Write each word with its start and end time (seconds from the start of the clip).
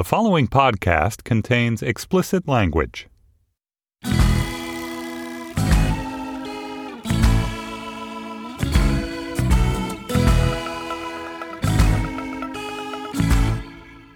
The 0.00 0.04
following 0.04 0.48
podcast 0.48 1.24
contains 1.24 1.82
explicit 1.82 2.48
language. 2.48 3.06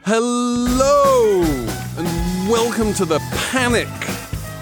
Hello, 0.07 1.43
and 1.99 2.49
welcome 2.49 2.95
to 2.95 3.05
the 3.05 3.19
Panic 3.51 3.87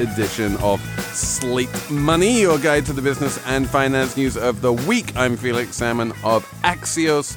edition 0.01 0.57
of 0.57 0.81
Slate 1.15 1.71
Money, 1.89 2.41
your 2.41 2.59
guide 2.59 2.85
to 2.87 2.93
the 2.93 3.01
business 3.01 3.39
and 3.47 3.69
finance 3.69 4.17
news 4.17 4.37
of 4.37 4.61
the 4.61 4.73
week. 4.73 5.15
I'm 5.15 5.37
Felix 5.37 5.77
Salmon 5.77 6.11
of 6.25 6.45
Axios. 6.65 7.37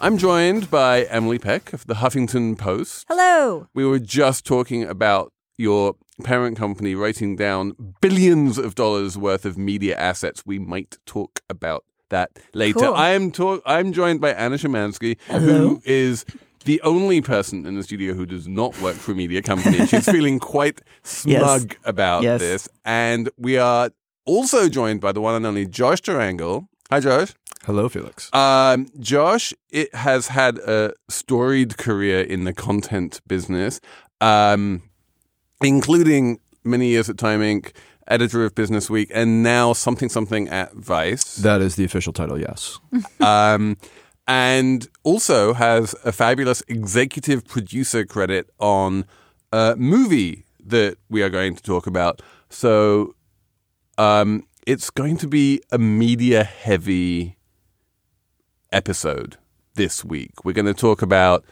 I'm 0.00 0.16
joined 0.16 0.70
by 0.70 1.02
Emily 1.04 1.38
Peck 1.38 1.72
of 1.74 1.86
the 1.86 1.94
Huffington 1.94 2.56
Post. 2.56 3.04
Hello. 3.08 3.68
We 3.74 3.84
were 3.84 3.98
just 3.98 4.46
talking 4.46 4.84
about 4.84 5.32
your 5.58 5.94
parent 6.24 6.56
company 6.56 6.94
writing 6.94 7.36
down 7.36 7.74
billions 8.00 8.56
of 8.56 8.74
dollars 8.74 9.18
worth 9.18 9.44
of 9.44 9.58
media 9.58 9.94
assets. 9.96 10.42
We 10.46 10.58
might 10.58 10.96
talk 11.04 11.40
about 11.50 11.84
that 12.08 12.30
later. 12.54 12.80
Cool. 12.80 12.94
I 12.94 13.10
am 13.10 13.30
talk- 13.30 13.62
I'm 13.66 13.92
joined 13.92 14.22
by 14.22 14.30
Anna 14.32 14.56
Szymanski, 14.56 15.20
who 15.28 15.82
is 15.84 16.24
the 16.64 16.80
only 16.80 17.20
person 17.20 17.66
in 17.66 17.74
the 17.76 17.82
studio 17.82 18.14
who 18.14 18.24
does 18.24 18.48
not 18.48 18.80
work 18.80 18.96
for 18.96 19.12
a 19.12 19.14
media 19.14 19.42
company. 19.42 19.86
She's 19.86 20.06
feeling 20.10 20.38
quite 20.38 20.80
smug 21.02 21.76
about 21.84 22.22
Yes. 22.22 22.40
this. 22.40 22.68
And 22.86 23.28
we 23.36 23.58
are 23.58 23.90
also 24.24 24.68
joined 24.70 25.02
by 25.02 25.12
the 25.12 25.20
one 25.20 25.34
and 25.34 25.44
only 25.46 25.66
Josh 25.66 26.00
Tyrangiel. 26.00 26.68
Hi, 26.90 27.00
Josh. 27.00 27.34
Hello, 27.64 27.88
Felix. 27.88 28.32
Um, 28.32 28.86
Josh, 28.98 29.52
it 29.70 29.94
has 29.94 30.28
had 30.28 30.58
a 30.58 30.94
storied 31.08 31.76
career 31.76 32.20
in 32.20 32.44
the 32.44 32.54
content 32.54 33.20
business, 33.26 33.80
um, 34.20 34.82
including 35.60 36.40
many 36.64 36.88
years 36.88 37.10
at 37.10 37.18
Time 37.18 37.40
Inc., 37.40 37.72
editor 38.08 38.44
of 38.44 38.54
Business 38.54 38.88
Week, 38.88 39.10
and 39.14 39.42
now 39.42 39.72
something 39.74 40.08
something 40.08 40.48
at 40.48 40.74
Vice. 40.74 41.36
That 41.36 41.60
is 41.60 41.76
the 41.76 41.84
official 41.84 42.12
title, 42.12 42.40
yes. 42.40 42.80
um, 43.20 43.76
and 44.26 44.88
also 45.02 45.52
has 45.52 45.94
a 46.04 46.12
fabulous 46.12 46.62
executive 46.66 47.46
producer 47.46 48.06
credit 48.06 48.48
on 48.58 49.04
a 49.52 49.74
movie 49.76 50.46
that 50.64 50.96
we 51.08 51.22
are 51.22 51.30
going 51.30 51.56
to 51.56 51.62
talk 51.62 51.86
about. 51.86 52.22
So 52.48 53.14
um, 53.98 54.46
it's 54.66 54.88
going 54.88 55.18
to 55.18 55.28
be 55.28 55.60
a 55.70 55.78
media 55.78 56.42
heavy 56.44 57.36
episode 58.72 59.36
this 59.74 60.04
week. 60.04 60.44
We're 60.44 60.52
going 60.52 60.66
to 60.66 60.74
talk 60.74 61.02
about 61.02 61.44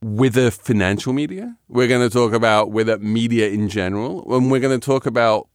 whether 0.00 0.50
financial 0.50 1.12
media, 1.12 1.56
we're 1.68 1.88
going 1.88 2.08
to 2.08 2.12
talk 2.12 2.32
about 2.32 2.72
whether 2.72 2.98
media 2.98 3.48
in 3.48 3.68
general, 3.68 4.34
and 4.34 4.50
we're 4.50 4.60
going 4.60 4.78
to 4.78 4.84
talk 4.84 5.06
about 5.06 5.48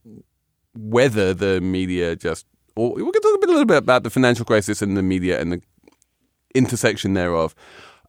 whether 0.74 1.34
the 1.34 1.60
media 1.60 2.16
just, 2.16 2.46
or 2.74 2.90
we're 2.90 3.00
going 3.00 3.12
to 3.12 3.20
talk 3.20 3.44
a, 3.44 3.46
little 3.46 3.64
bit 3.66 3.76
about 3.76 4.04
the 4.04 4.10
financial 4.10 4.44
crisis 4.44 4.80
and 4.80 4.96
the 4.96 5.02
media 5.02 5.40
and 5.40 5.52
the 5.52 5.62
intersection 6.54 7.12
thereof, 7.12 7.54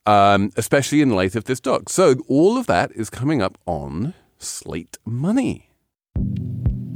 um, 0.06 0.52
especially 0.56 1.02
in 1.02 1.10
light 1.10 1.36
of 1.36 1.44
this 1.44 1.60
doc. 1.60 1.90
So 1.90 2.16
all 2.28 2.58
of 2.58 2.68
that 2.68 2.92
is 2.94 3.10
coming 3.10 3.42
up 3.42 3.58
on 3.66 4.14
Slate 4.38 4.98
Money. 5.06 5.70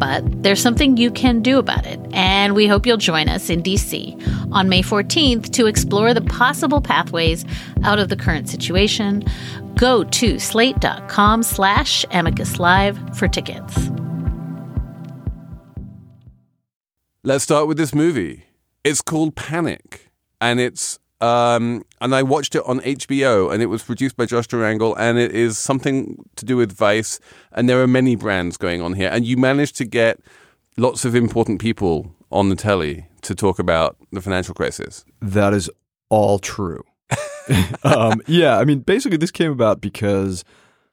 But 0.00 0.42
there's 0.42 0.62
something 0.62 0.96
you 0.96 1.10
can 1.10 1.42
do 1.42 1.58
about 1.58 1.86
it, 1.86 2.00
and 2.12 2.54
we 2.56 2.66
hope 2.66 2.86
you'll 2.86 2.96
join 2.96 3.28
us 3.28 3.50
in 3.50 3.62
DC 3.62 4.50
on 4.50 4.70
May 4.70 4.82
14th 4.82 5.52
to 5.52 5.66
explore 5.66 6.14
the 6.14 6.22
possible 6.22 6.80
pathways 6.80 7.44
out 7.84 7.98
of 7.98 8.08
the 8.08 8.16
current 8.16 8.48
situation. 8.48 9.22
Go 9.76 10.04
to 10.04 10.38
slate.com 10.38 11.42
slash 11.42 12.06
amicus 12.10 12.58
live 12.58 12.98
for 13.16 13.28
tickets. 13.28 13.90
Let's 17.22 17.44
start 17.44 17.68
with 17.68 17.76
this 17.76 17.94
movie. 17.94 18.44
It's 18.82 19.02
called 19.02 19.36
Panic, 19.36 20.10
and 20.40 20.58
it's 20.58 20.98
um, 21.20 21.84
and 22.00 22.14
I 22.14 22.22
watched 22.22 22.54
it 22.54 22.62
on 22.64 22.80
HBO, 22.80 23.52
and 23.52 23.62
it 23.62 23.66
was 23.66 23.82
produced 23.82 24.16
by 24.16 24.26
Josh 24.26 24.46
Tyrangiel, 24.46 24.94
and 24.98 25.18
it 25.18 25.32
is 25.32 25.58
something 25.58 26.24
to 26.36 26.44
do 26.44 26.56
with 26.56 26.72
Vice, 26.72 27.20
and 27.52 27.68
there 27.68 27.82
are 27.82 27.86
many 27.86 28.16
brands 28.16 28.56
going 28.56 28.80
on 28.80 28.94
here, 28.94 29.10
and 29.12 29.26
you 29.26 29.36
managed 29.36 29.76
to 29.76 29.84
get 29.84 30.20
lots 30.76 31.04
of 31.04 31.14
important 31.14 31.60
people 31.60 32.14
on 32.32 32.48
the 32.48 32.56
telly 32.56 33.06
to 33.22 33.34
talk 33.34 33.58
about 33.58 33.96
the 34.12 34.20
financial 34.20 34.54
crisis. 34.54 35.04
That 35.20 35.52
is 35.52 35.70
all 36.08 36.38
true. 36.38 36.84
um, 37.84 38.22
yeah, 38.26 38.58
I 38.58 38.64
mean, 38.64 38.80
basically, 38.80 39.18
this 39.18 39.30
came 39.30 39.52
about 39.52 39.80
because 39.80 40.44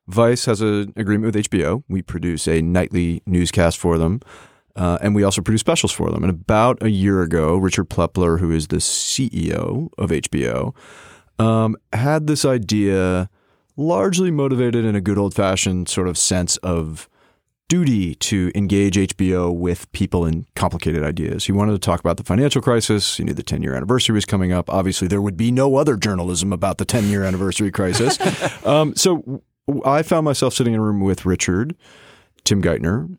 Vice 0.07 0.45
has 0.45 0.61
an 0.61 0.93
agreement 0.95 1.33
with 1.33 1.49
HBO. 1.49 1.83
We 1.87 2.01
produce 2.01 2.47
a 2.47 2.61
nightly 2.61 3.21
newscast 3.25 3.77
for 3.77 3.97
them, 3.97 4.21
uh, 4.77 4.99
and 5.01 5.15
we 5.15 5.23
also 5.23 5.41
produce 5.41 5.61
specials 5.61 5.91
for 5.91 6.11
them. 6.11 6.23
And 6.23 6.29
about 6.29 6.81
a 6.83 6.89
year 6.89 7.21
ago, 7.21 7.57
Richard 7.57 7.89
Plepler, 7.89 8.39
who 8.39 8.51
is 8.51 8.67
the 8.67 8.77
CEO 8.77 9.89
of 9.97 10.11
HBO, 10.11 10.75
um, 11.39 11.75
had 11.93 12.27
this 12.27 12.45
idea, 12.45 13.29
largely 13.75 14.31
motivated 14.31 14.85
in 14.85 14.95
a 14.95 15.01
good 15.01 15.17
old 15.17 15.33
fashioned 15.33 15.89
sort 15.89 16.07
of 16.07 16.17
sense 16.17 16.57
of 16.57 17.09
duty 17.67 18.15
to 18.15 18.51
engage 18.55 18.95
HBO 18.95 19.53
with 19.53 19.91
people 19.91 20.25
in 20.25 20.45
complicated 20.55 21.03
ideas. 21.03 21.45
He 21.45 21.51
wanted 21.51 21.73
to 21.73 21.79
talk 21.79 21.99
about 21.99 22.17
the 22.17 22.23
financial 22.23 22.61
crisis. 22.61 23.17
He 23.17 23.23
knew 23.23 23.33
the 23.33 23.43
10 23.43 23.61
year 23.61 23.75
anniversary 23.75 24.13
was 24.13 24.25
coming 24.25 24.53
up. 24.53 24.69
Obviously, 24.69 25.07
there 25.07 25.21
would 25.21 25.35
be 25.35 25.51
no 25.51 25.75
other 25.75 25.97
journalism 25.97 26.53
about 26.53 26.77
the 26.77 26.85
10 26.85 27.05
year 27.05 27.23
anniversary 27.23 27.71
crisis. 27.71 28.17
um, 28.65 28.95
so 28.95 29.41
I 29.83 30.01
found 30.03 30.23
myself 30.23 30.53
sitting 30.53 30.73
in 30.73 30.79
a 30.79 30.83
room 30.83 31.01
with 31.01 31.25
Richard, 31.25 31.75
Tim 32.45 32.61
Geithner, 32.61 33.17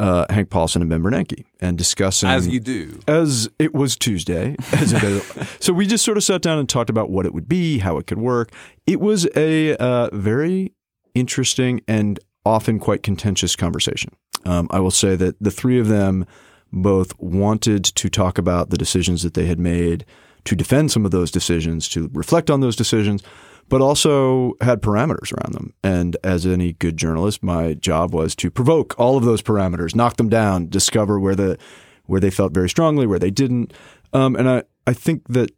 uh, 0.00 0.26
Hank 0.30 0.50
Paulson, 0.50 0.82
and 0.82 0.88
Ben 0.88 1.02
Bernanke, 1.02 1.44
and 1.60 1.78
discussing 1.78 2.28
As 2.28 2.48
you 2.48 2.60
do. 2.60 3.00
as 3.06 3.48
it 3.58 3.74
was 3.74 3.96
Tuesday. 3.96 4.56
As 4.72 4.92
it 4.92 5.02
is. 5.02 5.32
so 5.60 5.72
we 5.72 5.86
just 5.86 6.04
sort 6.04 6.16
of 6.16 6.24
sat 6.24 6.42
down 6.42 6.58
and 6.58 6.68
talked 6.68 6.90
about 6.90 7.10
what 7.10 7.26
it 7.26 7.34
would 7.34 7.48
be, 7.48 7.78
how 7.78 7.98
it 7.98 8.06
could 8.06 8.18
work. 8.18 8.50
It 8.86 9.00
was 9.00 9.28
a 9.36 9.76
uh, 9.76 10.10
very 10.12 10.72
interesting 11.14 11.80
and 11.86 12.18
often 12.44 12.78
quite 12.78 13.02
contentious 13.02 13.56
conversation. 13.56 14.14
Um, 14.44 14.68
I 14.70 14.80
will 14.80 14.90
say 14.90 15.16
that 15.16 15.36
the 15.40 15.50
three 15.50 15.78
of 15.78 15.88
them 15.88 16.26
both 16.72 17.18
wanted 17.18 17.84
to 17.84 18.10
talk 18.10 18.36
about 18.36 18.70
the 18.70 18.76
decisions 18.76 19.22
that 19.22 19.34
they 19.34 19.46
had 19.46 19.58
made, 19.58 20.04
to 20.44 20.56
defend 20.56 20.90
some 20.90 21.04
of 21.04 21.10
those 21.10 21.30
decisions, 21.30 21.88
to 21.88 22.10
reflect 22.12 22.50
on 22.50 22.60
those 22.60 22.76
decisions, 22.76 23.22
but 23.68 23.80
also 23.80 24.54
had 24.60 24.82
parameters 24.82 25.32
around 25.32 25.54
them. 25.54 25.74
And 25.82 26.16
as 26.22 26.46
any 26.46 26.74
good 26.74 26.96
journalist, 26.96 27.42
my 27.42 27.74
job 27.74 28.14
was 28.14 28.34
to 28.36 28.50
provoke 28.50 28.94
all 28.98 29.16
of 29.16 29.24
those 29.24 29.42
parameters, 29.42 29.94
knock 29.94 30.16
them 30.16 30.28
down, 30.28 30.68
discover 30.68 31.18
where 31.18 31.34
the 31.34 31.58
where 32.06 32.20
they 32.20 32.30
felt 32.30 32.52
very 32.52 32.68
strongly, 32.68 33.06
where 33.06 33.18
they 33.18 33.30
didn't. 33.30 33.72
Um, 34.12 34.36
and 34.36 34.48
I, 34.48 34.62
I 34.86 34.92
think 34.92 35.26
that 35.28 35.50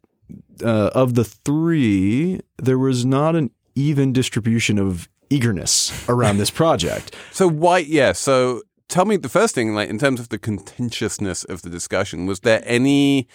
uh, 0.63 0.91
of 0.95 1.15
the 1.15 1.25
three, 1.25 2.39
there 2.57 2.79
was 2.79 3.05
not 3.05 3.35
an 3.35 3.51
even 3.75 4.13
distribution 4.13 4.79
of 4.79 5.09
eagerness 5.29 6.07
around 6.09 6.37
this 6.37 6.49
project. 6.49 7.15
So 7.31 7.47
why? 7.47 7.79
Yeah. 7.79 8.13
So 8.13 8.63
tell 8.87 9.05
me 9.05 9.17
the 9.17 9.29
first 9.29 9.53
thing, 9.53 9.75
like 9.75 9.89
in 9.89 9.99
terms 9.99 10.19
of 10.19 10.29
the 10.29 10.39
contentiousness 10.39 11.43
of 11.43 11.61
the 11.61 11.69
discussion, 11.69 12.25
was 12.25 12.39
there 12.39 12.63
any 12.65 13.27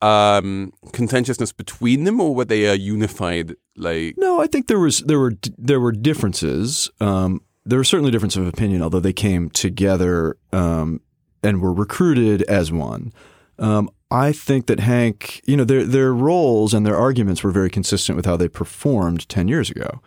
um 0.00 0.72
contentiousness 0.92 1.52
between 1.52 2.04
them, 2.04 2.20
or 2.20 2.34
were 2.34 2.44
they 2.44 2.64
a 2.66 2.74
unified? 2.74 3.56
Like, 3.76 4.14
No, 4.16 4.40
I 4.40 4.46
think 4.46 4.66
there 4.66 4.78
was 4.78 5.00
there 5.00 5.18
were 5.18 5.32
there 5.56 5.80
were 5.80 5.92
differences. 5.92 6.90
Um, 7.00 7.42
there 7.64 7.78
were 7.78 7.84
certainly 7.84 8.10
differences 8.10 8.40
of 8.40 8.46
opinion, 8.46 8.82
although 8.82 9.00
they 9.00 9.12
came 9.12 9.50
together 9.50 10.36
um, 10.52 11.00
and 11.42 11.60
were 11.60 11.72
recruited 11.72 12.42
as 12.42 12.72
one. 12.72 13.12
Um, 13.58 13.90
I 14.10 14.32
think 14.32 14.66
that 14.66 14.80
Hank, 14.80 15.42
you 15.46 15.56
know, 15.56 15.64
their 15.64 15.84
their 15.84 16.14
roles 16.14 16.72
and 16.72 16.86
their 16.86 16.96
arguments 16.96 17.42
were 17.42 17.50
very 17.50 17.70
consistent 17.70 18.16
with 18.16 18.24
how 18.26 18.36
they 18.36 18.48
performed 18.48 19.28
ten 19.28 19.48
years 19.48 19.70
ago. 19.70 20.00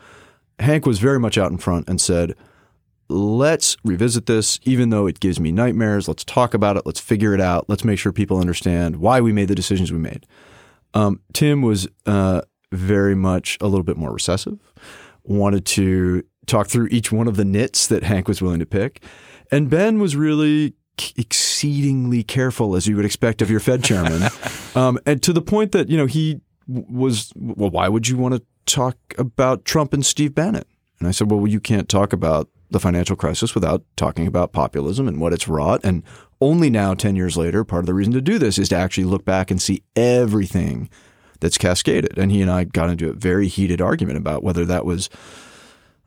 Hank 0.60 0.86
was 0.86 1.00
very 1.00 1.20
much 1.20 1.38
out 1.38 1.52
in 1.52 1.58
front 1.58 1.90
and 1.90 2.00
said, 2.00 2.36
"Let's 3.12 3.78
revisit 3.84 4.26
this, 4.26 4.60
even 4.64 4.90
though 4.90 5.08
it 5.08 5.20
gives 5.20 5.40
me 5.40 5.52
nightmares. 5.52 6.08
Let's 6.08 6.24
talk 6.24 6.54
about 6.54 6.78
it. 6.78 6.86
Let's 6.86 7.00
figure 7.00 7.34
it 7.34 7.42
out. 7.42 7.66
Let's 7.68 7.84
make 7.84 8.00
sure 8.00 8.12
people 8.12 8.40
understand 8.40 8.98
why 8.98 9.22
we 9.22 9.32
made 9.32 9.48
the 9.48 9.56
decisions 9.56 9.92
we 9.92 10.00
made." 10.00 10.26
Um, 10.94 11.22
Tim 11.34 11.62
was 11.62 11.88
uh, 12.06 12.42
very 12.72 13.16
much 13.16 13.58
a 13.62 13.68
little 13.68 13.84
bit 13.84 13.98
more 13.98 14.12
recessive, 14.12 14.60
wanted 15.24 15.66
to 15.66 16.24
talk 16.48 16.68
through 16.68 16.88
each 16.92 17.12
one 17.12 17.28
of 17.28 17.38
the 17.38 17.46
nits 17.46 17.88
that 17.88 18.04
Hank 18.04 18.28
was 18.28 18.42
willing 18.42 18.60
to 18.60 18.66
pick, 18.66 19.04
and 19.52 19.70
Ben 19.70 20.00
was 20.00 20.16
really 20.16 20.74
exceedingly 21.18 22.24
careful, 22.24 22.76
as 22.76 22.88
you 22.88 22.96
would 22.96 23.06
expect 23.06 23.42
of 23.42 23.50
your 23.50 23.60
Fed 23.60 23.84
chairman, 23.84 24.24
um, 24.76 25.00
and 25.06 25.22
to 25.24 25.34
the 25.34 25.42
point 25.42 25.72
that 25.72 25.90
you 25.90 25.98
know 25.98 26.06
he 26.06 26.42
was 26.68 27.32
well. 27.36 27.70
Why 27.70 27.88
would 27.88 28.08
you 28.08 28.18
want 28.18 28.36
to 28.36 28.42
talk 28.66 28.98
about 29.18 29.66
Trump 29.66 29.94
and 29.94 30.06
Steve 30.06 30.36
Bannon? 30.36 30.64
And 31.00 31.08
I 31.08 31.12
said, 31.12 31.32
well, 31.32 31.48
you 31.48 31.60
can't 31.60 31.90
talk 31.90 32.14
about 32.14 32.48
the 32.72 32.80
financial 32.80 33.16
crisis 33.16 33.54
without 33.54 33.84
talking 33.96 34.26
about 34.26 34.54
populism 34.54 35.08
and 35.08 35.20
what 35.20 35.34
it's 35.34 35.48
wrought. 35.48 35.82
And 35.84 36.04
only 36.40 36.70
now, 36.70 36.94
10 36.94 37.16
years 37.16 37.38
later, 37.38 37.64
part 37.64 37.82
of 37.82 37.86
the 37.86 37.94
reason 37.94 38.14
to 38.14 38.22
do 38.22 38.40
this 38.40 38.58
is 38.58 38.70
to 38.70 38.76
actually 38.76 39.04
look 39.04 39.26
back 39.26 39.52
and 39.52 39.62
see 39.62 39.84
everything 39.96 40.90
that's 41.40 41.58
cascaded. 41.58 42.18
And 42.18 42.32
he 42.32 42.42
and 42.42 42.50
I 42.50 42.64
got 42.64 42.90
into 42.90 43.10
a 43.10 43.14
very 43.14 43.48
heated 43.48 43.82
argument 43.82 44.18
about 44.18 44.44
whether 44.44 44.66
that 44.66 44.86
was 44.86 45.10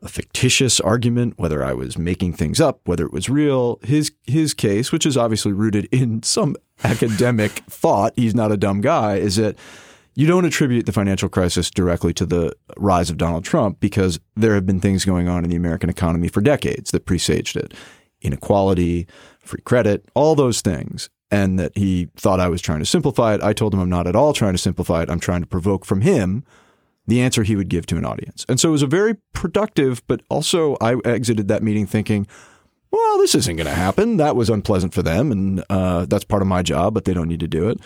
a 0.03 0.09
fictitious 0.09 0.81
argument, 0.81 1.35
whether 1.39 1.65
I 1.65 1.73
was 1.73 1.97
making 1.97 2.35
things 2.35 2.61
up, 2.61 2.81
whether 2.85 3.07
it 3.07 3.13
was 3.13 3.31
real. 3.31 3.79
His 3.83 4.13
his 4.25 4.55
case, 4.55 4.93
which 4.93 5.07
is 5.07 5.17
obviously 5.17 5.53
rooted 5.53 5.87
in 5.87 6.23
some 6.23 6.57
academic 6.85 7.53
thought, 7.69 8.13
he's 8.17 8.35
not 8.35 8.53
a 8.53 8.57
dumb 8.57 8.81
guy, 8.81 9.17
is 9.17 9.37
that 9.37 9.57
you 10.15 10.27
don't 10.27 10.45
attribute 10.45 10.87
the 10.87 10.93
financial 10.93 11.29
crisis 11.29 11.71
directly 11.71 12.15
to 12.15 12.27
the 12.27 12.55
rise 12.77 13.11
of 13.11 13.17
Donald 13.17 13.45
Trump 13.45 13.81
because 13.81 14.21
there 14.37 14.55
have 14.55 14.67
been 14.67 14.81
things 14.81 15.05
going 15.05 15.29
on 15.29 15.45
in 15.45 15.51
the 15.51 15.57
American 15.57 15.91
economy 15.91 16.29
for 16.29 16.41
decades 16.41 16.91
that 16.93 17.07
presaged 17.07 17.57
it. 17.57 17.75
Inequality, 18.23 19.07
free 19.41 19.61
credit, 19.63 20.09
all 20.15 20.35
those 20.35 20.61
things. 20.61 21.11
And 21.31 21.59
that 21.59 21.77
he 21.77 22.09
thought 22.17 22.39
I 22.39 22.49
was 22.49 22.63
trying 22.63 22.79
to 22.79 22.85
simplify 22.85 23.35
it. 23.35 23.43
I 23.43 23.53
told 23.53 23.75
him 23.75 23.81
I'm 23.81 23.91
not 23.91 24.07
at 24.07 24.15
all 24.15 24.33
trying 24.33 24.55
to 24.55 24.59
simplify 24.59 25.03
it. 25.03 25.11
I'm 25.11 25.19
trying 25.19 25.41
to 25.41 25.49
provoke 25.49 25.85
from 25.85 26.03
him 26.03 26.45
the 27.07 27.21
answer 27.21 27.43
he 27.43 27.57
would 27.57 27.69
give 27.69 27.87
to 27.87 27.97
an 27.97 28.05
audience. 28.05 28.47
And 28.49 28.61
so 28.61 28.69
it 28.69 28.73
was 28.73 28.83
a 28.83 28.87
very 28.87 29.15
productive, 29.33 30.07
but 30.07 30.23
also 30.29 30.77
I 30.81 30.97
exited 31.05 31.49
that 31.49 31.63
meeting 31.63 31.87
thinking, 31.87 32.27
well, 32.91 33.19
this 33.19 33.35
isn't 33.35 33.57
going 33.57 33.67
to 33.67 33.75
happen. 33.75 34.19
That 34.19 34.37
was 34.37 34.49
unpleasant 34.49 34.95
for 34.95 35.03
them, 35.03 35.33
and 35.33 35.65
uh, 35.69 36.07
that's 36.07 36.25
part 36.25 36.43
of 36.43 36.49
my 36.49 36.63
job, 36.63 36.95
but 36.95 37.05
they 37.05 37.13
don't 37.13 37.27
need 37.27 37.41
to 37.41 37.49
do 37.49 37.69
it. 37.69 37.81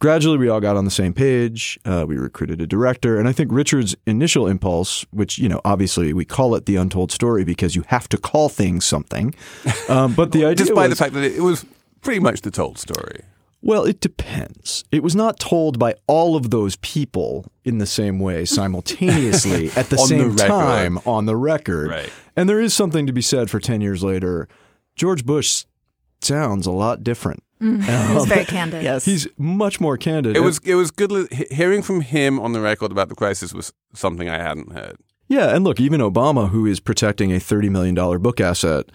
Gradually, 0.00 0.38
we 0.38 0.48
all 0.48 0.60
got 0.60 0.76
on 0.76 0.86
the 0.86 0.90
same 0.90 1.12
page. 1.12 1.78
Uh, 1.84 2.06
we 2.08 2.16
recruited 2.16 2.58
a 2.62 2.66
director, 2.66 3.18
and 3.18 3.28
I 3.28 3.32
think 3.32 3.52
Richard's 3.52 3.94
initial 4.06 4.46
impulse, 4.46 5.04
which 5.10 5.38
you 5.38 5.46
know, 5.46 5.60
obviously 5.62 6.14
we 6.14 6.24
call 6.24 6.54
it 6.54 6.64
the 6.64 6.76
untold 6.76 7.12
story 7.12 7.44
because 7.44 7.76
you 7.76 7.84
have 7.88 8.08
to 8.08 8.16
call 8.16 8.48
things 8.48 8.84
something. 8.84 9.34
Um, 9.88 10.14
but 10.14 10.30
the 10.30 10.44
idea, 10.44 10.66
despite 10.66 10.88
was, 10.88 10.98
the 10.98 11.04
fact 11.04 11.14
that 11.14 11.24
it 11.24 11.40
was 11.40 11.66
pretty 12.00 12.20
much 12.20 12.42
the 12.42 12.50
told 12.52 12.78
story. 12.78 13.22
Well, 13.60 13.84
it 13.84 14.00
depends. 14.00 14.84
It 14.92 15.02
was 15.02 15.16
not 15.16 15.40
told 15.40 15.78
by 15.78 15.94
all 16.06 16.36
of 16.36 16.50
those 16.50 16.76
people 16.76 17.50
in 17.64 17.78
the 17.78 17.86
same 17.86 18.20
way 18.20 18.44
simultaneously 18.44 19.70
at 19.76 19.90
the 19.90 19.96
On 19.96 20.08
the 20.08 20.36
same 20.36 20.36
time 20.36 20.98
on 21.06 21.26
the 21.26 21.36
record. 21.36 21.90
Right. 21.90 22.12
And 22.36 22.48
there 22.48 22.60
is 22.60 22.72
something 22.72 23.06
to 23.06 23.12
be 23.12 23.20
said 23.20 23.50
for 23.50 23.58
10 23.58 23.80
years 23.80 24.04
later. 24.04 24.48
George 24.94 25.26
Bush 25.26 25.64
sounds 26.20 26.66
a 26.66 26.72
lot 26.72 27.02
different. 27.02 27.42
He's 27.60 28.24
very 28.26 28.44
candid. 28.56 28.82
Yes. 28.82 29.04
He's 29.04 29.28
much 29.36 29.80
more 29.80 29.96
candid. 29.96 30.36
It 30.36 30.40
was 30.40 30.60
it 30.64 30.74
was 30.74 30.90
good 30.90 31.12
li- 31.12 31.28
hearing 31.50 31.82
from 31.82 32.00
him 32.00 32.40
on 32.40 32.52
the 32.52 32.60
record 32.60 32.90
about 32.90 33.08
the 33.08 33.14
crisis 33.14 33.52
was 33.52 33.72
something 33.94 34.28
I 34.28 34.38
hadn't 34.38 34.72
heard. 34.72 34.96
Yeah, 35.28 35.54
and 35.54 35.62
look, 35.62 35.78
even 35.78 36.00
Obama, 36.00 36.48
who 36.48 36.66
is 36.66 36.80
protecting 36.80 37.30
a 37.32 37.36
$30 37.36 37.70
million 37.70 37.94
book 38.20 38.40
asset, 38.40 38.86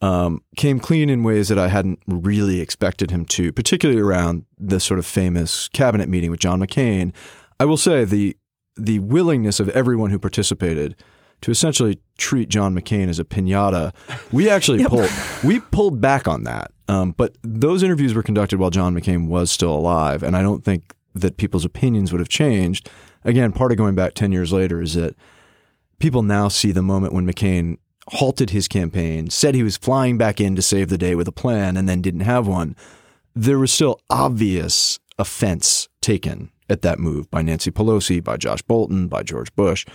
um, 0.00 0.40
came 0.56 0.80
clean 0.80 1.10
in 1.10 1.22
ways 1.22 1.48
that 1.48 1.58
I 1.58 1.68
hadn't 1.68 1.98
really 2.08 2.60
expected 2.60 3.10
him 3.10 3.26
to, 3.26 3.52
particularly 3.52 4.00
around 4.00 4.46
the 4.58 4.80
sort 4.80 4.98
of 4.98 5.04
famous 5.04 5.68
cabinet 5.68 6.08
meeting 6.08 6.30
with 6.30 6.40
John 6.40 6.60
McCain. 6.60 7.12
I 7.60 7.66
will 7.66 7.76
say 7.76 8.04
the 8.04 8.36
the 8.76 9.00
willingness 9.00 9.60
of 9.60 9.68
everyone 9.70 10.10
who 10.10 10.18
participated 10.18 10.96
to 11.42 11.50
essentially 11.50 11.98
treat 12.16 12.48
John 12.48 12.74
McCain 12.74 13.08
as 13.08 13.18
a 13.18 13.24
pinata, 13.24 13.92
we 14.32 14.48
actually 14.48 14.84
pulled 14.86 15.10
we 15.44 15.60
pulled 15.60 16.00
back 16.00 16.26
on 16.26 16.44
that. 16.44 16.70
Um, 16.92 17.12
but 17.16 17.36
those 17.42 17.82
interviews 17.82 18.12
were 18.14 18.22
conducted 18.22 18.58
while 18.58 18.70
John 18.70 18.94
McCain 18.94 19.26
was 19.26 19.50
still 19.50 19.72
alive, 19.74 20.22
and 20.22 20.36
I 20.36 20.42
don't 20.42 20.62
think 20.62 20.94
that 21.14 21.36
people's 21.38 21.64
opinions 21.64 22.12
would 22.12 22.20
have 22.20 22.28
changed. 22.28 22.90
Again, 23.24 23.52
part 23.52 23.72
of 23.72 23.78
going 23.78 23.94
back 23.94 24.14
ten 24.14 24.32
years 24.32 24.52
later 24.52 24.82
is 24.82 24.94
that 24.94 25.14
people 25.98 26.22
now 26.22 26.48
see 26.48 26.70
the 26.72 26.82
moment 26.82 27.14
when 27.14 27.26
McCain 27.26 27.78
halted 28.08 28.50
his 28.50 28.68
campaign, 28.68 29.30
said 29.30 29.54
he 29.54 29.62
was 29.62 29.76
flying 29.76 30.18
back 30.18 30.40
in 30.40 30.56
to 30.56 30.62
save 30.62 30.88
the 30.88 30.98
day 30.98 31.14
with 31.14 31.28
a 31.28 31.32
plan, 31.32 31.76
and 31.76 31.88
then 31.88 32.02
didn't 32.02 32.20
have 32.20 32.46
one. 32.46 32.76
There 33.34 33.58
was 33.58 33.72
still 33.72 34.00
obvious 34.10 34.98
offense 35.18 35.88
taken 36.00 36.50
at 36.68 36.82
that 36.82 36.98
move 36.98 37.30
by 37.30 37.42
Nancy 37.42 37.70
Pelosi, 37.70 38.22
by 38.22 38.36
Josh 38.36 38.62
Bolten, 38.62 39.08
by 39.08 39.22
George 39.22 39.54
Bush. 39.54 39.86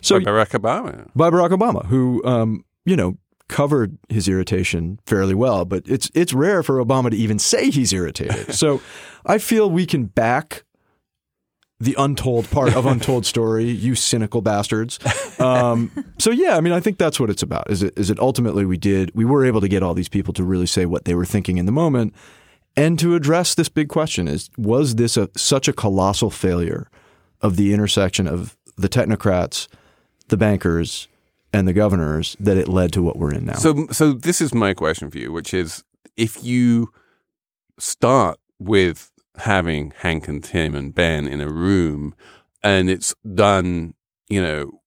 So 0.00 0.20
By 0.20 0.26
Barack 0.30 0.50
Obama. 0.60 1.08
by 1.16 1.30
Barack 1.30 1.50
Obama, 1.50 1.86
who 1.86 2.22
um, 2.24 2.64
you 2.84 2.94
know 2.96 3.16
covered 3.48 3.98
his 4.08 4.28
irritation 4.28 4.98
fairly 5.06 5.34
well, 5.34 5.64
but 5.64 5.82
it's 5.86 6.10
it's 6.14 6.32
rare 6.32 6.62
for 6.62 6.84
Obama 6.84 7.10
to 7.10 7.16
even 7.16 7.38
say 7.38 7.70
he's 7.70 7.92
irritated. 7.92 8.54
so 8.54 8.80
I 9.26 9.38
feel 9.38 9.70
we 9.70 9.86
can 9.86 10.04
back 10.06 10.64
the 11.80 11.94
untold 11.98 12.50
part 12.50 12.74
of 12.74 12.86
untold 12.86 13.26
story, 13.26 13.66
you 13.66 13.94
cynical 13.94 14.40
bastards. 14.40 14.98
Um, 15.40 15.90
so 16.18 16.30
yeah, 16.30 16.56
I 16.56 16.60
mean, 16.60 16.72
I 16.72 16.80
think 16.80 16.98
that's 16.98 17.18
what 17.18 17.28
it's 17.28 17.42
about. 17.42 17.70
Is 17.70 17.82
it 17.82 17.98
is 17.98 18.10
it 18.10 18.18
ultimately 18.18 18.64
we 18.64 18.76
did 18.76 19.10
we 19.14 19.24
were 19.24 19.44
able 19.44 19.60
to 19.60 19.68
get 19.68 19.82
all 19.82 19.94
these 19.94 20.08
people 20.08 20.32
to 20.34 20.44
really 20.44 20.66
say 20.66 20.86
what 20.86 21.04
they 21.04 21.14
were 21.14 21.26
thinking 21.26 21.58
in 21.58 21.66
the 21.66 21.72
moment, 21.72 22.14
and 22.76 22.98
to 23.00 23.14
address 23.14 23.54
this 23.54 23.68
big 23.68 23.88
question: 23.88 24.28
is 24.28 24.50
was 24.56 24.94
this 24.94 25.16
a 25.16 25.28
such 25.36 25.68
a 25.68 25.72
colossal 25.72 26.30
failure 26.30 26.88
of 27.40 27.56
the 27.56 27.74
intersection 27.74 28.26
of 28.26 28.56
the 28.76 28.88
technocrats, 28.88 29.68
the 30.28 30.36
bankers, 30.36 31.08
and 31.54 31.68
the 31.68 31.72
governors 31.72 32.36
that 32.40 32.56
it 32.56 32.68
led 32.68 32.92
to 32.92 33.02
what 33.02 33.16
we're 33.16 33.32
in 33.32 33.46
now? 33.46 33.54
So 33.54 33.86
so 33.92 34.12
this 34.12 34.40
is 34.40 34.52
my 34.52 34.74
question 34.74 35.10
for 35.10 35.18
you, 35.18 35.32
which 35.32 35.54
is 35.54 35.84
if 36.16 36.42
you 36.44 36.92
start 37.78 38.38
with 38.58 39.10
having 39.36 39.92
Hank 39.98 40.28
and 40.28 40.42
Tim 40.42 40.74
and 40.74 40.94
Ben 40.94 41.26
in 41.26 41.40
a 41.40 41.48
room 41.48 42.14
and 42.62 42.90
it's 42.90 43.14
done, 43.34 43.94
you 44.28 44.42
know, 44.42 44.80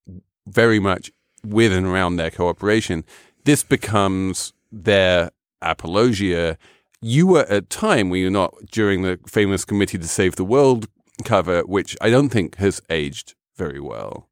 very 0.47 0.79
much 0.79 1.11
with 1.43 1.71
and 1.71 1.85
around 1.85 2.17
their 2.17 2.31
cooperation, 2.31 3.05
this 3.45 3.63
becomes 3.63 4.53
their 4.71 5.31
apologia. 5.61 6.57
You 7.01 7.27
were 7.27 7.41
at 7.43 7.51
a 7.51 7.61
time, 7.61 8.09
were 8.09 8.17
you're 8.17 8.31
not, 8.31 8.53
during 8.71 9.03
the 9.03 9.19
famous 9.27 9.63
Committee 9.63 9.99
to 9.99 10.07
Save 10.07 10.35
the 10.35 10.43
World 10.43 10.87
cover, 11.23 11.61
which 11.61 11.95
I 12.01 12.09
don't 12.09 12.29
think 12.29 12.55
has 12.55 12.81
aged 12.89 13.35
very 13.55 13.79
well. 13.79 14.26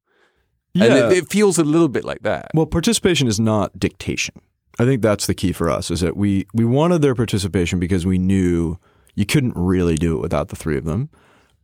And 0.76 0.84
Yeah. 0.84 1.08
it, 1.10 1.18
it 1.18 1.30
feels 1.30 1.58
a 1.58 1.64
little 1.64 1.88
bit 1.88 2.04
like 2.06 2.22
that. 2.24 2.52
Well, 2.54 2.66
participation 2.66 3.28
is 3.28 3.40
not 3.40 3.80
dictation. 3.80 4.36
I 4.78 4.84
think 4.84 5.02
that's 5.02 5.26
the 5.26 5.34
key 5.34 5.54
for 5.54 5.70
us 5.70 5.90
is 5.90 6.02
that 6.02 6.18
we 6.18 6.46
we 6.54 6.66
wanted 6.66 7.02
their 7.02 7.16
participation 7.16 7.80
because 7.80 8.06
we 8.06 8.18
knew 8.18 8.78
you 9.16 9.26
couldn't 9.26 9.54
really 9.56 9.96
do 9.96 10.18
it 10.18 10.22
without 10.22 10.50
the 10.50 10.56
three 10.58 10.78
of 10.78 10.84
them. 10.84 11.10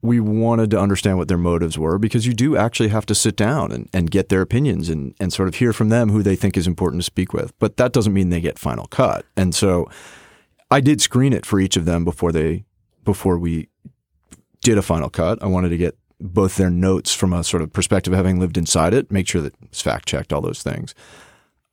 We 0.01 0.19
wanted 0.19 0.71
to 0.71 0.79
understand 0.79 1.17
what 1.17 1.27
their 1.27 1.37
motives 1.37 1.77
were 1.77 1.99
because 1.99 2.25
you 2.25 2.33
do 2.33 2.55
actually 2.57 2.89
have 2.89 3.05
to 3.07 3.13
sit 3.13 3.35
down 3.35 3.71
and, 3.71 3.89
and 3.93 4.09
get 4.09 4.29
their 4.29 4.41
opinions 4.41 4.89
and, 4.89 5.13
and 5.19 5.31
sort 5.31 5.47
of 5.49 5.55
hear 5.55 5.73
from 5.73 5.89
them 5.89 6.09
who 6.09 6.23
they 6.23 6.35
think 6.37 6.57
is 6.57 6.65
important 6.65 7.01
to 7.01 7.05
speak 7.05 7.33
with. 7.33 7.51
But 7.59 7.77
that 7.77 7.91
doesn't 7.91 8.13
mean 8.13 8.29
they 8.29 8.41
get 8.41 8.57
final 8.57 8.87
cut. 8.87 9.25
And 9.37 9.53
so 9.53 9.87
I 10.71 10.79
did 10.79 11.01
screen 11.01 11.33
it 11.33 11.45
for 11.45 11.59
each 11.59 11.75
of 11.77 11.83
them 11.85 12.03
before 12.05 12.31
they 12.31 12.63
before 13.03 13.37
we 13.37 13.67
did 14.63 14.77
a 14.77 14.81
final 14.81 15.09
cut. 15.09 15.37
I 15.43 15.47
wanted 15.47 15.69
to 15.69 15.77
get 15.77 15.97
both 16.21 16.55
their 16.55 16.69
notes 16.69 17.13
from 17.13 17.33
a 17.33 17.43
sort 17.43 17.63
of 17.63 17.73
perspective 17.73 18.13
having 18.13 18.39
lived 18.39 18.57
inside 18.57 18.93
it, 18.93 19.11
make 19.11 19.27
sure 19.27 19.41
that 19.41 19.53
it's 19.63 19.81
fact 19.81 20.07
checked, 20.07 20.31
all 20.31 20.41
those 20.41 20.63
things. 20.63 20.93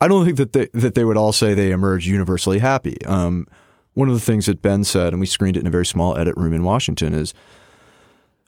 I 0.01 0.09
don't 0.09 0.25
think 0.25 0.37
that 0.37 0.53
they 0.53 0.69
that 0.75 0.95
they 0.95 1.05
would 1.05 1.17
all 1.17 1.33
say 1.33 1.55
they 1.55 1.71
emerge 1.71 2.07
universally 2.07 2.59
happy. 2.59 3.05
Um, 3.05 3.47
one 3.95 4.09
of 4.09 4.15
the 4.15 4.21
things 4.21 4.47
that 4.47 4.63
Ben 4.63 4.85
said, 4.85 5.13
and 5.13 5.19
we 5.19 5.27
screened 5.27 5.57
it 5.57 5.61
in 5.61 5.67
a 5.67 5.71
very 5.71 5.87
small 5.87 6.17
edit 6.17 6.37
room 6.37 6.53
in 6.53 6.63
Washington, 6.63 7.15
is, 7.15 7.35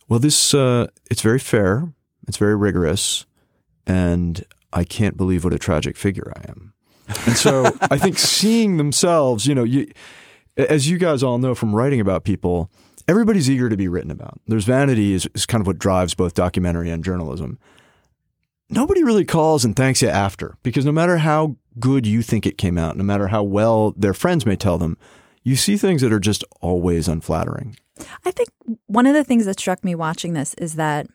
well, 0.09 0.21
this 0.21 0.55
uh, 0.55 0.87
it's 1.11 1.23
very 1.23 1.41
fair, 1.41 1.93
it's 2.29 2.37
very 2.37 2.55
rigorous, 2.55 3.27
and 3.87 4.45
I 4.73 4.85
can't 4.85 5.17
believe 5.17 5.43
what 5.43 5.53
a 5.53 5.59
tragic 5.59 5.97
figure 5.97 6.33
I 6.37 6.49
am. 6.49 6.73
And 7.27 7.37
so 7.37 7.67
I 7.83 7.99
think 7.99 8.19
seeing 8.19 8.77
themselves, 8.77 9.47
you 9.47 9.55
know, 9.55 9.65
you, 9.65 9.91
as 10.57 10.89
you 10.89 10.99
guys 10.99 11.23
all 11.23 11.39
know 11.39 11.57
from 11.57 11.75
writing 11.75 12.01
about 12.01 12.23
people, 12.23 12.71
everybody's 13.11 13.51
eager 13.51 13.69
to 13.69 13.77
be 13.77 13.89
written 13.89 14.11
about. 14.11 14.41
There's 14.47 14.65
vanity 14.65 15.13
is, 15.13 15.29
is 15.35 15.45
kind 15.45 15.61
of 15.61 15.67
what 15.67 15.79
drives 15.79 16.15
both 16.15 16.35
documentary 16.35 16.91
and 16.91 17.05
journalism. 17.05 17.59
nobody 18.71 19.03
really 19.03 19.25
calls 19.25 19.65
and 19.65 19.75
thanks 19.75 20.01
you 20.01 20.09
after 20.09 20.57
because 20.63 20.85
no 20.85 20.93
matter 20.93 21.19
how 21.19 21.57
good 21.79 22.07
you 22.07 22.23
think 22.23 22.47
it 22.47 22.57
came 22.57 22.79
out, 22.79 22.97
no 22.97 23.05
matter 23.05 23.29
how 23.29 23.43
well 23.43 23.93
their 23.97 24.15
friends 24.15 24.47
may 24.47 24.57
tell 24.57 24.79
them, 24.79 24.97
you 25.43 25.57
see 25.57 25.77
things 25.77 26.03
that 26.03 26.13
are 26.13 26.21
just 26.21 26.45
always 26.61 27.09
unflattering. 27.09 27.77
I 28.25 28.31
think 28.31 28.49
one 28.87 29.07
of 29.07 29.15
the 29.15 29.25
things 29.25 29.45
that 29.47 29.59
struck 29.59 29.85
me 29.85 29.95
watching 29.95 30.33
this 30.33 30.55
is 30.55 30.75
that 30.77 31.07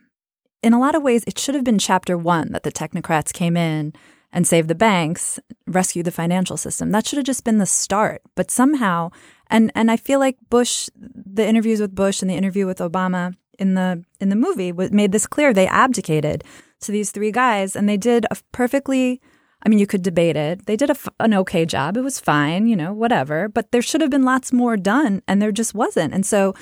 in 0.61 0.73
a 0.73 0.79
lot 0.79 0.95
of 0.95 1.03
ways, 1.03 1.23
it 1.25 1.39
should 1.39 1.55
have 1.55 1.63
been 1.63 1.79
chapter 1.79 2.17
one 2.17 2.51
that 2.51 2.63
the 2.63 2.71
technocrats 2.71 3.31
came 3.31 3.55
in 3.55 3.93
and 4.31 4.45
saved 4.45 4.67
the 4.67 4.75
banks, 4.75 5.39
rescued 5.65 6.05
the 6.05 6.11
financial 6.11 6.57
system. 6.57 6.91
That 6.91 7.07
should 7.07 7.17
have 7.17 7.25
just 7.25 7.45
been 7.45 7.59
the 7.59 7.65
start. 7.65 8.21
But 8.35 8.51
somehow, 8.51 9.11
and 9.49 9.71
and 9.75 9.91
I 9.91 9.97
feel 9.97 10.19
like 10.19 10.37
Bush, 10.49 10.89
the 10.95 11.47
interviews 11.47 11.79
with 11.79 11.95
Bush 11.95 12.21
and 12.21 12.29
the 12.29 12.35
interview 12.35 12.65
with 12.65 12.79
Obama 12.79 13.35
in 13.59 13.75
the 13.75 14.03
in 14.19 14.29
the 14.29 14.35
movie 14.35 14.71
made 14.71 15.11
this 15.11 15.27
clear. 15.27 15.53
They 15.53 15.67
abdicated 15.67 16.43
to 16.81 16.91
these 16.91 17.11
three 17.11 17.31
guys, 17.31 17.75
and 17.75 17.87
they 17.87 17.97
did 17.97 18.25
a 18.31 18.37
perfectly. 18.51 19.21
I 19.63 19.69
mean, 19.69 19.79
you 19.79 19.87
could 19.87 20.03
debate 20.03 20.35
it. 20.35 20.67
They 20.67 20.75
did 20.75 20.91
an 21.19 21.33
okay 21.33 21.65
job. 21.65 21.97
It 21.97 22.01
was 22.01 22.19
fine, 22.19 22.67
you 22.67 22.75
know, 22.75 22.93
whatever. 22.93 23.49
But 23.49 23.71
there 23.71 23.81
should 23.81 24.01
have 24.01 24.11
been 24.11 24.23
lots 24.23 24.53
more 24.53 24.77
done, 24.77 25.23
and 25.27 25.41
there 25.41 25.51
just 25.51 25.73
wasn't. 25.73 26.13
And 26.13 26.23
so 26.23 26.53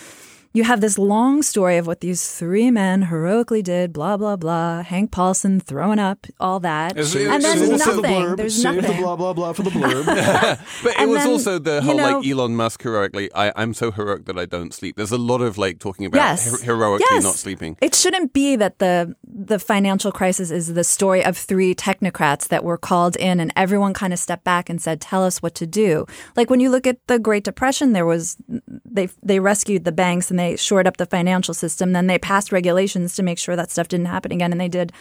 you 0.53 0.63
have 0.63 0.81
this 0.81 0.97
long 0.99 1.41
story 1.41 1.77
of 1.77 1.87
what 1.87 1.99
these 2.01 2.31
three 2.31 2.69
men 2.69 3.01
heroically 3.03 3.61
did, 3.63 3.91
blah, 3.91 4.17
blah, 4.17 4.35
blah. 4.35 4.83
Hank 4.83 5.11
Paulson 5.11 5.59
throwing 5.59 5.99
up, 5.99 6.27
all 6.39 6.59
that. 6.59 6.91
It's- 6.91 7.15
and 7.15 7.43
it's 7.43 7.43
there's 7.55 7.69
also 7.71 7.95
nothing. 7.95 8.01
the 8.01 8.07
blurb, 8.07 8.37
There's 8.37 8.61
save 8.61 8.75
nothing. 8.75 8.95
the 8.97 9.01
blah 9.01 9.15
blah 9.15 9.33
blah 9.33 9.53
for 9.53 9.63
the 9.63 9.71
blurb. 9.71 10.05
but 10.83 10.91
it 10.93 10.99
And 10.99 11.09
was 11.09 11.19
then, 11.23 11.29
also 11.29 11.59
the 11.59 11.75
you 11.75 11.81
whole 11.81 11.97
know- 11.97 12.19
like 12.19 12.27
Elon 12.27 12.55
Musk 12.55 12.83
heroically. 12.83 13.29
I, 13.33 13.51
I'm 13.55 13.73
so 13.73 13.91
heroic 13.91 14.25
that 14.25 14.37
I 14.37 14.45
don't 14.45 14.73
sleep. 14.73 14.95
There's 14.95 15.11
a 15.11 15.17
lot 15.17 15.41
of 15.41 15.57
like 15.57 15.79
talking 15.79 16.05
about 16.05 16.17
Yes. 16.19 16.51
her- 16.59 16.63
heroically 16.65 17.05
Yes. 17.09 17.23
not 17.23 17.35
sleeping. 17.35 17.77
It 17.81 17.95
shouldn't 17.95 18.33
be 18.33 18.55
that 18.55 18.79
the 18.79 19.15
the 19.25 19.57
financial 19.57 20.11
crisis 20.11 20.51
is 20.51 20.73
the 20.75 20.83
story 20.83 21.25
of 21.25 21.35
three 21.35 21.73
technocrats 21.73 22.47
that 22.49 22.63
were 22.63 22.77
called 22.77 23.15
in 23.15 23.39
and 23.39 23.51
everyone 23.55 23.93
kind 23.95 24.13
of 24.13 24.19
stepped 24.19 24.43
back 24.43 24.69
and 24.69 24.79
said, 24.79 25.01
"Tell 25.01 25.23
us 25.25 25.41
what 25.41 25.55
to 25.55 25.65
do." 25.65 26.05
Like 26.35 26.49
when 26.51 26.59
you 26.59 26.69
look 26.69 26.85
at 26.85 26.97
the 27.07 27.17
Great 27.17 27.43
Depression, 27.43 27.93
there 27.93 28.05
was 28.05 28.37
they 28.85 29.09
they 29.23 29.39
rescued 29.39 29.83
the 29.85 29.91
banks 29.91 30.29
and 30.29 30.37
they 30.39 30.42
shored 30.55 30.87
up 30.87 30.97
the 30.97 31.05
financial 31.17 31.53
system. 31.53 31.93
Then 31.93 32.07
they 32.07 32.19
passed 32.19 32.51
regulations 32.51 33.15
to 33.15 33.23
make 33.23 33.39
sure 33.39 33.55
that 33.55 33.71
stuff 33.71 33.87
didn't 33.87 34.07
happen 34.15 34.31
again, 34.31 34.51
and 34.51 34.61
they 34.61 34.69
did 34.69 34.91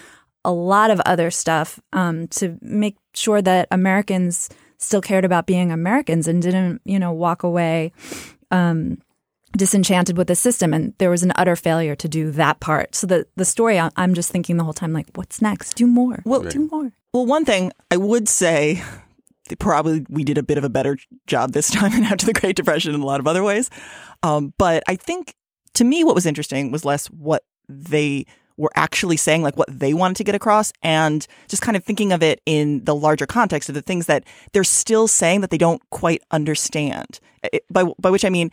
a 0.44 0.52
lot 0.52 0.90
of 0.90 1.00
other 1.06 1.30
stuff 1.30 1.78
um, 1.92 2.26
to 2.28 2.58
make 2.62 2.96
sure 3.14 3.40
that 3.42 3.68
Americans 3.70 4.48
still 4.78 5.00
cared 5.00 5.24
about 5.24 5.46
being 5.46 5.70
Americans 5.70 6.26
and 6.26 6.42
didn't, 6.42 6.80
you 6.84 6.98
know, 6.98 7.12
walk 7.12 7.44
away 7.44 7.92
um, 8.50 8.98
disenchanted 9.56 10.16
with 10.18 10.26
the 10.26 10.34
system. 10.34 10.74
And 10.74 10.94
there 10.98 11.10
was 11.10 11.22
an 11.22 11.32
utter 11.36 11.54
failure 11.56 11.94
to 11.94 12.08
do 12.08 12.30
that 12.32 12.58
part. 12.58 12.94
So 12.96 13.06
the 13.06 13.26
the 13.36 13.44
story, 13.44 13.78
I- 13.78 13.90
I'm 13.96 14.14
just 14.14 14.30
thinking 14.32 14.56
the 14.56 14.64
whole 14.64 14.72
time, 14.72 14.92
like, 14.92 15.06
what's 15.14 15.40
next? 15.40 15.74
Do 15.76 15.86
more. 15.86 16.22
Well- 16.24 16.42
do 16.42 16.68
more. 16.72 16.92
Well, 17.12 17.26
one 17.26 17.44
thing 17.44 17.70
I 17.90 17.98
would 17.98 18.26
say, 18.28 18.74
that 18.74 19.01
probably 19.58 20.04
we 20.08 20.24
did 20.24 20.38
a 20.38 20.42
bit 20.42 20.58
of 20.58 20.64
a 20.64 20.68
better 20.70 20.96
job 21.26 21.52
this 21.52 21.70
time 21.70 21.90
than 21.94 22.04
after 22.04 22.26
the 22.26 22.32
Great 22.32 22.56
Depression 22.56 22.94
in 22.94 23.00
a 23.00 23.06
lot 23.06 23.20
of 23.20 23.26
other 23.26 23.42
ways. 23.42 23.70
Um, 24.22 24.52
but 24.58 24.82
I 24.86 24.96
think 24.96 25.34
to 25.74 25.84
me, 25.84 26.04
what 26.04 26.14
was 26.14 26.26
interesting 26.26 26.70
was 26.70 26.84
less 26.84 27.06
what 27.08 27.44
they 27.68 28.26
were 28.58 28.70
actually 28.76 29.16
saying, 29.16 29.42
like 29.42 29.56
what 29.56 29.68
they 29.70 29.94
wanted 29.94 30.16
to 30.16 30.24
get 30.24 30.34
across, 30.34 30.72
and 30.82 31.26
just 31.48 31.62
kind 31.62 31.76
of 31.76 31.84
thinking 31.84 32.12
of 32.12 32.22
it 32.22 32.40
in 32.44 32.84
the 32.84 32.94
larger 32.94 33.26
context 33.26 33.68
of 33.68 33.74
the 33.74 33.82
things 33.82 34.06
that 34.06 34.24
they're 34.52 34.64
still 34.64 35.08
saying 35.08 35.40
that 35.40 35.50
they 35.50 35.58
don't 35.58 35.82
quite 35.90 36.22
understand. 36.30 37.18
It- 37.52 37.64
by 37.70 37.84
by 37.98 38.10
which 38.10 38.24
I 38.24 38.28
mean, 38.30 38.50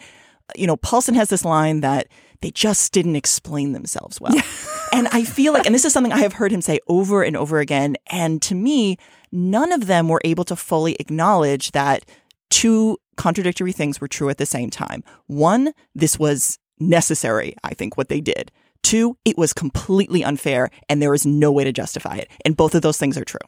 you 0.55 0.65
know, 0.67 0.77
Paulson 0.77 1.15
has 1.15 1.29
this 1.29 1.45
line 1.45 1.81
that 1.81 2.07
they 2.41 2.51
just 2.51 2.93
didn't 2.93 3.15
explain 3.15 3.73
themselves 3.73 4.19
well. 4.21 4.33
and 4.93 5.07
I 5.09 5.23
feel 5.23 5.53
like, 5.53 5.65
and 5.65 5.75
this 5.75 5.85
is 5.85 5.93
something 5.93 6.13
I 6.13 6.19
have 6.19 6.33
heard 6.33 6.51
him 6.51 6.61
say 6.61 6.79
over 6.87 7.23
and 7.23 7.35
over 7.35 7.59
again. 7.59 7.97
And 8.07 8.41
to 8.43 8.55
me, 8.55 8.97
none 9.31 9.71
of 9.71 9.87
them 9.87 10.07
were 10.07 10.21
able 10.23 10.45
to 10.45 10.55
fully 10.55 10.95
acknowledge 10.99 11.71
that 11.71 12.05
two 12.49 12.97
contradictory 13.17 13.71
things 13.71 13.99
were 13.99 14.07
true 14.07 14.29
at 14.29 14.37
the 14.37 14.45
same 14.45 14.69
time. 14.69 15.03
One, 15.27 15.73
this 15.93 16.17
was 16.17 16.57
necessary, 16.79 17.55
I 17.63 17.73
think, 17.73 17.97
what 17.97 18.09
they 18.09 18.21
did. 18.21 18.51
Two, 18.81 19.17
it 19.25 19.37
was 19.37 19.51
completely 19.51 20.23
unfair 20.23 20.69
and 20.87 21.01
there 21.01 21.13
is 21.13 21.25
no 21.25 21.51
way 21.51 21.65
to 21.65 21.73
justify 21.73 22.15
it. 22.15 22.31
And 22.45 22.55
both 22.55 22.73
of 22.75 22.81
those 22.81 22.97
things 22.97 23.17
are 23.17 23.25
true. 23.25 23.39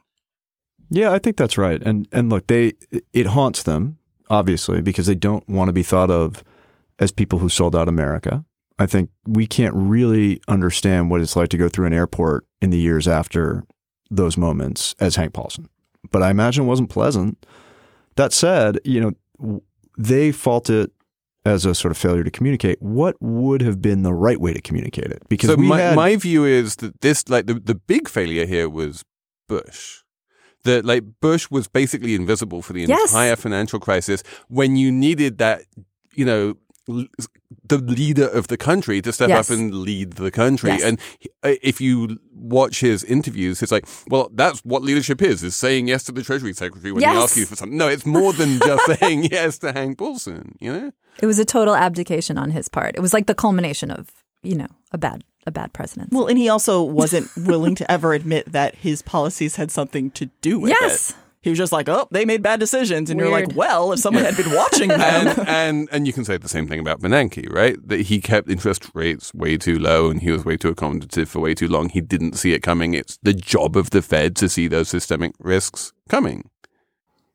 Yeah, 0.89 1.13
I 1.13 1.19
think 1.19 1.37
that's 1.37 1.57
right. 1.57 1.81
And 1.81 2.05
and 2.11 2.29
look, 2.29 2.47
they 2.47 2.73
it 3.13 3.27
haunts 3.27 3.63
them 3.63 3.97
obviously 4.29 4.81
because 4.81 5.05
they 5.05 5.15
don't 5.15 5.47
want 5.47 5.69
to 5.69 5.73
be 5.73 5.83
thought 5.83 6.11
of 6.11 6.43
as 6.99 7.11
people 7.11 7.39
who 7.39 7.47
sold 7.49 7.75
out 7.75 7.87
America. 7.87 8.43
I 8.81 8.87
think 8.87 9.09
we 9.27 9.45
can't 9.47 9.75
really 9.75 10.41
understand 10.47 11.09
what 11.11 11.21
it's 11.21 11.35
like 11.35 11.49
to 11.49 11.57
go 11.57 11.69
through 11.69 11.85
an 11.87 11.93
airport 11.93 12.45
in 12.61 12.69
the 12.71 12.79
years 12.79 13.07
after 13.07 13.63
those 14.09 14.37
moments 14.37 14.95
as 14.99 15.15
Hank 15.15 15.33
Paulson. 15.33 15.67
But 16.11 16.23
I 16.23 16.29
imagine 16.31 16.65
it 16.65 16.67
wasn't 16.67 16.89
pleasant. 16.89 17.45
That 18.15 18.33
said, 18.33 18.79
you 18.83 18.99
know, 19.39 19.61
they 19.97 20.31
fault 20.31 20.69
it 20.69 20.91
as 21.45 21.65
a 21.65 21.73
sort 21.75 21.91
of 21.91 21.97
failure 21.97 22.23
to 22.23 22.31
communicate. 22.31 22.81
What 22.81 23.15
would 23.21 23.61
have 23.61 23.81
been 23.81 24.01
the 24.03 24.13
right 24.13 24.39
way 24.39 24.53
to 24.53 24.61
communicate 24.61 25.05
it? 25.11 25.21
Because 25.29 25.49
so 25.51 25.55
we 25.55 25.67
my, 25.67 25.79
had, 25.79 25.95
my 25.95 26.15
view 26.15 26.43
is 26.45 26.75
that 26.77 27.01
this 27.01 27.29
like 27.29 27.45
the, 27.47 27.55
the 27.55 27.75
big 27.75 28.09
failure 28.09 28.45
here 28.45 28.67
was 28.69 29.03
Bush. 29.47 29.99
That 30.63 30.85
like 30.85 31.03
Bush 31.21 31.49
was 31.49 31.67
basically 31.67 32.15
invisible 32.15 32.61
for 32.61 32.73
the 32.73 32.81
Yes. 32.81 33.11
entire 33.11 33.35
financial 33.35 33.79
crisis 33.79 34.23
when 34.49 34.75
you 34.75 34.91
needed 34.91 35.37
that, 35.39 35.61
you 36.15 36.25
know, 36.25 36.49
l- 36.49 36.55
the 37.67 37.77
leader 37.77 38.27
of 38.27 38.47
the 38.47 38.57
country 38.57 39.01
to 39.01 39.11
step 39.11 39.29
Yes. 39.29 39.49
up 39.49 39.57
and 39.57 39.73
lead 39.73 40.13
the 40.13 40.31
country. 40.31 40.71
Yes. 40.71 40.83
And 40.83 40.99
uh, 41.43 41.55
if 41.61 41.79
you 41.81 42.19
watch 42.33 42.79
his 42.81 43.03
interviews, 43.03 43.61
it's 43.61 43.71
like, 43.71 43.87
well, 44.09 44.29
that's 44.33 44.59
what 44.61 44.81
leadership 44.83 45.21
is: 45.21 45.43
is 45.43 45.55
saying 45.55 45.87
yes 45.87 46.03
to 46.05 46.11
the 46.11 46.23
Treasury 46.23 46.53
Secretary 46.53 46.91
when 46.91 47.01
Yes. 47.01 47.15
he 47.15 47.23
asks 47.23 47.37
you 47.37 47.45
for 47.45 47.55
something. 47.55 47.77
No, 47.77 47.87
it's 47.87 48.05
more 48.05 48.33
than 48.33 48.59
just 48.59 48.85
saying 48.99 49.23
yes 49.31 49.57
to 49.59 49.71
Hank 49.73 49.97
Paulson. 49.97 50.57
You 50.59 50.73
know. 50.73 50.91
It 51.21 51.25
was 51.25 51.39
a 51.39 51.45
total 51.45 51.75
abdication 51.75 52.37
on 52.37 52.51
his 52.51 52.67
part. 52.69 52.95
It 52.95 53.01
was 53.01 53.13
like 53.13 53.27
the 53.27 53.35
culmination 53.35 53.91
of, 53.91 54.09
you 54.43 54.55
know, 54.55 54.67
a 54.91 54.97
bad 54.97 55.23
a 55.47 55.51
bad 55.51 55.73
presidency. 55.73 56.15
Well, 56.15 56.27
and 56.27 56.37
he 56.37 56.49
also 56.49 56.83
wasn't 56.83 57.29
willing 57.35 57.73
to 57.75 57.91
ever 57.91 58.13
admit 58.13 58.51
that 58.51 58.75
his 58.75 59.01
policies 59.01 59.55
had 59.55 59.71
something 59.71 60.11
to 60.11 60.27
do 60.41 60.59
with 60.59 60.71
it. 60.71 60.77
Yes. 60.79 61.09
it. 61.11 61.15
He 61.41 61.49
was 61.49 61.57
just 61.57 61.71
like, 61.71 61.89
oh, 61.89 62.07
they 62.11 62.23
made 62.23 62.43
bad 62.43 62.59
decisions. 62.59 63.09
And 63.09 63.19
you're 63.19 63.31
like, 63.31 63.55
well, 63.55 63.91
if 63.91 63.99
someone 63.99 64.23
had 64.23 64.37
been 64.37 64.51
watching 64.55 64.89
them. 64.89 64.99
and 65.01 65.49
and 65.49 65.89
and 65.91 66.07
you 66.07 66.13
can 66.13 66.23
say 66.23 66.37
the 66.37 66.47
same 66.47 66.67
thing 66.67 66.79
about 66.79 67.01
Bernanke, 67.01 67.51
right? 67.51 67.75
That 67.87 68.01
he 68.01 68.21
kept 68.21 68.49
interest 68.49 68.91
rates 68.93 69.33
way 69.33 69.57
too 69.57 69.79
low 69.79 70.11
and 70.11 70.21
he 70.21 70.29
was 70.29 70.45
way 70.45 70.55
too 70.55 70.73
accommodative 70.73 71.27
for 71.27 71.39
way 71.39 71.55
too 71.55 71.67
long. 71.67 71.89
He 71.89 71.99
didn't 71.99 72.33
see 72.33 72.53
it 72.53 72.61
coming. 72.61 72.93
It's 72.93 73.17
the 73.23 73.33
job 73.33 73.75
of 73.75 73.89
the 73.89 74.03
Fed 74.03 74.35
to 74.35 74.47
see 74.47 74.67
those 74.67 74.89
systemic 74.89 75.31
risks 75.39 75.93
coming. 76.09 76.49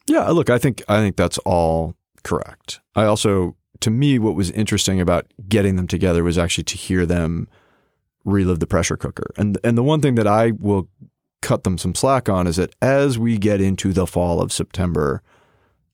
Yeah, 0.06 0.28
look, 0.28 0.50
I 0.50 0.58
think 0.58 0.84
I 0.88 1.00
think 1.00 1.16
that's 1.16 1.38
all 1.38 1.96
correct. 2.22 2.80
I 2.94 3.06
also 3.06 3.56
to 3.80 3.90
me 3.90 4.20
what 4.20 4.36
was 4.36 4.52
interesting 4.52 5.00
about 5.00 5.26
getting 5.48 5.74
them 5.74 5.88
together 5.88 6.22
was 6.22 6.38
actually 6.38 6.64
to 6.64 6.76
hear 6.76 7.06
them 7.06 7.48
relive 8.24 8.60
the 8.60 8.68
pressure 8.68 8.96
cooker. 8.96 9.32
And 9.36 9.58
and 9.64 9.76
the 9.76 9.82
one 9.82 10.00
thing 10.00 10.14
that 10.14 10.28
I 10.28 10.52
will 10.52 10.88
cut 11.46 11.62
them 11.64 11.78
some 11.78 11.94
slack 11.94 12.28
on 12.28 12.46
is 12.48 12.56
that 12.56 12.74
as 12.82 13.18
we 13.18 13.38
get 13.38 13.60
into 13.60 13.92
the 13.92 14.06
fall 14.06 14.40
of 14.42 14.52
September 14.52 15.22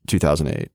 2008, 0.07 0.71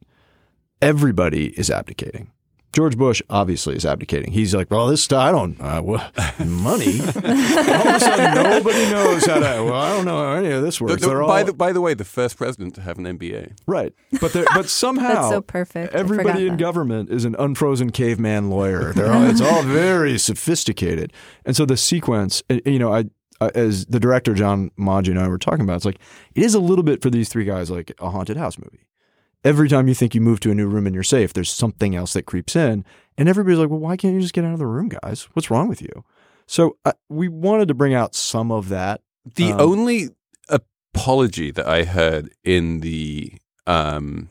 everybody 0.81 1.47
is 1.59 1.69
abdicating. 1.71 2.31
George 2.73 2.95
Bush 2.97 3.23
obviously 3.29 3.75
is 3.75 3.85
abdicating. 3.87 4.33
He's 4.33 4.53
like, 4.53 4.69
well, 4.69 4.85
this 4.87 5.11
I 5.11 5.31
don't 5.31 5.59
uh, 5.59 5.81
well, 5.83 6.11
money. 6.45 6.99
All 6.99 7.07
of 7.07 7.95
a 7.95 7.99
sudden, 7.99 8.35
nobody 8.35 8.91
knows 8.91 9.25
how 9.25 9.35
to. 9.39 9.63
Well, 9.63 9.73
I 9.73 9.89
don't 9.95 10.05
know 10.05 10.17
how 10.17 10.33
any 10.33 10.51
of 10.51 10.61
this 10.61 10.77
The- 10.77 10.83
works. 10.83 11.01
the- 11.01 11.07
They're 11.07 11.23
by 11.25 11.41
the 11.43 11.53
by 11.53 11.71
the 11.73 11.81
way, 11.81 11.95
the 11.95 12.03
first 12.05 12.37
president 12.37 12.75
to 12.75 12.81
have 12.81 12.99
an 12.99 13.05
MBA. 13.05 13.53
Right. 13.65 13.93
But 14.21 14.33
but 14.53 14.69
somehow 14.69 15.07
That's 15.13 15.29
so 15.29 15.41
perfect. 15.41 15.95
Everybody 15.95 16.43
in 16.45 16.53
that. 16.53 16.59
government 16.59 17.09
is 17.09 17.25
an 17.25 17.35
unfrozen 17.39 17.89
caveman 17.91 18.51
lawyer. 18.51 18.93
They're 18.93 19.11
all, 19.11 19.23
it's 19.23 19.41
all 19.41 19.63
very 19.83 20.19
sophisticated. 20.19 21.13
And 21.45 21.55
so 21.55 21.65
the 21.65 21.77
sequence, 21.77 22.43
you 22.63 22.77
know, 22.77 22.93
I, 22.93 23.05
I 23.41 23.49
as 23.49 23.85
the 23.85 23.99
director 23.99 24.33
John 24.33 24.71
Maggio 24.77 25.11
and 25.13 25.19
I 25.19 25.27
were 25.27 25.37
talking 25.37 25.61
about, 25.61 25.77
it's 25.77 25.85
like 25.85 25.99
it 26.35 26.43
is 26.43 26.53
a 26.55 26.59
little 26.59 26.83
bit 26.83 27.01
for 27.01 27.09
these 27.09 27.29
three 27.29 27.45
guys 27.45 27.69
like 27.69 27.91
a 27.99 28.09
haunted 28.09 28.37
house 28.37 28.57
movie. 28.57 28.87
Every 29.43 29.69
time 29.69 29.87
you 29.87 29.93
think 29.93 30.15
you 30.15 30.21
move 30.21 30.39
to 30.41 30.51
a 30.51 30.55
new 30.55 30.67
room 30.67 30.85
and 30.87 30.93
you're 30.93 31.03
safe, 31.03 31.31
there's 31.33 31.51
something 31.51 31.95
else 31.95 32.13
that 32.13 32.23
creeps 32.25 32.55
in, 32.55 32.83
and 33.17 33.29
everybody's 33.29 33.59
like, 33.59 33.69
"Well, 33.69 33.79
why 33.79 33.95
can't 33.95 34.13
you 34.15 34.21
just 34.21 34.33
get 34.33 34.43
out 34.43 34.53
of 34.53 34.59
the 34.59 34.65
room, 34.65 34.89
guys? 34.89 35.27
What's 35.33 35.51
wrong 35.51 35.67
with 35.67 35.81
you?" 35.81 36.03
So 36.47 36.77
uh, 36.85 36.93
we 37.09 37.27
wanted 37.27 37.67
to 37.67 37.73
bring 37.73 37.93
out 37.93 38.15
some 38.15 38.51
of 38.51 38.69
that. 38.69 39.01
The 39.35 39.51
Um, 39.51 39.61
only 39.61 40.09
apology 40.49 41.51
that 41.51 41.67
I 41.67 41.83
heard 41.83 42.31
in 42.43 42.79
the 42.79 43.33
um, 43.67 44.29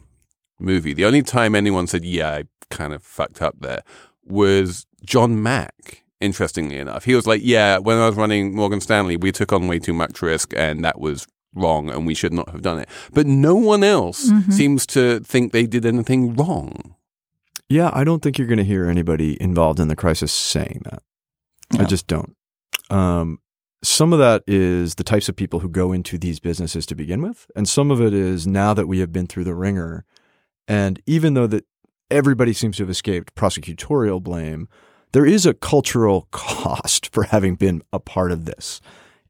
movie, 0.58 0.92
the 0.92 1.04
only 1.04 1.22
time 1.22 1.54
anyone 1.54 1.86
said, 1.86 2.04
"Yeah, 2.04 2.30
I 2.30 2.44
kind 2.70 2.92
of 2.92 3.02
fucked 3.02 3.40
up 3.40 3.56
there," 3.60 3.82
was 4.24 4.86
John 5.04 5.42
Mack. 5.42 6.02
Interestingly 6.20 6.78
enough, 6.78 7.04
he 7.04 7.14
was 7.14 7.26
like, 7.26 7.42
"Yeah, 7.44 7.78
when 7.78 7.98
I 7.98 8.06
was 8.06 8.16
running 8.16 8.54
Morgan 8.54 8.80
Stanley, 8.80 9.16
we 9.18 9.32
took 9.32 9.52
on 9.52 9.68
way 9.68 9.78
too 9.78 9.92
much 9.92 10.22
risk, 10.22 10.54
and 10.56 10.82
that 10.84 10.98
was 10.98 11.26
wrong, 11.54 11.90
and 11.90 12.06
we 12.06 12.14
should 12.14 12.32
not 12.32 12.48
have 12.50 12.62
done 12.62 12.78
it." 12.78 12.88
But 13.12 13.26
no 13.26 13.54
one 13.54 13.84
else 13.84 14.30
Mhm. 14.30 14.52
seems 14.52 14.86
to 14.88 15.20
think 15.20 15.52
they 15.52 15.66
did 15.66 15.84
anything 15.84 16.34
wrong. 16.34 16.94
Yeah, 17.68 17.90
I 17.92 18.02
don't 18.04 18.22
think 18.22 18.38
you're 18.38 18.46
going 18.46 18.58
to 18.58 18.64
hear 18.64 18.88
anybody 18.88 19.36
involved 19.42 19.78
in 19.80 19.88
the 19.88 19.96
crisis 19.96 20.32
saying 20.32 20.82
that. 20.84 21.02
I 21.78 21.84
just 21.84 22.06
don't. 22.06 22.34
Um, 22.90 23.40
some 23.82 24.12
of 24.12 24.18
that 24.20 24.42
is 24.46 24.94
the 24.94 25.04
types 25.04 25.28
of 25.28 25.36
people 25.36 25.60
who 25.60 25.68
go 25.68 25.92
into 25.92 26.16
these 26.16 26.40
businesses 26.40 26.86
to 26.86 26.94
begin 26.94 27.20
with, 27.20 27.46
and 27.54 27.68
some 27.68 27.90
of 27.90 28.00
it 28.00 28.14
is 28.14 28.46
now 28.46 28.72
that 28.72 28.86
we 28.86 29.00
have 29.00 29.12
been 29.12 29.26
through 29.26 29.44
the 29.44 29.54
wringer, 29.54 30.04
and 30.66 31.02
even 31.06 31.34
though 31.34 31.46
that 31.48 31.66
everybody 32.10 32.52
seems 32.52 32.76
to 32.78 32.84
have 32.84 32.90
escaped 32.90 33.34
prosecutorial 33.34 34.22
blame, 34.22 34.68
there 35.16 35.24
is 35.24 35.46
a 35.46 35.54
cultural 35.54 36.28
cost 36.30 37.10
for 37.10 37.22
having 37.22 37.54
been 37.54 37.80
a 37.90 37.98
part 37.98 38.30
of 38.30 38.44
this. 38.44 38.82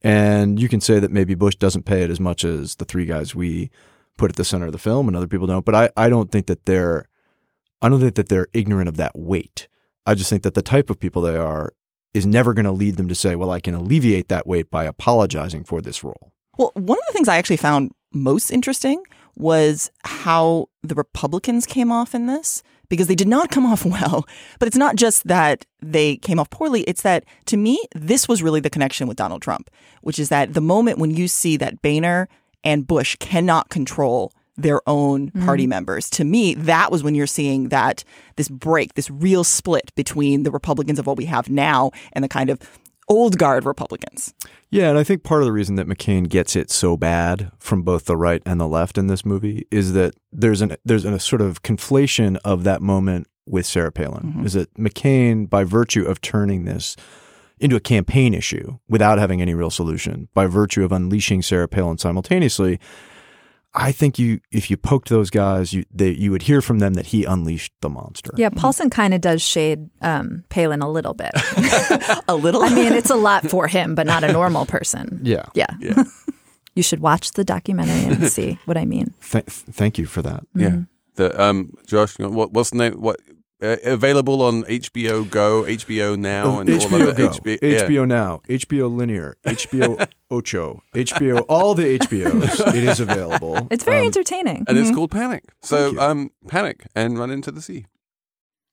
And 0.02 0.61
you 0.61 0.69
can 0.69 0.81
say 0.81 0.99
that 0.99 1.12
maybe 1.12 1.37
Bush 1.37 1.55
doesn't 1.55 1.85
pay 1.85 2.02
it 2.02 2.11
as 2.11 2.19
much 2.19 2.45
as 2.45 2.75
the 2.75 2.85
three 2.85 3.07
guys 3.07 3.37
we 3.37 3.71
put 4.16 4.33
at 4.33 4.35
the 4.35 4.45
center 4.45 4.66
of 4.66 4.73
the 4.73 4.78
film 4.78 5.07
and 5.07 5.16
other 5.16 5.28
people 5.28 5.47
don't. 5.47 5.64
But 5.64 5.76
I, 5.76 5.90
I 5.97 6.09
don't 6.09 6.33
think 6.33 6.49
that 6.49 6.66
they're 6.66 7.07
I 7.81 7.88
don't 7.88 8.00
think 8.00 8.16
that 8.16 8.28
they're 8.28 8.49
ignorant 8.52 8.88
of 8.88 8.97
that 8.97 9.16
weight. 9.16 9.69
I 10.05 10.16
just 10.16 10.28
think 10.28 10.43
that 10.43 10.55
the 10.55 10.62
type 10.62 10.90
of 10.90 10.99
people 10.99 11.23
they 11.23 11.37
are 11.37 11.73
is 12.12 12.26
never 12.26 12.52
going 12.52 12.64
to 12.64 12.73
lead 12.73 12.97
them 12.97 13.07
to 13.07 13.14
say, 13.14 13.37
well, 13.37 13.52
I 13.52 13.61
can 13.61 13.75
alleviate 13.75 14.26
that 14.26 14.45
weight 14.45 14.73
by 14.73 14.87
apologizing 14.87 15.62
for 15.62 15.81
this 15.81 16.02
role. 16.02 16.33
Well, 16.59 16.73
one 16.75 16.99
of 16.99 17.05
the 17.07 17.12
things 17.12 17.28
I 17.28 17.37
actually 17.37 17.59
found 17.59 17.93
most 18.12 18.50
interesting 18.50 19.05
was 19.37 19.93
how 20.02 20.69
the 20.83 20.97
Republicans 20.97 21.64
came 21.64 21.93
off 21.93 22.12
in 22.12 22.26
this 22.26 22.64
because 22.88 23.07
they 23.07 23.14
did 23.14 23.28
not 23.28 23.50
come 23.50 23.66
off 23.66 23.85
well. 23.85 24.26
But 24.59 24.69
it's 24.69 24.76
not 24.76 24.97
just 24.97 25.26
that 25.26 25.64
they 25.81 26.16
came 26.16 26.38
off 26.38 26.50
poorly, 26.50 26.83
it's 26.83 27.02
that 27.02 27.25
to 27.47 27.57
me, 27.57 27.81
this 27.95 28.28
was 28.28 28.43
really 28.43 28.61
the 28.61 28.71
connection 28.71 29.07
with 29.07 29.16
Donald 29.16 29.43
Trump, 29.43 29.71
which 30.02 30.19
is 30.19 30.28
that 30.28 30.55
the 30.55 30.61
moment 30.61 30.99
when 30.99 31.11
you 31.11 31.28
see 31.28 31.57
that 31.57 31.83
Boehner 31.83 32.28
and 32.64 32.87
Bush 32.87 33.16
cannot 33.16 33.69
control 33.69 34.33
their 34.57 34.81
own 34.88 35.31
party 35.33 35.64
mm-hmm. 35.64 35.71
members. 35.71 36.09
To 36.11 36.25
me, 36.25 36.55
that 36.55 36.90
was 36.90 37.02
when 37.02 37.14
you're 37.14 37.26
seeing 37.26 37.69
that 37.69 38.05
this 38.37 38.49
break, 38.49 38.95
this 38.95 39.11
real 39.11 39.45
split 39.45 39.95
between 39.95 40.45
the 40.45 40.50
Republicans 40.50 40.99
of 40.99 41.07
what 41.07 41.19
we 41.19 41.26
have 41.26 41.50
now 41.50 41.90
and 42.14 42.25
the 42.25 42.28
kind 42.28 42.49
of 42.49 42.59
old 43.09 43.39
guard 43.39 43.65
Republicans. 43.65 44.35
Yeah, 44.71 44.91
and 44.91 44.99
I 44.99 45.05
think 45.05 45.23
part 45.23 45.43
of 45.43 45.47
the 45.47 45.53
reason 45.53 45.77
that 45.77 45.87
McCain 45.87 46.29
gets 46.29 46.57
it 46.57 46.71
so 46.71 46.97
bad 46.97 47.51
from 47.59 47.83
both 47.83 48.07
the 48.07 48.17
right 48.17 48.43
and 48.45 48.61
the 48.61 48.67
left 48.67 48.99
in 48.99 49.07
this 49.07 49.25
movie 49.25 49.67
is 49.71 49.93
that 49.93 50.15
there's 50.33 50.61
an 50.61 50.77
there's 50.85 51.05
a 51.05 51.19
sort 51.19 51.41
of 51.41 51.63
conflation 51.63 52.37
of 52.45 52.65
that 52.65 52.83
moment 52.83 53.29
with 53.47 53.67
Sarah 53.67 53.93
Palin. 53.93 54.25
Mm-hmm. 54.25 54.47
Is 54.47 54.55
that 54.55 54.75
McCain, 54.75 55.49
by 55.49 55.65
virtue 55.65 56.05
of 56.05 56.21
turning 56.21 56.65
this 56.65 56.97
into 57.59 57.77
a 57.77 57.81
campaign 57.81 58.35
issue 58.35 58.79
without 58.89 59.19
having 59.19 59.41
any 59.41 59.55
real 59.55 59.71
solution, 59.71 60.29
by 60.35 60.47
virtue 60.47 60.85
of 60.85 60.93
unleashing 60.93 61.43
Sarah 61.43 61.69
Palin 61.69 61.99
simultaneously, 61.99 62.79
I 63.76 63.92
think 63.92 64.18
you, 64.18 64.40
if 64.50 64.71
you 64.71 64.76
poked 64.78 65.11
those 65.11 65.28
guys, 65.28 65.73
you 65.73 65.85
they, 65.92 66.11
you 66.11 66.30
would 66.30 66.42
hear 66.42 66.62
from 66.62 66.78
them 66.78 66.95
that 66.95 67.06
he 67.06 67.25
unleashed 67.25 67.73
the 67.83 67.90
monster. 67.90 68.30
Yeah, 68.37 68.49
Paulson 68.49 68.88
kind 68.88 69.12
of 69.12 69.21
does 69.21 69.42
shade 69.42 69.90
um, 70.00 70.45
Palin 70.49 70.80
a 70.80 70.90
little 70.90 71.12
bit. 71.12 71.33
a 72.28 72.35
little. 72.35 72.62
I 72.62 72.75
mean, 72.75 72.95
it's 72.95 73.11
a 73.11 73.16
lot 73.16 73.49
for 73.49 73.68
him, 73.68 73.95
but 73.95 74.06
not 74.06 74.25
a 74.25 74.33
normal 74.33 74.66
person. 74.66 75.21
Yeah, 75.26 75.47
yeah. 75.54 75.66
yeah. 75.80 76.04
you 76.76 76.83
should 76.83 77.00
watch 77.00 77.33
the 77.33 77.45
documentary 77.45 78.14
and 78.14 78.30
see 78.30 78.59
what 78.64 78.76
I 78.76 78.85
mean. 78.85 79.12
Th- 79.30 79.45
thank 79.45 79.99
you 79.99 80.06
for 80.06 80.23
that. 80.23 80.42
Mm-hmm. 80.54 80.61
Yeah. 80.61 80.80
The 81.16 81.42
um, 81.42 81.73
Josh, 81.87 82.16
what, 82.18 82.52
what's 82.52 82.71
the 82.71 82.76
name? 82.76 82.92
What 82.95 83.18
uh, 83.63 83.77
available 83.85 84.43
on 84.43 84.65
HBO 84.65 85.29
Go, 85.29 85.63
HBO 85.63 86.19
Now, 86.19 86.61
and 86.61 86.69
HBO 86.69 87.07
all 87.07 87.13
Go, 87.13 87.29
HBO, 87.29 87.59
HBO. 87.59 88.07
Now, 88.07 88.43
HBO 88.49 88.95
Linear, 88.95 89.37
HBO 89.45 90.09
Ocho, 90.31 90.83
HBO, 90.95 91.45
all 91.49 91.75
the 91.75 91.99
HBOs. 91.99 92.75
It 92.75 92.85
is 92.85 93.01
available. 93.01 93.67
It's 93.71 93.85
very 93.85 94.01
um, 94.01 94.07
entertaining, 94.07 94.59
and 94.59 94.69
mm-hmm. 94.69 94.79
it's 94.79 94.95
called 94.95 95.11
Panic. 95.11 95.45
So, 95.63 95.99
um, 95.99 96.31
panic 96.49 96.87
and 96.95 97.19
run 97.19 97.31
into 97.31 97.51
the 97.51 97.63
sea. 97.63 97.87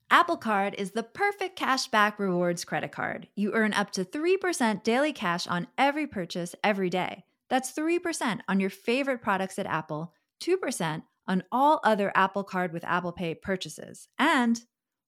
Apple 0.10 0.38
Card 0.38 0.76
is 0.78 0.92
the 0.92 1.04
perfect 1.04 1.58
cashback 1.58 2.20
rewards 2.20 2.66
credit 2.66 2.92
card. 2.92 3.28
You 3.36 3.54
earn 3.54 3.74
up 3.74 3.92
to 3.92 4.04
three 4.04 4.38
percent 4.38 4.84
daily 4.84 5.14
cash 5.14 5.48
on 5.48 5.68
every 5.78 6.08
purchase 6.08 6.56
every 6.64 6.90
day. 6.90 7.24
That's 7.50 7.72
three 7.72 8.00
percent 8.00 8.42
on 8.48 8.60
your 8.60 8.70
favorite 8.70 9.22
products 9.22 9.58
at 9.58 9.66
Apple, 9.66 10.14
two 10.40 10.58
percent 10.58 11.04
on 11.26 11.44
all 11.52 11.80
other 11.84 12.12
Apple 12.16 12.44
Card 12.44 12.74
with 12.74 12.84
Apple 12.84 13.14
Pay 13.14 13.34
purchases, 13.36 14.08
and 14.20 14.62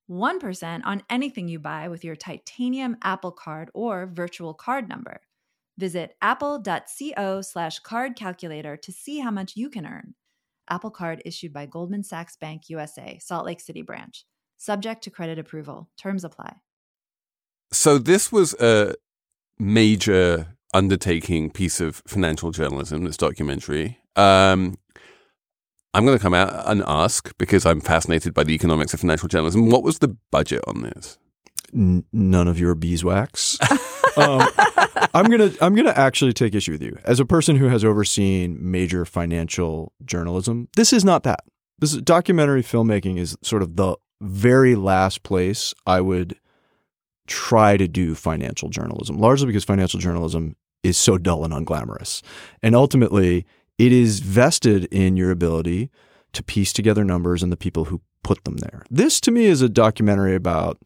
1% 0.09 0.81
on 0.85 1.03
anything 1.09 1.47
you 1.47 1.59
buy 1.59 1.87
with 1.87 2.03
your 2.03 2.15
titanium 2.15 2.97
Apple 3.01 3.31
Card 3.31 3.69
or 3.73 4.05
virtual 4.05 4.53
card 4.53 4.87
number. 4.87 5.21
Visit 5.77 6.15
apple.co 6.21 7.41
slash 7.41 7.79
card 7.79 8.15
calculator 8.15 8.77
to 8.77 8.91
see 8.91 9.19
how 9.19 9.31
much 9.31 9.55
you 9.55 9.69
can 9.69 9.85
earn. 9.85 10.13
Apple 10.69 10.91
Card 10.91 11.21
issued 11.25 11.53
by 11.53 11.65
Goldman 11.65 12.03
Sachs 12.03 12.37
Bank 12.37 12.69
USA, 12.69 13.19
Salt 13.21 13.45
Lake 13.45 13.59
City 13.59 13.81
branch. 13.81 14.25
Subject 14.57 15.03
to 15.03 15.09
credit 15.09 15.37
approval. 15.37 15.89
Terms 15.97 16.23
apply. 16.23 16.55
So 17.71 17.97
this 17.97 18.31
was 18.31 18.53
a 18.55 18.95
major 19.59 20.55
undertaking 20.73 21.49
piece 21.51 21.79
of 21.79 22.01
financial 22.07 22.51
journalism, 22.51 23.03
this 23.05 23.17
documentary. 23.17 23.99
Um, 24.15 24.77
I'm 25.95 26.05
going 26.05 26.17
to 26.17 26.21
come 26.21 26.33
out 26.33 26.67
and 26.69 26.83
ask 26.85 27.31
because 27.37 27.65
I'm 27.65 27.79
fascinated 27.79 28.33
by 28.33 28.43
the 28.43 28.53
economics 28.53 28.93
of 28.93 28.99
financial 28.99 29.29
journalism. 29.29 29.69
What 29.69 29.81
was 29.81 29.99
the 29.99 30.09
budget 30.29 30.61
on 30.67 30.81
this? 30.81 31.17
N- 31.73 32.03
none 32.11 32.49
of 32.49 32.59
your 32.59 32.75
beeswax. 32.75 33.57
um, 34.17 34.45
I'm 35.13 35.25
gonna 35.27 35.51
I'm 35.61 35.73
gonna 35.73 35.93
actually 35.95 36.33
take 36.33 36.53
issue 36.53 36.73
with 36.73 36.81
you 36.81 36.97
as 37.05 37.21
a 37.21 37.25
person 37.25 37.55
who 37.55 37.69
has 37.69 37.85
overseen 37.85 38.57
major 38.59 39.05
financial 39.05 39.93
journalism. 40.03 40.67
This 40.75 40.91
is 40.91 41.05
not 41.05 41.23
that. 41.23 41.39
This 41.79 41.93
documentary 41.93 42.61
filmmaking 42.61 43.17
is 43.17 43.37
sort 43.41 43.61
of 43.61 43.77
the 43.77 43.95
very 44.21 44.75
last 44.75 45.23
place 45.23 45.73
I 45.87 46.01
would 46.01 46.37
try 47.27 47.77
to 47.77 47.87
do 47.87 48.15
financial 48.15 48.69
journalism, 48.69 49.17
largely 49.17 49.47
because 49.47 49.63
financial 49.63 49.99
journalism 49.99 50.57
is 50.83 50.97
so 50.97 51.17
dull 51.17 51.45
and 51.45 51.53
unglamorous, 51.53 52.21
and 52.61 52.75
ultimately 52.75 53.45
it 53.77 53.91
is 53.91 54.19
vested 54.19 54.85
in 54.85 55.17
your 55.17 55.31
ability 55.31 55.89
to 56.33 56.43
piece 56.43 56.73
together 56.73 57.03
numbers 57.03 57.43
and 57.43 57.51
the 57.51 57.57
people 57.57 57.85
who 57.85 58.01
put 58.23 58.43
them 58.43 58.57
there. 58.57 58.83
This 58.89 59.21
to 59.21 59.31
me 59.31 59.45
is 59.45 59.61
a 59.61 59.69
documentary 59.69 60.35
about 60.35 60.79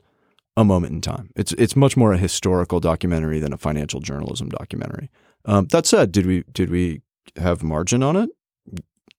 a 0.57 0.65
moment 0.65 0.93
in 0.93 1.01
time. 1.01 1.31
It's 1.35 1.53
it's 1.53 1.75
much 1.75 1.95
more 1.95 2.13
a 2.13 2.17
historical 2.17 2.79
documentary 2.79 3.39
than 3.39 3.53
a 3.53 3.57
financial 3.57 3.99
journalism 3.99 4.49
documentary. 4.49 5.09
Um, 5.45 5.67
that 5.67 5.85
said, 5.85 6.11
did 6.11 6.25
we 6.25 6.43
did 6.51 6.69
we 6.69 7.01
have 7.37 7.63
margin 7.63 8.03
on 8.03 8.15
it? 8.15 8.29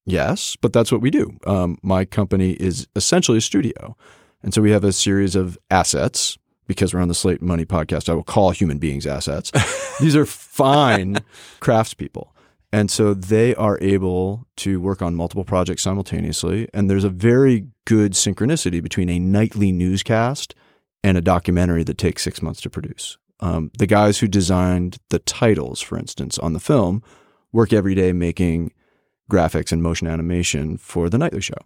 Yes, 0.05 0.57
but 0.57 0.73
that's 0.73 0.93
what 0.93 1.01
we 1.01 1.11
do. 1.11 1.39
Um, 1.47 1.79
my 1.83 2.05
company 2.05 2.53
is 2.53 2.89
essentially 2.95 3.39
a 3.39 3.43
studio, 3.43 3.97
and 4.43 4.53
so 4.53 4.61
we 4.61 4.71
have 4.71 4.85
a 4.85 4.93
series 4.93 5.35
of 5.35 5.59
assets. 5.71 6.37
Because 6.67 6.95
we're 6.95 7.01
on 7.01 7.09
the 7.09 7.17
Slate 7.17 7.43
Money 7.43 7.65
podcast, 7.65 8.09
I 8.09 8.15
will 8.15 8.23
call 8.23 8.53
human 8.53 8.79
beings 8.79 9.05
assets. 9.05 9.51
These 10.01 10.15
are 10.15 10.25
fine 10.25 11.19
craftspeople. 11.61 12.29
And 12.73 12.91
so 12.91 13.15
they 13.15 13.55
are 13.57 13.79
able 13.81 14.47
to 14.59 14.81
work 14.81 15.03
on 15.03 15.17
multiple 15.17 15.45
projects 15.45 15.83
simultaneously. 15.83 16.69
And 16.73 16.89
there's 16.89 17.05
a 17.05 17.11
very 17.11 17.67
good 17.85 18.13
synchronicity 18.13 18.83
between 18.83 19.09
a 19.09 19.19
nightly 19.19 19.73
newscast 19.73 20.55
and 21.03 21.17
a 21.17 21.21
documentary 21.21 21.83
that 21.85 21.99
takes 21.99 22.23
six 22.23 22.43
months 22.43 22.61
to 22.61 22.71
produce. 22.71 23.19
Um, 23.41 23.71
the 23.79 23.87
guys 23.87 24.19
who 24.19 24.29
designed 24.29 24.99
the 25.09 25.19
titles, 25.19 25.81
for 25.81 25.99
instance, 25.99 26.39
on 26.39 26.53
the 26.53 26.61
film, 26.61 27.03
work 27.53 27.73
every 27.73 27.95
day 27.95 28.13
making 28.13 28.73
graphics 29.31 29.73
and 29.73 29.83
motion 29.83 30.07
animation 30.07 30.77
for 30.77 31.09
the 31.09 31.19
nightly 31.19 31.41
show. 31.41 31.57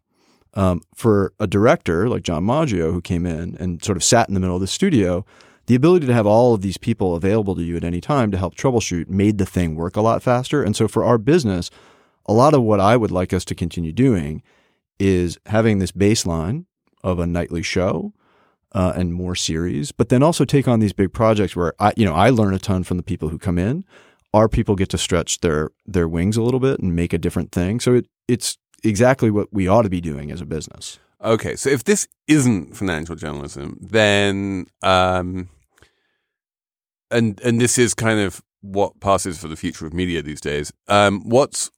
Um, 0.55 0.83
for 0.95 1.33
a 1.40 1.49
director 1.49 2.09
like 2.09 2.23
John 2.23 2.47
Maggio, 2.47 2.93
who 2.93 3.01
came 3.01 3.27
in 3.27 3.57
and 3.57 3.83
sort 3.83 3.97
of 3.97 4.05
sat 4.05 4.29
in 4.29 4.35
the 4.35 4.40
middle 4.40 4.55
of 4.55 4.61
the 4.61 4.69
studio, 4.69 5.27
the 5.66 5.74
ability 5.74 6.07
to 6.07 6.14
have 6.14 6.27
all 6.27 6.55
of 6.55 6.62
these 6.62 6.77
people 6.77 7.14
available 7.14 7.55
to 7.55 7.62
you 7.62 7.77
at 7.77 7.85
any 7.85 8.00
time 8.00 8.31
to 8.31 8.38
help 8.38 8.55
troubleshoot 8.55 9.09
made 9.09 9.38
the 9.38 9.46
thing 9.46 9.74
work 9.74 9.96
a 9.96 10.00
lot 10.00 10.22
faster. 10.22 10.62
And 10.62 10.77
so 10.77 10.88
for 10.88 11.05
our 11.05 11.18
business, 11.18 11.70
a 12.27 12.33
lot 12.33 12.55
of 12.55 12.62
what 12.62 12.81
I 12.81 12.96
would 12.96 13.11
like 13.11 13.33
us 13.33 13.44
to 13.46 13.55
continue 13.55 13.92
doing 13.92 14.42
is 14.98 15.38
having 15.46 15.79
this 15.79 15.92
baseline 15.92 16.66
of 17.03 17.18
a 17.18 17.27
nightly 17.27 17.62
show 17.62 18.12
uh, 18.72 18.92
and 18.96 19.14
more 19.14 19.35
series, 19.35 19.92
but 19.92 20.09
then 20.09 20.22
also 20.22 20.44
take 20.44 20.66
on 20.66 20.81
these 20.81 20.92
big 20.92 21.12
projects 21.12 21.55
where 21.55 21.74
I, 21.79 21.92
you 21.96 22.05
know, 22.05 22.14
I 22.14 22.31
learn 22.31 22.55
a 22.55 22.59
ton 22.59 22.83
from 22.83 22.96
the 22.96 23.03
people 23.03 23.29
who 23.29 23.38
come 23.38 23.59
in. 23.59 23.85
Our 24.33 24.48
people 24.48 24.74
get 24.74 24.88
to 24.90 24.98
stretch 24.98 25.40
their 25.40 25.70
their 25.87 26.09
wings 26.09 26.37
a 26.37 26.42
little 26.42 26.59
bit 26.59 26.81
and 26.81 26.96
make 26.96 27.12
a 27.12 27.18
different 27.18 27.53
thing. 27.53 27.79
So 27.79 27.94
it 27.94 28.09
it's 28.27 28.59
exactly 28.83 29.31
what 29.31 29.53
we 29.53 29.68
ought 29.68 29.83
to 29.83 29.88
be 29.88 30.00
doing 30.00 30.33
as 30.33 30.40
a 30.40 30.46
business. 30.46 30.98
Okay, 31.25 31.57
so 31.57 31.71
if 31.71 31.85
this 31.85 32.07
isn't 32.29 32.77
financial 32.77 33.17
journalism, 33.17 33.79
then 33.81 34.67
um, 34.83 35.49
and 37.11 37.41
and 37.41 37.59
this 37.59 37.79
is 37.79 37.95
kind 37.95 38.21
of 38.21 38.43
what 38.61 39.01
passes 39.01 39.39
for 39.39 39.49
the 39.49 39.57
future 39.57 39.87
of 39.87 39.95
media 39.95 40.21
these 40.21 40.41
days. 40.41 40.71
Um, 40.87 41.23
what's 41.27 41.71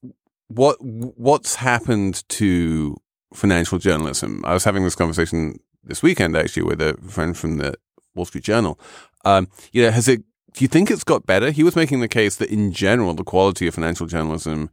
what 0.49 0.77
what's 0.81 1.57
happened 1.57 2.29
to 2.31 2.97
financial 3.35 3.79
journalism? 3.79 4.43
I 4.45 4.53
was 4.53 4.65
having 4.65 4.83
this 4.83 4.97
conversation 4.97 5.61
this 5.85 6.03
weekend 6.03 6.37
actually 6.37 6.65
with 6.65 6.81
a 6.81 6.95
friend 7.09 7.37
from 7.37 7.59
the 7.59 7.75
Wall 8.17 8.25
Street 8.25 8.45
Journal. 8.45 8.81
Um, 9.25 9.49
you 9.73 9.83
know, 9.83 9.93
has 9.93 10.09
it? 10.09 10.23
Do 10.55 10.65
you 10.65 10.69
think 10.69 10.91
it's 10.91 11.05
got 11.05 11.25
better? 11.25 11.53
He 11.53 11.63
was 11.63 11.77
making 11.77 12.01
the 12.01 12.09
case 12.09 12.35
that 12.37 12.51
in 12.51 12.73
general, 12.73 13.15
the 13.15 13.23
quality 13.23 13.69
of 13.69 13.75
financial 13.75 14.07
journalism 14.07 14.71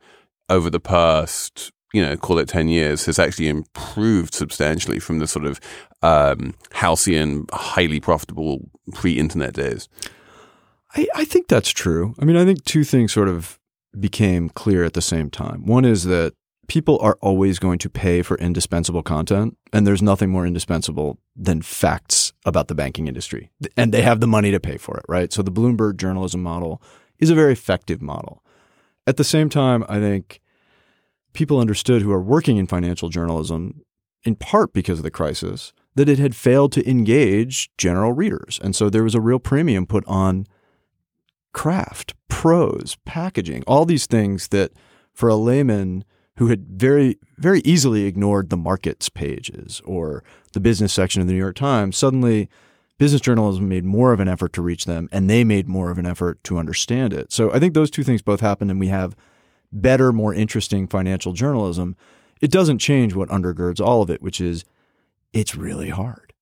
over 0.50 0.72
the 0.72 0.80
past 0.80 1.72
you 1.94 2.02
know, 2.02 2.18
call 2.18 2.40
it 2.40 2.48
10 2.48 2.68
years, 2.68 3.06
has 3.06 3.20
actually 3.20 3.48
improved 3.48 4.34
substantially 4.34 5.00
from 5.00 5.20
the 5.20 5.28
sort 5.28 5.46
of 5.46 5.62
um, 6.02 6.56
halcyon, 6.72 7.46
highly 7.54 8.00
profitable 8.00 8.70
pre 8.94 9.18
internet 9.18 9.54
days? 9.54 9.88
I, 10.96 11.08
I 11.16 11.26
think 11.26 11.48
that's 11.48 11.70
true. 11.70 12.16
I 12.20 12.26
mean, 12.26 12.36
I 12.36 12.46
think 12.46 12.66
two 12.66 12.84
things 12.84 13.14
sort 13.14 13.30
of 13.30 13.60
became 14.00 14.50
clear 14.50 14.84
at 14.84 14.94
the 14.94 15.02
same 15.02 15.30
time. 15.30 15.66
One 15.66 15.86
is 15.86 16.04
that 16.06 16.34
people 16.68 16.98
are 17.00 17.18
always 17.22 17.60
going 17.60 17.78
to 17.80 17.90
pay 17.90 18.22
for 18.22 18.38
indispensable 18.38 19.04
content, 19.04 19.58
and 19.72 19.86
there's 19.86 20.02
nothing 20.02 20.30
more 20.30 20.46
indispensable 20.46 21.20
than 21.36 21.62
facts 21.62 22.34
about 22.46 22.68
the 22.68 22.76
banking 22.76 23.08
industry. 23.08 23.52
And 23.78 23.94
they 23.94 24.02
have 24.02 24.20
the 24.20 24.28
money 24.28 24.52
to 24.52 24.60
pay 24.60 24.78
for 24.78 24.98
it, 24.98 25.06
right? 25.08 25.32
So 25.32 25.42
the 25.42 25.52
Bloomberg 25.52 25.98
journalism 25.98 26.42
model 26.42 26.82
is 27.20 27.30
a 27.30 27.36
very 27.36 27.54
effective 27.54 28.02
model. 28.02 28.44
At 29.06 29.18
the 29.18 29.24
same 29.24 29.50
time, 29.50 29.84
I 29.90 30.00
think 30.00 30.42
people 31.34 31.60
understood 31.60 32.02
who 32.02 32.12
are 32.12 32.22
working 32.22 32.58
in 32.58 32.68
financial 32.68 33.10
journalism, 33.10 33.82
in 34.24 34.36
part 34.36 34.74
because 34.74 35.00
of 35.00 35.04
the 35.04 35.12
crisis, 35.12 35.74
that 35.96 36.10
it 36.10 36.20
had 36.20 36.36
failed 36.36 36.72
to 36.74 36.90
engage 36.90 37.70
general 37.78 38.14
readers. 38.14 38.60
And 38.64 38.76
so 38.76 38.90
there 38.90 39.04
was 39.04 39.16
a 39.16 39.22
real 39.22 39.40
premium 39.40 39.86
put 39.86 40.06
on 40.08 40.48
craft, 41.54 42.14
prose, 42.28 42.98
packaging, 43.06 43.64
all 43.68 43.86
these 43.86 44.08
things 44.08 44.48
that 44.50 44.72
for 45.14 45.30
a 45.30 45.36
layman 45.36 46.04
who 46.38 46.48
had 46.48 46.66
very, 46.68 47.20
very 47.38 47.60
easily 47.60 48.06
ignored 48.06 48.50
the 48.50 48.58
markets 48.58 49.08
pages 49.08 49.82
or 49.86 50.24
the 50.54 50.60
business 50.60 50.92
section 50.92 51.22
of 51.22 51.28
the 51.28 51.34
New 51.34 51.40
York 51.40 51.56
Times, 51.56 51.96
suddenly 51.96 52.50
business 52.98 53.22
journalism 53.22 53.70
made 53.70 53.86
more 53.86 54.14
of 54.14 54.20
an 54.20 54.28
effort 54.28 54.54
to 54.54 54.62
reach 54.62 54.86
them 54.86 55.08
and 55.12 55.30
they 55.30 55.44
made 55.44 55.68
more 55.68 55.92
of 55.92 56.00
an 56.00 56.06
effort 56.06 56.44
to 56.44 56.58
understand 56.58 57.14
it. 57.14 57.32
So 57.32 57.52
I 57.54 57.60
think 57.60 57.74
those 57.74 57.92
two 57.92 58.04
things 58.04 58.22
both 58.22 58.40
happened 58.40 58.72
and 58.72 58.80
we 58.80 58.88
have 58.88 59.16
better, 59.74 60.12
more 60.14 60.34
interesting 60.34 60.88
financial 60.88 61.34
journalism. 61.34 61.96
It 62.42 62.52
doesn't 62.52 62.80
change 62.80 63.16
what 63.16 63.30
undergirds 63.30 63.80
all 63.84 64.02
of 64.02 64.10
it, 64.10 64.22
which 64.22 64.40
is 64.40 64.64
it's 65.34 65.56
really 65.56 65.90
hard. 65.90 66.34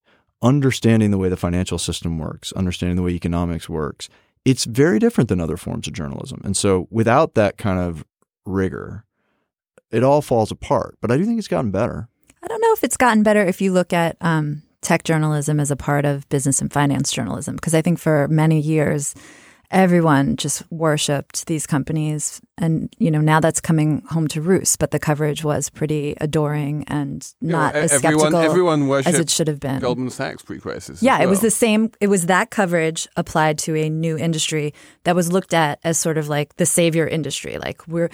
Understanding 0.41 1.11
the 1.11 1.17
way 1.17 1.29
the 1.29 1.37
financial 1.37 1.77
system 1.77 2.17
works, 2.17 2.51
understanding 2.53 2.95
the 2.95 3.03
way 3.03 3.11
economics 3.11 3.69
works, 3.69 4.09
it's 4.43 4.65
very 4.65 4.99
different 4.99 5.29
than 5.29 5.39
other 5.39 5.57
forms 5.57 5.87
of 5.87 5.93
journalism. 5.93 6.41
And 6.43 6.57
so 6.57 6.87
without 6.89 7.35
that 7.35 7.57
kind 7.57 7.79
of 7.79 8.03
rigor, 8.45 9.05
it 9.91 10.03
all 10.03 10.21
falls 10.21 10.51
apart. 10.51 10.97
But 10.99 11.11
I 11.11 11.17
do 11.17 11.25
think 11.25 11.37
it's 11.37 11.47
gotten 11.47 11.71
better. 11.71 12.09
I 12.41 12.47
don't 12.47 12.61
know 12.61 12.73
if 12.73 12.83
it's 12.83 12.97
gotten 12.97 13.21
better 13.21 13.45
if 13.45 13.61
you 13.61 13.71
look 13.71 13.93
at 13.93 14.17
um, 14.19 14.63
tech 14.81 15.03
journalism 15.03 15.59
as 15.59 15.69
a 15.69 15.75
part 15.75 16.05
of 16.05 16.27
business 16.29 16.59
and 16.59 16.73
finance 16.73 17.11
journalism, 17.11 17.55
because 17.55 17.75
I 17.75 17.83
think 17.83 17.99
for 17.99 18.27
many 18.27 18.59
years, 18.59 19.13
everyone 19.71 20.35
just 20.35 20.63
worshipped 20.71 21.47
these 21.47 21.65
companies. 21.65 22.41
And 22.57 22.93
you 22.99 23.09
know 23.09 23.21
now 23.21 23.39
that's 23.39 23.59
coming 23.59 24.03
home 24.09 24.27
to 24.29 24.41
roost 24.41 24.77
but 24.77 24.91
the 24.91 24.99
coverage 24.99 25.43
was 25.43 25.69
pretty 25.69 26.15
adoring 26.21 26.83
and 26.87 27.27
not 27.41 27.73
Yeah, 27.73 27.81
as 27.81 27.93
everyone- 27.93 28.19
skeptical 28.31 28.39
everyone 28.51 28.91
as 29.05 29.17
it 29.19 29.29
should 29.31 29.47
have 29.47 29.59
been. 29.59 29.79
Goldman 29.79 30.11
Sachs 30.11 30.43
pre-crisis. 30.43 31.01
yeah 31.01 31.19
it 31.21 31.27
was 31.27 31.39
the 31.39 31.49
same 31.49 31.91
it 31.99 32.07
was 32.07 32.27
that 32.27 32.51
coverage 32.51 33.07
applied 33.15 33.57
to 33.59 33.75
a 33.75 33.89
new 33.89 34.17
industry 34.17 34.73
that 35.05 35.15
was 35.15 35.31
looked 35.31 35.53
at 35.53 35.79
as 35.83 35.97
sort 35.97 36.17
of 36.19 36.27
like 36.29 36.55
the 36.57 36.65
savior 36.67 37.07
industry. 37.07 37.57
Like 37.57 37.87
we're 37.87 38.09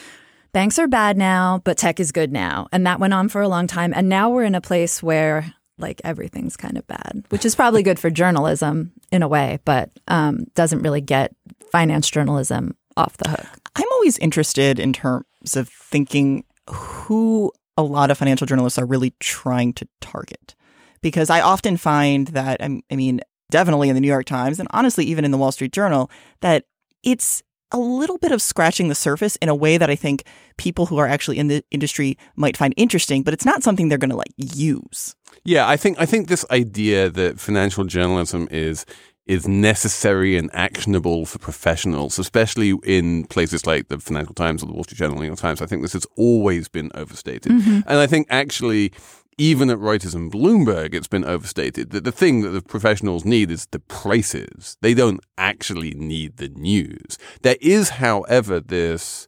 banks 0.53 0.79
are 0.79 0.87
bad 0.87 1.17
now 1.17 1.59
but 1.65 1.77
tech 1.77 1.99
is 1.99 2.11
good 2.13 2.31
now. 2.31 2.67
And 2.71 2.85
that 2.87 2.99
went 3.01 3.13
on 3.13 3.27
for 3.27 3.41
a 3.41 3.49
long 3.49 3.67
time. 3.67 3.91
And 3.93 4.07
now 4.07 4.29
we're 4.29 4.45
in 4.45 4.55
a 4.55 4.61
place 4.61 5.03
where 5.03 5.53
like 5.77 6.01
everything's 6.03 6.57
kind 6.57 6.77
of 6.77 6.85
bad 6.87 7.23
which 7.29 7.45
is 7.45 7.55
probably 7.55 7.83
good 7.83 7.99
for 7.99 8.09
journalism 8.09 8.91
in 9.11 9.21
a 9.21 9.27
way 9.27 9.59
but 9.65 9.91
um, 10.07 10.45
doesn't 10.55 10.81
really 10.81 11.01
get 11.01 11.35
finance 11.71 12.09
journalism 12.09 12.75
off 12.95 13.17
the 13.17 13.29
hook 13.29 13.47
I'm 13.77 13.91
always 13.93 14.17
interested 14.17 14.79
in 14.79 14.91
terms 14.91 15.55
of 15.55 15.69
thinking 15.69 16.43
who 16.67 17.51
a 17.77 17.83
lot 17.83 18.09
of 18.09 18.17
financial 18.17 18.47
journalists 18.47 18.79
are 18.79 18.85
really 18.85 19.13
trying 19.19 19.71
to 19.73 19.87
target. 20.01 20.55
Because 21.01 21.29
I 21.29 21.41
often 21.41 21.77
find 21.77 22.27
that, 22.29 22.57
I 22.59 22.81
mean, 22.95 23.21
definitely 23.51 23.89
in 23.89 23.95
the 23.95 24.01
New 24.01 24.07
York 24.07 24.25
Times 24.25 24.59
and 24.59 24.67
honestly, 24.71 25.05
even 25.05 25.23
in 25.23 25.31
the 25.31 25.37
Wall 25.37 25.51
Street 25.51 25.71
Journal, 25.71 26.09
that 26.41 26.65
it's 27.03 27.43
a 27.71 27.77
little 27.77 28.17
bit 28.17 28.31
of 28.31 28.41
scratching 28.41 28.87
the 28.87 28.95
surface 28.95 29.35
in 29.37 29.49
a 29.49 29.55
way 29.55 29.77
that 29.77 29.89
I 29.89 29.95
think 29.95 30.23
people 30.57 30.85
who 30.85 30.97
are 30.97 31.07
actually 31.07 31.37
in 31.37 31.47
the 31.47 31.63
industry 31.71 32.17
might 32.35 32.55
find 32.55 32.73
interesting, 32.77 33.23
but 33.23 33.33
it's 33.33 33.45
not 33.45 33.63
something 33.63 33.89
they're 33.89 33.97
going 33.97 34.09
to 34.09 34.15
like 34.15 34.33
use. 34.37 35.15
Yeah, 35.43 35.67
I 35.67 35.77
think 35.77 35.99
I 35.99 36.05
think 36.05 36.27
this 36.27 36.45
idea 36.51 37.09
that 37.09 37.39
financial 37.39 37.83
journalism 37.83 38.47
is 38.51 38.85
is 39.25 39.47
necessary 39.47 40.37
and 40.37 40.49
actionable 40.53 41.25
for 41.25 41.37
professionals, 41.37 42.17
especially 42.17 42.73
in 42.83 43.25
places 43.25 43.67
like 43.67 43.89
the 43.89 43.99
Financial 43.99 44.33
Times 44.33 44.63
or 44.63 44.67
the 44.67 44.73
Wall 44.73 44.85
Street 44.85 44.97
Journal, 44.97 45.19
New 45.19 45.25
York 45.25 45.37
Times. 45.37 45.61
I 45.61 45.65
think 45.65 45.81
this 45.81 45.93
has 45.93 46.07
always 46.15 46.69
been 46.69 46.89
overstated, 46.95 47.51
mm-hmm. 47.51 47.81
and 47.87 47.99
I 47.99 48.07
think 48.07 48.27
actually. 48.29 48.93
Even 49.39 49.69
at 49.69 49.77
Reuters 49.77 50.15
and 50.15 50.31
Bloomberg, 50.31 50.95
it's 50.95 51.07
been 51.07 51.23
overstated 51.23 51.91
that 51.91 52.03
the 52.03 52.11
thing 52.11 52.41
that 52.41 52.49
the 52.49 52.61
professionals 52.61 53.23
need 53.23 53.51
is 53.51 53.67
the 53.67 53.79
prices. 53.79 54.77
They 54.81 54.95
don't 54.95 55.23
actually 55.37 55.91
need 55.91 56.37
the 56.37 56.49
news. 56.49 57.19
There 57.43 57.57
is, 57.61 57.89
however, 57.89 58.59
this 58.59 59.27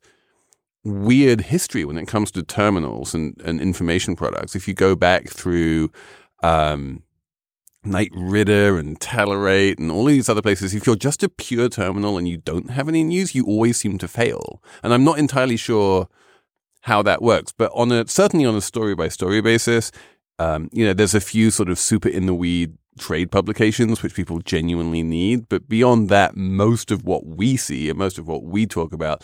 weird 0.83 1.41
history 1.41 1.85
when 1.85 1.97
it 1.97 2.07
comes 2.07 2.31
to 2.31 2.41
terminals 2.41 3.13
and, 3.13 3.39
and 3.45 3.61
information 3.61 4.15
products. 4.15 4.55
If 4.55 4.67
you 4.67 4.73
go 4.73 4.95
back 4.95 5.29
through 5.29 5.91
um, 6.41 7.03
Knight 7.83 8.11
Ridder 8.15 8.79
and 8.79 8.99
Telerate 8.99 9.77
and 9.77 9.91
all 9.91 10.05
these 10.05 10.27
other 10.27 10.41
places, 10.41 10.73
if 10.73 10.87
you're 10.87 10.95
just 10.95 11.21
a 11.21 11.29
pure 11.29 11.69
terminal 11.69 12.17
and 12.17 12.27
you 12.27 12.37
don't 12.37 12.71
have 12.71 12.89
any 12.89 13.03
news, 13.03 13.35
you 13.35 13.45
always 13.45 13.77
seem 13.77 13.99
to 13.99 14.07
fail. 14.07 14.63
And 14.81 14.91
I'm 14.91 15.03
not 15.03 15.19
entirely 15.19 15.57
sure 15.57 16.07
how 16.89 17.03
that 17.03 17.21
works, 17.21 17.53
but 17.53 17.71
on 17.73 17.91
a 17.91 18.07
certainly 18.07 18.45
on 18.45 18.55
a 18.55 18.61
story 18.61 18.95
by 18.95 19.07
story 19.07 19.41
basis, 19.41 19.91
um, 20.39 20.69
you 20.73 20.85
know, 20.85 20.93
there's 20.93 21.15
a 21.15 21.21
few 21.21 21.51
sort 21.51 21.69
of 21.69 21.77
super 21.77 22.09
in 22.09 22.25
the 22.25 22.33
weed 22.33 22.75
trade 22.97 23.31
publications 23.31 24.01
which 24.03 24.15
people 24.15 24.39
genuinely 24.39 25.03
need, 25.03 25.47
but 25.47 25.69
beyond 25.69 26.09
that, 26.09 26.35
most 26.35 26.91
of 26.91 27.05
what 27.05 27.25
we 27.25 27.55
see 27.55 27.89
and 27.89 27.97
most 27.97 28.17
of 28.17 28.27
what 28.27 28.43
we 28.43 28.65
talk 28.65 28.91
about 28.91 29.23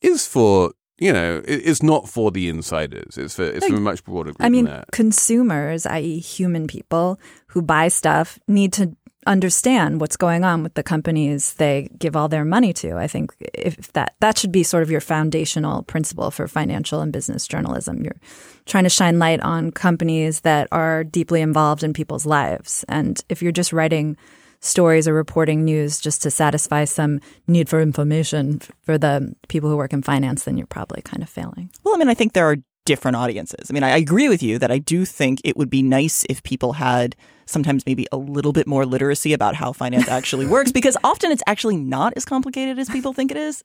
is 0.00 0.26
for 0.26 0.72
you 0.98 1.12
know, 1.12 1.42
it's 1.44 1.82
not 1.82 2.08
for 2.08 2.30
the 2.30 2.48
insiders. 2.48 3.18
It's 3.18 3.34
for 3.34 3.42
it's 3.44 3.66
for 3.66 3.74
a 3.74 3.80
much 3.80 4.04
broader 4.04 4.30
group 4.30 4.40
I 4.40 4.48
mean, 4.48 4.70
consumers, 4.92 5.86
i.e., 5.86 6.20
human 6.20 6.68
people 6.68 7.18
who 7.48 7.62
buy 7.62 7.88
stuff, 7.88 8.38
need 8.46 8.72
to 8.74 8.96
understand 9.26 10.00
what's 10.00 10.16
going 10.16 10.44
on 10.44 10.62
with 10.62 10.74
the 10.74 10.82
companies 10.82 11.54
they 11.54 11.88
give 11.98 12.16
all 12.16 12.28
their 12.28 12.44
money 12.44 12.72
to. 12.74 12.96
I 12.96 13.06
think 13.06 13.32
if 13.40 13.92
that 13.92 14.14
that 14.20 14.38
should 14.38 14.52
be 14.52 14.62
sort 14.62 14.82
of 14.82 14.90
your 14.90 15.00
foundational 15.00 15.82
principle 15.82 16.30
for 16.30 16.48
financial 16.48 17.00
and 17.00 17.12
business 17.12 17.46
journalism. 17.46 18.02
You're 18.02 18.20
trying 18.66 18.84
to 18.84 18.90
shine 18.90 19.18
light 19.18 19.40
on 19.40 19.70
companies 19.70 20.40
that 20.40 20.68
are 20.72 21.04
deeply 21.04 21.40
involved 21.40 21.82
in 21.82 21.92
people's 21.92 22.26
lives. 22.26 22.84
And 22.88 23.22
if 23.28 23.42
you're 23.42 23.52
just 23.52 23.72
writing 23.72 24.16
stories 24.60 25.06
or 25.06 25.12
reporting 25.12 25.64
news 25.64 26.00
just 26.00 26.22
to 26.22 26.30
satisfy 26.30 26.84
some 26.84 27.20
need 27.46 27.68
for 27.68 27.80
information 27.80 28.60
for 28.82 28.96
the 28.96 29.34
people 29.48 29.68
who 29.68 29.76
work 29.76 29.92
in 29.92 30.02
finance, 30.02 30.44
then 30.44 30.56
you're 30.56 30.66
probably 30.66 31.02
kind 31.02 31.22
of 31.22 31.28
failing. 31.28 31.70
Well, 31.82 31.94
I 31.94 31.98
mean, 31.98 32.08
I 32.08 32.14
think 32.14 32.32
there 32.32 32.50
are 32.50 32.56
different 32.84 33.16
audiences. 33.16 33.70
I 33.70 33.72
mean, 33.72 33.82
I 33.82 33.94
I 33.94 33.98
agree 33.98 34.28
with 34.28 34.42
you 34.42 34.58
that 34.58 34.72
I 34.72 34.78
do 34.78 35.04
think 35.04 35.40
it 35.44 35.56
would 35.56 35.70
be 35.70 35.80
nice 35.80 36.24
if 36.28 36.42
people 36.42 36.72
had 36.72 37.14
sometimes 37.46 37.86
maybe 37.86 38.06
a 38.10 38.16
little 38.16 38.52
bit 38.52 38.66
more 38.66 38.84
literacy 38.84 39.32
about 39.32 39.54
how 39.54 39.72
finance 39.72 40.08
actually 40.08 40.46
works 40.46 40.72
because 40.80 40.96
often 41.04 41.30
it's 41.30 41.42
actually 41.46 41.76
not 41.76 42.12
as 42.16 42.24
complicated 42.24 42.78
as 42.78 42.88
people 42.88 43.12
think 43.12 43.30
it 43.30 43.36
is. 43.36 43.62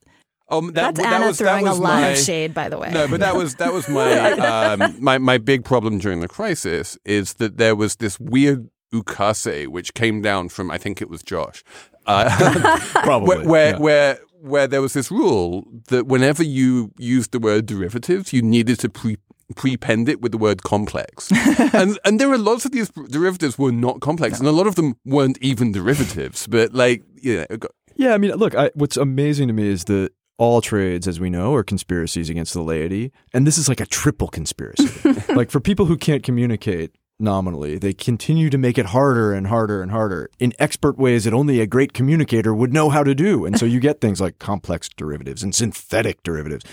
Um, 0.51 0.67
that, 0.67 0.95
That's 0.95 0.99
that 0.99 1.13
Anna 1.13 1.27
was, 1.27 1.37
that 1.39 1.43
throwing 1.45 1.67
a 1.67 1.73
lot 1.73 2.01
my, 2.01 2.07
of 2.09 2.17
shade, 2.17 2.53
by 2.53 2.69
the 2.69 2.77
way. 2.77 2.89
No, 2.91 3.07
but 3.07 3.19
that 3.19 3.35
was 3.35 3.55
that 3.55 3.73
was 3.73 3.87
my 3.89 4.31
um, 4.31 4.95
my 4.99 5.17
my 5.17 5.37
big 5.37 5.63
problem 5.63 5.97
during 5.99 6.21
the 6.21 6.27
crisis 6.27 6.97
is 7.05 7.35
that 7.35 7.57
there 7.57 7.75
was 7.75 7.97
this 7.97 8.19
weird 8.19 8.69
ukase 8.93 9.67
which 9.67 9.93
came 9.93 10.21
down 10.21 10.49
from 10.49 10.71
I 10.71 10.77
think 10.77 11.01
it 11.01 11.09
was 11.09 11.21
Josh, 11.21 11.63
uh, 12.07 12.79
Probably. 13.03 13.37
where 13.37 13.47
where, 13.47 13.71
yeah. 13.71 13.77
where 13.77 14.19
where 14.41 14.67
there 14.67 14.81
was 14.81 14.93
this 14.93 15.11
rule 15.11 15.65
that 15.89 16.07
whenever 16.07 16.43
you 16.43 16.91
used 16.97 17.31
the 17.31 17.39
word 17.39 17.65
derivatives, 17.65 18.33
you 18.33 18.41
needed 18.41 18.79
to 18.79 18.89
pre 18.89 19.17
prepend 19.55 20.07
it 20.07 20.21
with 20.21 20.31
the 20.31 20.37
word 20.37 20.61
complex, 20.63 21.31
and 21.73 21.97
and 22.05 22.19
there 22.19 22.29
were 22.29 22.37
lots 22.37 22.65
of 22.65 22.71
these 22.71 22.89
derivatives 23.09 23.57
were 23.57 23.71
not 23.71 23.99
complex, 23.99 24.39
and 24.39 24.47
a 24.47 24.51
lot 24.51 24.67
of 24.67 24.75
them 24.75 24.95
weren't 25.05 25.37
even 25.41 25.71
derivatives, 25.71 26.45
but 26.47 26.73
like 26.73 27.03
you 27.21 27.37
know, 27.37 27.45
it 27.49 27.59
got- 27.59 27.71
Yeah, 27.95 28.13
I 28.13 28.17
mean, 28.17 28.31
look, 28.35 28.55
I, 28.55 28.69
what's 28.75 28.95
amazing 28.97 29.47
to 29.47 29.53
me 29.53 29.67
is 29.67 29.85
that 29.85 30.11
all 30.37 30.61
trades, 30.61 31.05
as 31.07 31.19
we 31.19 31.29
know, 31.29 31.53
are 31.53 31.63
conspiracies 31.63 32.29
against 32.29 32.53
the 32.53 32.61
laity, 32.61 33.11
and 33.33 33.45
this 33.45 33.57
is 33.57 33.67
like 33.67 33.81
a 33.81 33.85
triple 33.85 34.27
conspiracy. 34.29 34.87
like 35.35 35.51
for 35.51 35.59
people 35.59 35.85
who 35.85 35.97
can't 35.97 36.23
communicate 36.23 36.91
nominally, 37.19 37.77
they 37.77 37.93
continue 37.93 38.49
to 38.49 38.57
make 38.57 38.77
it 38.77 38.87
harder 38.87 39.33
and 39.33 39.47
harder 39.47 39.81
and 39.81 39.91
harder 39.91 40.29
in 40.39 40.53
expert 40.59 40.97
ways 40.97 41.25
that 41.25 41.33
only 41.33 41.59
a 41.59 41.67
great 41.67 41.93
communicator 41.93 42.53
would 42.53 42.73
know 42.73 42.89
how 42.89 43.03
to 43.03 43.13
do. 43.13 43.45
And 43.45 43.59
so 43.59 43.65
you 43.65 43.79
get 43.79 44.01
things 44.01 44.21
like 44.21 44.39
complex 44.39 44.89
derivatives 44.89 45.43
and 45.43 45.53
synthetic 45.53 46.23
derivatives, 46.23 46.65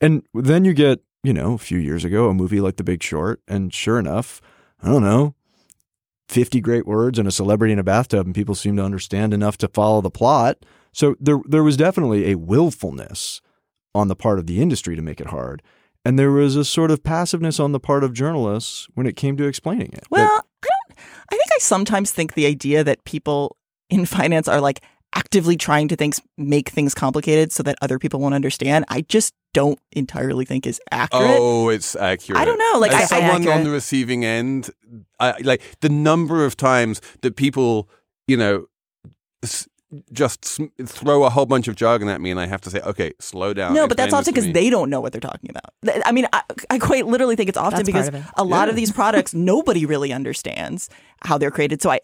and 0.00 0.22
then 0.34 0.64
you 0.64 0.74
get, 0.74 1.00
you 1.22 1.32
know, 1.32 1.54
a 1.54 1.58
few 1.58 1.78
years 1.78 2.04
ago, 2.04 2.28
a 2.28 2.34
movie 2.34 2.60
like 2.60 2.76
The 2.76 2.84
Big 2.84 3.02
Short, 3.02 3.40
and 3.48 3.72
sure 3.72 3.98
enough, 3.98 4.40
I 4.82 4.88
don't 4.88 5.02
know. 5.02 5.34
50 6.28 6.60
great 6.60 6.86
words 6.86 7.18
and 7.18 7.26
a 7.26 7.32
celebrity 7.32 7.72
in 7.72 7.78
a 7.78 7.84
bathtub 7.84 8.26
and 8.26 8.34
people 8.34 8.54
seem 8.54 8.76
to 8.76 8.84
understand 8.84 9.32
enough 9.32 9.56
to 9.58 9.68
follow 9.68 10.02
the 10.02 10.10
plot. 10.10 10.58
So 10.92 11.16
there 11.18 11.38
there 11.46 11.62
was 11.62 11.76
definitely 11.76 12.30
a 12.30 12.36
willfulness 12.36 13.40
on 13.94 14.08
the 14.08 14.16
part 14.16 14.38
of 14.38 14.46
the 14.46 14.60
industry 14.60 14.94
to 14.94 15.02
make 15.02 15.20
it 15.20 15.28
hard. 15.28 15.62
And 16.08 16.18
there 16.18 16.30
was 16.32 16.56
a 16.56 16.64
sort 16.64 16.90
of 16.90 17.02
passiveness 17.02 17.60
on 17.60 17.72
the 17.72 17.78
part 17.78 18.02
of 18.02 18.14
journalists 18.14 18.88
when 18.94 19.06
it 19.06 19.14
came 19.14 19.36
to 19.36 19.44
explaining 19.44 19.90
it. 19.92 20.04
Well, 20.08 20.24
I 20.24 20.40
don't. 20.62 20.98
I 21.30 21.36
think 21.36 21.48
I 21.54 21.58
sometimes 21.58 22.10
think 22.12 22.32
the 22.32 22.46
idea 22.46 22.82
that 22.82 23.04
people 23.04 23.58
in 23.90 24.06
finance 24.16 24.48
are 24.48 24.58
like 24.60 24.80
actively 25.14 25.54
trying 25.56 25.86
to 25.88 25.96
things 25.96 26.18
make 26.38 26.70
things 26.70 26.94
complicated 26.94 27.52
so 27.52 27.62
that 27.64 27.76
other 27.82 27.98
people 27.98 28.20
won't 28.20 28.34
understand. 28.34 28.86
I 28.88 29.02
just 29.02 29.34
don't 29.52 29.78
entirely 29.92 30.46
think 30.46 30.66
is 30.66 30.80
accurate. 30.90 31.26
Oh, 31.38 31.68
it's 31.68 31.94
accurate. 31.96 32.40
I 32.40 32.46
don't 32.46 32.58
know, 32.58 32.78
like, 32.78 32.92
As 32.92 33.12
I- 33.12 33.16
I 33.16 33.20
someone 33.20 33.48
on 33.48 33.64
the 33.64 33.70
receiving 33.70 34.24
end, 34.24 34.70
I, 35.20 35.34
like 35.42 35.60
the 35.80 35.90
number 35.90 36.46
of 36.46 36.56
times 36.56 37.02
that 37.20 37.36
people, 37.36 37.88
you 38.26 38.38
know, 38.38 38.64
s- 39.42 39.68
just 40.12 40.60
throw 40.84 41.24
a 41.24 41.30
whole 41.30 41.46
bunch 41.46 41.66
of 41.68 41.74
jargon 41.74 42.08
at 42.08 42.20
me, 42.20 42.30
and 42.30 42.38
I 42.38 42.46
have 42.46 42.60
to 42.62 42.70
say, 42.70 42.80
okay, 42.80 43.12
slow 43.20 43.54
down. 43.54 43.72
No, 43.74 43.88
but 43.88 43.96
that's 43.96 44.12
often 44.12 44.34
because 44.34 44.52
they 44.52 44.68
don't 44.68 44.90
know 44.90 45.00
what 45.00 45.12
they're 45.12 45.20
talking 45.20 45.48
about. 45.50 45.72
I 46.04 46.12
mean, 46.12 46.26
I, 46.32 46.42
I 46.68 46.78
quite 46.78 47.06
literally 47.06 47.36
think 47.36 47.48
it's 47.48 47.56
often 47.58 47.78
That's 47.78 47.86
because 47.86 48.08
of 48.08 48.14
it. 48.16 48.22
a 48.36 48.44
lot 48.44 48.66
Yeah. 48.68 48.70
of 48.70 48.76
these 48.76 48.92
products 48.92 49.32
nobody 49.54 49.86
really 49.86 50.12
understands 50.12 50.90
how 51.24 51.38
they're 51.38 51.50
created. 51.50 51.80
So 51.80 51.90
I, 51.90 52.00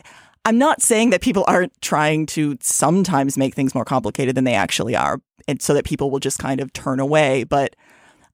I'm 0.46 0.56
not 0.58 0.80
saying 0.80 1.10
that 1.10 1.20
people 1.20 1.44
aren't 1.46 1.78
trying 1.82 2.26
to 2.26 2.56
sometimes 2.60 3.36
make 3.36 3.54
things 3.54 3.74
more 3.74 3.84
complicated 3.84 4.34
than 4.34 4.44
they 4.44 4.54
actually 4.54 4.96
are, 4.96 5.20
and 5.46 5.60
so 5.60 5.74
that 5.74 5.84
people 5.84 6.10
will 6.10 6.20
just 6.20 6.38
kind 6.38 6.60
of 6.60 6.72
turn 6.72 7.00
away. 7.00 7.44
But 7.44 7.76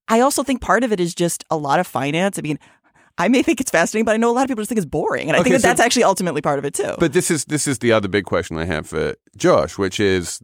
I 0.09 0.21
also 0.21 0.43
think 0.45 0.61
part 0.61 0.85
of 0.85 0.93
it 0.93 1.01
is 1.01 1.15
just 1.15 1.45
a 1.51 1.57
lot 1.57 1.81
of 1.81 1.87
finance. 1.87 2.39
I 2.39 2.43
mean. 2.43 2.59
I 3.18 3.29
may 3.29 3.42
think 3.42 3.61
it's 3.61 3.70
fascinating, 3.70 4.05
but 4.07 4.14
I 4.14 4.16
know 4.16 4.31
a 4.31 4.33
lot 4.33 4.42
of 4.44 4.49
people 4.49 4.62
just 4.62 4.68
think 4.70 4.79
it's 4.79 4.87
boring, 4.87 5.29
and 5.29 5.37
I 5.37 5.40
Okay, 5.40 5.51
think 5.51 5.55
that 5.57 5.62
so- 5.62 5.68
that's 5.68 5.81
actually 5.81 6.05
ultimately 6.05 6.40
part 6.40 6.59
of 6.59 6.64
it 6.64 6.75
too. 6.75 6.94
But 6.99 7.12
this 7.12 7.31
is 7.31 7.44
this 7.46 7.66
is 7.66 7.79
the 7.81 7.92
other 7.92 8.09
big 8.09 8.25
question 8.25 8.57
I 8.57 8.64
have 8.64 8.87
for 8.87 9.14
Josh, 9.37 9.77
which 9.79 10.01
is, 10.01 10.40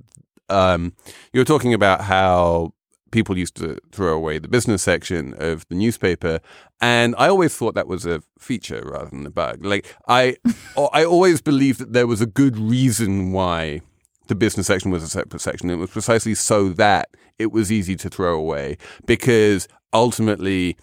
um, 0.48 0.92
you 1.32 1.40
were 1.40 1.44
talking 1.44 1.72
about 1.74 2.02
how 2.02 2.72
people 3.12 3.38
used 3.38 3.54
to 3.56 3.78
throw 3.92 4.14
away 4.14 4.38
the 4.38 4.48
business 4.48 4.82
section 4.82 5.32
of 5.38 5.66
the 5.68 5.74
newspaper, 5.74 6.40
and 6.80 7.14
I 7.16 7.28
always 7.28 7.54
thought 7.56 7.74
that 7.76 7.86
was 7.86 8.04
a 8.04 8.20
feature 8.38 8.82
rather 8.84 9.08
than 9.10 9.24
a 9.24 9.30
bug. 9.30 9.64
Like 9.64 9.86
I, 10.06 10.36
I 10.92 11.04
always 11.04 11.40
believed 11.40 11.80
that 11.80 11.92
there 11.94 12.06
was 12.06 12.20
a 12.20 12.26
good 12.26 12.58
reason 12.58 13.32
why 13.32 13.80
the 14.26 14.34
business 14.34 14.66
section 14.66 14.90
was 14.90 15.02
a 15.02 15.08
separate 15.08 15.40
section. 15.40 15.70
It 15.70 15.76
was 15.76 15.90
precisely 15.90 16.34
so 16.34 16.68
that 16.70 17.08
it 17.38 17.52
was 17.52 17.70
easy 17.72 17.94
to 17.96 18.10
throw 18.10 18.36
away 18.36 18.76
because 19.06 19.68
ultimately 19.92 20.76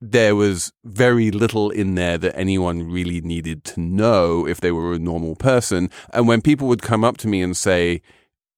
there 0.00 0.36
was 0.36 0.72
very 0.84 1.30
little 1.30 1.70
in 1.70 1.94
there 1.94 2.18
that 2.18 2.36
anyone 2.36 2.90
really 2.90 3.20
needed 3.20 3.64
to 3.64 3.80
know 3.80 4.46
if 4.46 4.60
they 4.60 4.70
were 4.70 4.92
a 4.92 4.98
normal 4.98 5.34
person. 5.34 5.90
And 6.10 6.28
when 6.28 6.40
people 6.40 6.68
would 6.68 6.82
come 6.82 7.04
up 7.04 7.16
to 7.18 7.28
me 7.28 7.42
and 7.42 7.56
say, 7.56 8.02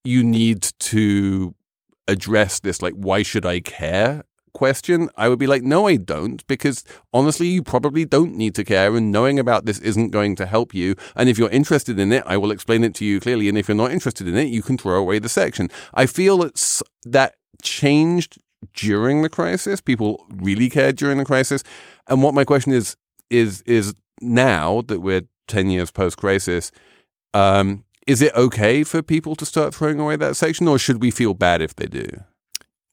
you 0.04 0.22
need 0.22 0.62
to 0.78 1.54
address 2.08 2.60
this, 2.60 2.82
like, 2.82 2.94
why 2.94 3.22
should 3.22 3.46
I 3.46 3.60
care? 3.60 4.24
question, 4.52 5.08
I 5.16 5.28
would 5.28 5.38
be 5.38 5.46
like, 5.46 5.62
no, 5.62 5.86
I 5.86 5.96
don't, 5.96 6.46
because 6.46 6.84
honestly, 7.12 7.46
you 7.46 7.62
probably 7.62 8.04
don't 8.04 8.34
need 8.34 8.54
to 8.56 8.64
care, 8.64 8.94
and 8.94 9.12
knowing 9.12 9.38
about 9.38 9.64
this 9.64 9.78
isn't 9.78 10.10
going 10.10 10.36
to 10.36 10.46
help 10.46 10.74
you. 10.74 10.96
And 11.16 11.28
if 11.28 11.38
you're 11.38 11.50
interested 11.50 11.98
in 11.98 12.12
it, 12.12 12.22
I 12.26 12.36
will 12.36 12.50
explain 12.50 12.84
it 12.84 12.94
to 12.96 13.04
you 13.04 13.20
clearly. 13.20 13.48
And 13.48 13.56
if 13.56 13.68
you're 13.68 13.76
not 13.76 13.92
interested 13.92 14.28
in 14.28 14.36
it, 14.36 14.48
you 14.48 14.62
can 14.62 14.78
throw 14.78 14.98
away 14.98 15.18
the 15.18 15.28
section. 15.28 15.68
I 15.94 16.06
feel 16.06 16.42
it's 16.42 16.82
that 17.04 17.36
changed 17.62 18.38
during 18.74 19.22
the 19.22 19.28
crisis. 19.28 19.80
People 19.80 20.26
really 20.30 20.68
cared 20.68 20.96
during 20.96 21.18
the 21.18 21.24
crisis. 21.24 21.62
And 22.08 22.22
what 22.22 22.34
my 22.34 22.44
question 22.44 22.72
is 22.72 22.96
is 23.30 23.62
is 23.62 23.94
now 24.20 24.82
that 24.82 25.00
we're 25.00 25.22
ten 25.46 25.70
years 25.70 25.90
post 25.90 26.16
crisis, 26.16 26.70
um, 27.34 27.84
is 28.06 28.22
it 28.22 28.34
okay 28.34 28.82
for 28.84 29.02
people 29.02 29.36
to 29.36 29.46
start 29.46 29.74
throwing 29.74 30.00
away 30.00 30.16
that 30.16 30.36
section, 30.36 30.68
or 30.68 30.78
should 30.78 31.00
we 31.00 31.10
feel 31.10 31.34
bad 31.34 31.62
if 31.62 31.76
they 31.76 31.86
do? 31.86 32.06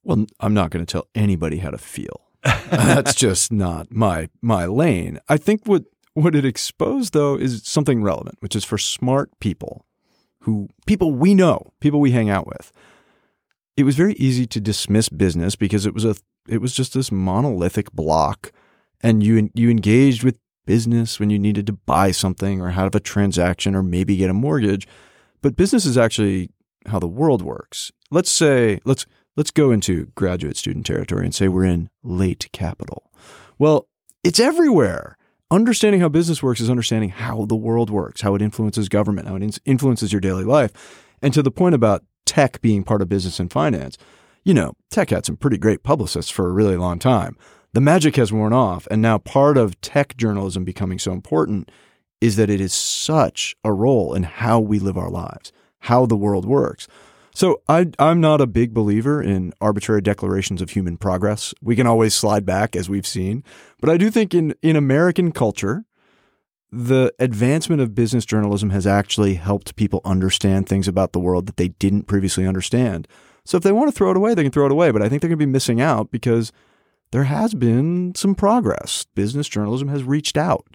Well, 0.03 0.25
I'm 0.39 0.53
not 0.53 0.71
going 0.71 0.85
to 0.85 0.91
tell 0.91 1.07
anybody 1.15 1.57
how 1.57 1.71
to 1.71 1.77
feel. 1.77 2.21
That's 2.71 3.15
just 3.15 3.51
not 3.51 3.91
my 3.91 4.29
my 4.41 4.65
lane. 4.65 5.19
I 5.27 5.37
think 5.37 5.65
what 5.65 5.85
what 6.13 6.35
it 6.35 6.45
exposed 6.45 7.13
though 7.13 7.35
is 7.35 7.61
something 7.65 8.01
relevant, 8.01 8.37
which 8.39 8.55
is 8.55 8.63
for 8.63 8.77
smart 8.77 9.29
people 9.39 9.85
who 10.41 10.69
people 10.85 11.11
we 11.11 11.33
know, 11.33 11.73
people 11.81 11.99
we 11.99 12.11
hang 12.11 12.29
out 12.29 12.47
with. 12.47 12.71
It 13.77 13.83
was 13.83 13.95
very 13.95 14.13
easy 14.13 14.47
to 14.47 14.59
dismiss 14.59 15.07
business 15.07 15.55
because 15.55 15.85
it 15.85 15.93
was 15.93 16.03
a 16.03 16.15
it 16.49 16.59
was 16.59 16.73
just 16.73 16.93
this 16.93 17.11
monolithic 17.11 17.91
block 17.91 18.51
and 19.01 19.23
you 19.23 19.49
you 19.53 19.69
engaged 19.69 20.23
with 20.23 20.37
business 20.65 21.19
when 21.19 21.29
you 21.29 21.39
needed 21.39 21.67
to 21.67 21.73
buy 21.73 22.11
something 22.11 22.59
or 22.59 22.71
have 22.71 22.93
a 22.95 22.99
transaction 22.99 23.75
or 23.75 23.83
maybe 23.83 24.17
get 24.17 24.29
a 24.29 24.33
mortgage. 24.33 24.87
But 25.41 25.55
business 25.55 25.85
is 25.85 25.97
actually 25.97 26.49
how 26.87 26.99
the 26.99 27.07
world 27.07 27.41
works. 27.41 27.91
Let's 28.09 28.31
say 28.31 28.79
let's 28.83 29.05
let's 29.35 29.51
go 29.51 29.71
into 29.71 30.07
graduate 30.15 30.57
student 30.57 30.85
territory 30.85 31.25
and 31.25 31.35
say 31.35 31.47
we're 31.47 31.63
in 31.63 31.89
late 32.03 32.49
capital. 32.51 33.11
Well, 33.59 33.87
it's 34.23 34.39
everywhere. 34.39 35.17
Understanding 35.49 36.01
how 36.01 36.09
business 36.09 36.43
works 36.43 36.59
is 36.59 36.69
understanding 36.69 37.09
how 37.09 37.45
the 37.45 37.55
world 37.55 37.89
works, 37.89 38.21
how 38.21 38.35
it 38.35 38.41
influences 38.41 38.89
government, 38.89 39.29
how 39.29 39.35
it 39.35 39.59
influences 39.65 40.11
your 40.11 40.19
daily 40.19 40.43
life. 40.43 41.05
And 41.21 41.33
to 41.33 41.41
the 41.41 41.51
point 41.51 41.73
about 41.73 42.03
tech 42.27 42.61
being 42.61 42.83
part 42.83 43.01
of 43.01 43.09
business 43.09 43.39
and 43.39 43.51
finance, 43.51 43.97
you 44.43 44.53
know, 44.53 44.73
tech 44.91 45.09
had 45.09 45.25
some 45.25 45.37
pretty 45.37 45.57
great 45.57 45.81
publicists 45.81 46.29
for 46.29 46.47
a 46.47 46.51
really 46.51 46.77
long 46.77 46.99
time. 46.99 47.35
The 47.73 47.81
magic 47.81 48.15
has 48.17 48.31
worn 48.31 48.53
off. 48.53 48.87
And 48.91 49.01
now 49.01 49.17
part 49.17 49.57
of 49.57 49.79
tech 49.81 50.15
journalism 50.17 50.63
becoming 50.63 50.99
so 50.99 51.11
important 51.11 51.71
is 52.21 52.35
that 52.35 52.49
it 52.49 52.61
is 52.61 52.73
such 52.73 53.55
a 53.63 53.73
role 53.73 54.13
in 54.13 54.23
how 54.23 54.59
we 54.59 54.79
live 54.79 54.97
our 54.97 55.09
lives, 55.09 55.51
how 55.79 56.05
the 56.05 56.15
world 56.15 56.45
works. 56.45 56.87
So 57.33 57.61
I, 57.69 57.91
I'm 57.99 58.19
not 58.19 58.41
a 58.41 58.47
big 58.47 58.73
believer 58.73 59.21
in 59.21 59.53
arbitrary 59.61 60.01
declarations 60.01 60.59
of 60.59 60.71
human 60.71 60.97
progress. 60.97 61.53
We 61.61 61.75
can 61.75 61.85
always 61.85 62.15
slide 62.15 62.45
back, 62.45 62.75
as 62.75 62.89
we've 62.89 63.05
seen, 63.05 63.43
but 63.79 63.91
I 63.91 63.97
do 63.97 64.09
think 64.09 64.33
in 64.33 64.55
in 64.63 64.75
American 64.75 65.31
culture, 65.31 65.85
the 66.71 67.13
advancement 67.19 67.81
of 67.81 67.95
business 67.95 68.25
journalism 68.25 68.71
has 68.71 68.85
actually 68.85 69.35
helped 69.35 69.75
people 69.75 70.01
understand 70.03 70.67
things 70.67 70.87
about 70.87 71.13
the 71.13 71.19
world 71.19 71.45
that 71.45 71.57
they 71.57 71.69
didn't 71.69 72.03
previously 72.03 72.45
understand. 72.45 73.07
So 73.45 73.57
if 73.57 73.63
they 73.63 73.71
want 73.71 73.87
to 73.87 73.97
throw 73.97 74.11
it 74.11 74.17
away, 74.17 74.33
they 74.33 74.43
can 74.43 74.51
throw 74.51 74.65
it 74.65 74.71
away. 74.71 74.91
But 74.91 75.01
I 75.01 75.07
think 75.07 75.21
they're 75.21 75.29
going 75.29 75.39
to 75.39 75.45
be 75.45 75.51
missing 75.51 75.79
out 75.79 76.11
because 76.11 76.51
there 77.11 77.23
has 77.23 77.53
been 77.53 78.13
some 78.15 78.35
progress. 78.35 79.05
Business 79.15 79.47
journalism 79.47 79.87
has 79.87 80.03
reached 80.03 80.37
out. 80.37 80.65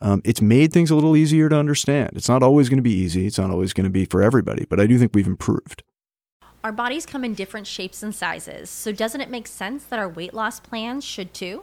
Um, 0.00 0.20
it's 0.24 0.42
made 0.42 0.72
things 0.72 0.90
a 0.90 0.94
little 0.94 1.16
easier 1.16 1.48
to 1.48 1.56
understand. 1.56 2.10
It's 2.14 2.28
not 2.28 2.42
always 2.42 2.68
going 2.68 2.76
to 2.76 2.82
be 2.82 2.92
easy. 2.92 3.26
It's 3.26 3.38
not 3.38 3.50
always 3.50 3.72
going 3.72 3.84
to 3.84 3.90
be 3.90 4.04
for 4.04 4.22
everybody, 4.22 4.66
but 4.68 4.78
I 4.78 4.86
do 4.86 4.98
think 4.98 5.12
we've 5.14 5.26
improved. 5.26 5.82
Our 6.62 6.72
bodies 6.72 7.06
come 7.06 7.24
in 7.24 7.34
different 7.34 7.66
shapes 7.66 8.02
and 8.02 8.14
sizes, 8.14 8.68
so 8.68 8.92
doesn't 8.92 9.20
it 9.20 9.30
make 9.30 9.46
sense 9.46 9.84
that 9.84 9.98
our 9.98 10.08
weight 10.08 10.34
loss 10.34 10.60
plans 10.60 11.04
should 11.04 11.32
too? 11.32 11.62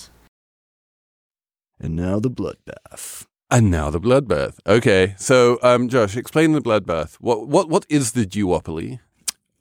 And 1.81 1.95
now 1.95 2.19
the 2.19 2.29
bloodbath. 2.29 3.25
And 3.49 3.71
now 3.71 3.89
the 3.89 3.99
bloodbath. 3.99 4.59
Okay, 4.67 5.15
so 5.17 5.59
um, 5.63 5.89
Josh, 5.89 6.15
explain 6.15 6.53
the 6.53 6.61
bloodbath. 6.61 7.15
What 7.15 7.47
what 7.47 7.69
what 7.69 7.85
is 7.89 8.11
the 8.11 8.25
duopoly? 8.25 8.99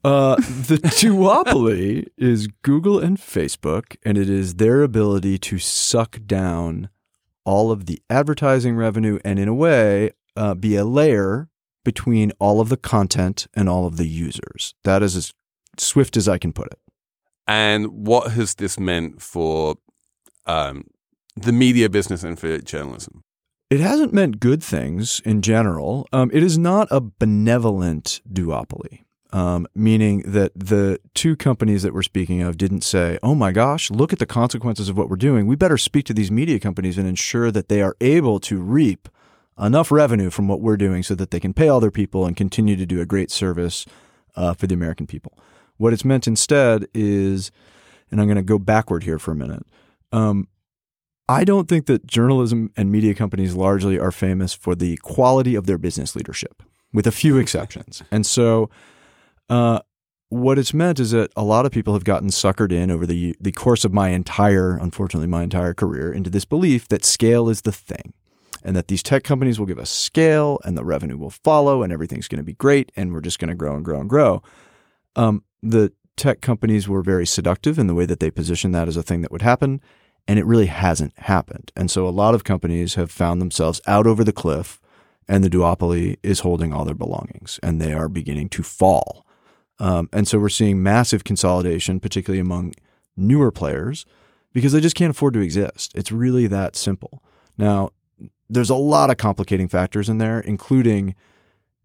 Uh, 0.04 0.36
the 0.36 0.76
duopoly 1.00 2.06
is 2.16 2.46
Google 2.62 2.98
and 2.98 3.18
Facebook, 3.18 3.96
and 4.04 4.16
it 4.16 4.30
is 4.30 4.56
their 4.56 4.82
ability 4.82 5.38
to 5.38 5.58
suck 5.58 6.20
down 6.26 6.90
all 7.44 7.72
of 7.72 7.86
the 7.86 8.00
advertising 8.08 8.76
revenue 8.76 9.18
and, 9.24 9.38
in 9.38 9.48
a 9.48 9.54
way, 9.54 10.10
uh, 10.36 10.54
be 10.54 10.76
a 10.76 10.84
layer 10.84 11.48
between 11.84 12.32
all 12.38 12.60
of 12.60 12.68
the 12.68 12.76
content 12.76 13.46
and 13.54 13.68
all 13.68 13.86
of 13.86 13.96
the 13.96 14.06
users. 14.06 14.74
That 14.84 15.02
is 15.02 15.16
as 15.16 15.32
swift 15.78 16.16
as 16.16 16.28
I 16.28 16.38
can 16.38 16.52
put 16.52 16.68
it. 16.68 16.78
And 17.46 18.06
what 18.06 18.32
has 18.32 18.54
this 18.54 18.78
meant 18.78 19.20
for 19.20 19.76
um, 20.46 20.84
the 21.42 21.52
media 21.52 21.88
business 21.88 22.22
and 22.22 22.38
for 22.38 22.58
journalism? 22.58 23.22
It 23.70 23.80
hasn't 23.80 24.12
meant 24.12 24.40
good 24.40 24.62
things 24.62 25.20
in 25.24 25.42
general. 25.42 26.08
Um, 26.12 26.30
it 26.32 26.42
is 26.42 26.58
not 26.58 26.88
a 26.90 27.00
benevolent 27.00 28.20
duopoly. 28.28 29.04
um, 29.32 29.66
meaning 29.74 30.22
that 30.26 30.52
the 30.56 30.98
two 31.14 31.36
companies 31.36 31.82
that 31.82 31.94
we're 31.94 32.02
speaking 32.02 32.42
of 32.42 32.56
didn't 32.56 32.82
say, 32.82 33.18
oh 33.22 33.34
my 33.34 33.52
gosh, 33.52 33.90
look 33.90 34.12
at 34.12 34.18
the 34.18 34.26
consequences 34.26 34.88
of 34.88 34.96
what 34.96 35.08
we're 35.08 35.16
doing. 35.16 35.46
We 35.46 35.56
better 35.56 35.78
speak 35.78 36.04
to 36.06 36.14
these 36.14 36.30
media 36.30 36.58
companies 36.58 36.98
and 36.98 37.06
ensure 37.06 37.50
that 37.52 37.68
they 37.68 37.80
are 37.80 37.96
able 38.00 38.40
to 38.40 38.60
reap 38.60 39.08
enough 39.58 39.92
revenue 39.92 40.30
from 40.30 40.48
what 40.48 40.60
we're 40.60 40.76
doing 40.76 41.02
so 41.02 41.14
that 41.14 41.30
they 41.30 41.40
can 41.40 41.54
pay 41.54 41.68
all 41.68 41.80
their 41.80 41.90
people 41.90 42.26
and 42.26 42.36
continue 42.36 42.76
to 42.76 42.86
do 42.86 43.00
a 43.00 43.06
great 43.06 43.30
service 43.30 43.86
uh, 44.34 44.54
for 44.54 44.66
the 44.66 44.74
American 44.74 45.06
people. 45.06 45.38
What 45.76 45.92
it's 45.92 46.04
meant 46.04 46.26
instead 46.26 46.86
is, 46.92 47.50
and 48.10 48.20
I'm 48.20 48.26
going 48.26 48.36
to 48.36 48.42
go 48.42 48.58
backward 48.58 49.04
here 49.04 49.18
for 49.18 49.32
a 49.32 49.36
minute. 49.36 49.64
Um, 50.12 50.48
I 51.30 51.44
don't 51.44 51.68
think 51.68 51.86
that 51.86 52.08
journalism 52.08 52.72
and 52.76 52.90
media 52.90 53.14
companies 53.14 53.54
largely 53.54 53.96
are 53.96 54.10
famous 54.10 54.52
for 54.52 54.74
the 54.74 54.96
quality 54.96 55.54
of 55.54 55.66
their 55.66 55.78
business 55.78 56.16
leadership, 56.16 56.60
with 56.92 57.06
a 57.06 57.12
few 57.12 57.38
exceptions. 57.44 58.02
And 58.10 58.26
so, 58.26 58.68
uh, 59.48 59.78
what 60.28 60.58
it's 60.58 60.74
meant 60.74 60.98
is 60.98 61.12
that 61.12 61.30
a 61.36 61.44
lot 61.44 61.66
of 61.66 61.72
people 61.72 61.94
have 61.94 62.02
gotten 62.02 62.30
suckered 62.30 62.72
in 62.72 62.90
over 62.90 63.06
the 63.06 63.36
the 63.40 63.52
course 63.52 63.84
of 63.84 63.92
my 63.92 64.08
entire, 64.08 64.76
unfortunately, 64.76 65.28
my 65.28 65.44
entire 65.44 65.72
career 65.72 66.12
into 66.12 66.30
this 66.30 66.44
belief 66.44 66.88
that 66.88 67.04
scale 67.04 67.48
is 67.48 67.60
the 67.60 67.70
thing, 67.70 68.12
and 68.64 68.74
that 68.74 68.88
these 68.88 69.02
tech 69.02 69.22
companies 69.22 69.60
will 69.60 69.66
give 69.66 69.78
us 69.78 69.90
scale, 69.90 70.58
and 70.64 70.76
the 70.76 70.84
revenue 70.84 71.16
will 71.16 71.30
follow, 71.30 71.84
and 71.84 71.92
everything's 71.92 72.26
going 72.26 72.38
to 72.38 72.44
be 72.44 72.54
great, 72.54 72.90
and 72.96 73.12
we're 73.12 73.20
just 73.20 73.38
going 73.38 73.50
to 73.50 73.54
grow 73.54 73.76
and 73.76 73.84
grow 73.84 74.00
and 74.00 74.10
grow. 74.10 74.42
Um, 75.14 75.44
the 75.62 75.92
tech 76.16 76.40
companies 76.40 76.88
were 76.88 77.02
very 77.02 77.26
seductive 77.26 77.78
in 77.78 77.86
the 77.86 77.94
way 77.94 78.04
that 78.04 78.18
they 78.18 78.32
positioned 78.32 78.74
that 78.74 78.88
as 78.88 78.96
a 78.96 79.02
thing 79.04 79.22
that 79.22 79.30
would 79.30 79.42
happen, 79.42 79.80
and 80.28 80.38
it 80.38 80.46
really 80.46 80.66
hasn't 80.66 81.18
happened. 81.18 81.72
And 81.76 81.90
so 81.90 82.06
a 82.06 82.10
lot 82.10 82.34
of 82.34 82.44
companies 82.44 82.94
have 82.94 83.10
found 83.10 83.40
themselves 83.40 83.80
out 83.86 84.06
over 84.06 84.24
the 84.24 84.32
cliff, 84.32 84.80
and 85.28 85.44
the 85.44 85.50
duopoly 85.50 86.18
is 86.22 86.40
holding 86.40 86.72
all 86.72 86.84
their 86.84 86.94
belongings, 86.94 87.60
and 87.62 87.80
they 87.80 87.92
are 87.92 88.08
beginning 88.08 88.48
to 88.50 88.62
fall. 88.62 89.26
Um, 89.78 90.08
and 90.12 90.28
so 90.28 90.38
we're 90.38 90.48
seeing 90.48 90.82
massive 90.82 91.24
consolidation, 91.24 92.00
particularly 92.00 92.40
among 92.40 92.74
newer 93.16 93.50
players, 93.50 94.04
because 94.52 94.72
they 94.72 94.80
just 94.80 94.96
can't 94.96 95.12
afford 95.12 95.34
to 95.34 95.40
exist. 95.40 95.92
It's 95.94 96.12
really 96.12 96.46
that 96.48 96.76
simple. 96.76 97.22
Now, 97.56 97.90
there's 98.48 98.70
a 98.70 98.74
lot 98.74 99.10
of 99.10 99.16
complicating 99.16 99.68
factors 99.68 100.08
in 100.08 100.18
there, 100.18 100.40
including 100.40 101.14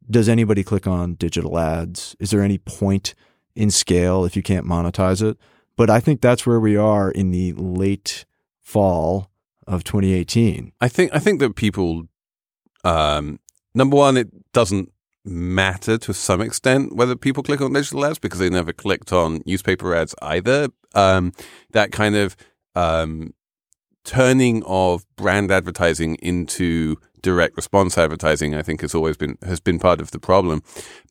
does 0.09 0.29
anybody 0.29 0.63
click 0.63 0.87
on 0.87 1.15
digital 1.15 1.57
ads? 1.57 2.15
Is 2.19 2.31
there 2.31 2.41
any 2.41 2.57
point 2.57 3.15
in 3.55 3.71
scale 3.71 4.25
if 4.25 4.35
you 4.35 4.43
can't 4.43 4.65
monetize 4.65 5.21
it? 5.21 5.37
But 5.77 5.89
I 5.89 5.99
think 5.99 6.21
that's 6.21 6.45
where 6.45 6.59
we 6.59 6.77
are 6.77 7.11
in 7.11 7.31
the 7.31 7.53
late 7.53 8.25
fall 8.61 9.29
of 9.67 9.83
2018. 9.83 10.71
I 10.79 10.87
think 10.87 11.13
I 11.13 11.19
think 11.19 11.39
that 11.39 11.55
people, 11.55 12.03
um, 12.83 13.39
number 13.73 13.97
one, 13.97 14.17
it 14.17 14.29
doesn't 14.53 14.91
matter 15.25 15.97
to 15.97 16.13
some 16.13 16.39
extent 16.39 16.95
whether 16.95 17.15
people 17.15 17.43
click 17.43 17.59
on 17.59 17.73
digital 17.73 18.05
ads 18.05 18.19
because 18.19 18.39
they 18.39 18.49
never 18.49 18.71
clicked 18.71 19.11
on 19.11 19.41
newspaper 19.45 19.93
ads 19.95 20.13
either. 20.21 20.69
Um, 20.93 21.33
that 21.71 21.91
kind 21.91 22.15
of 22.15 22.35
um, 22.75 23.33
turning 24.03 24.63
of 24.63 25.03
brand 25.15 25.51
advertising 25.51 26.15
into 26.15 26.97
direct 27.21 27.57
response 27.57 27.97
advertising, 27.97 28.53
I 28.53 28.61
think, 28.61 28.81
has 28.81 28.95
always 28.95 29.17
been 29.17 29.37
has 29.43 29.59
been 29.59 29.79
part 29.79 29.99
of 29.99 30.11
the 30.11 30.19
problem. 30.19 30.61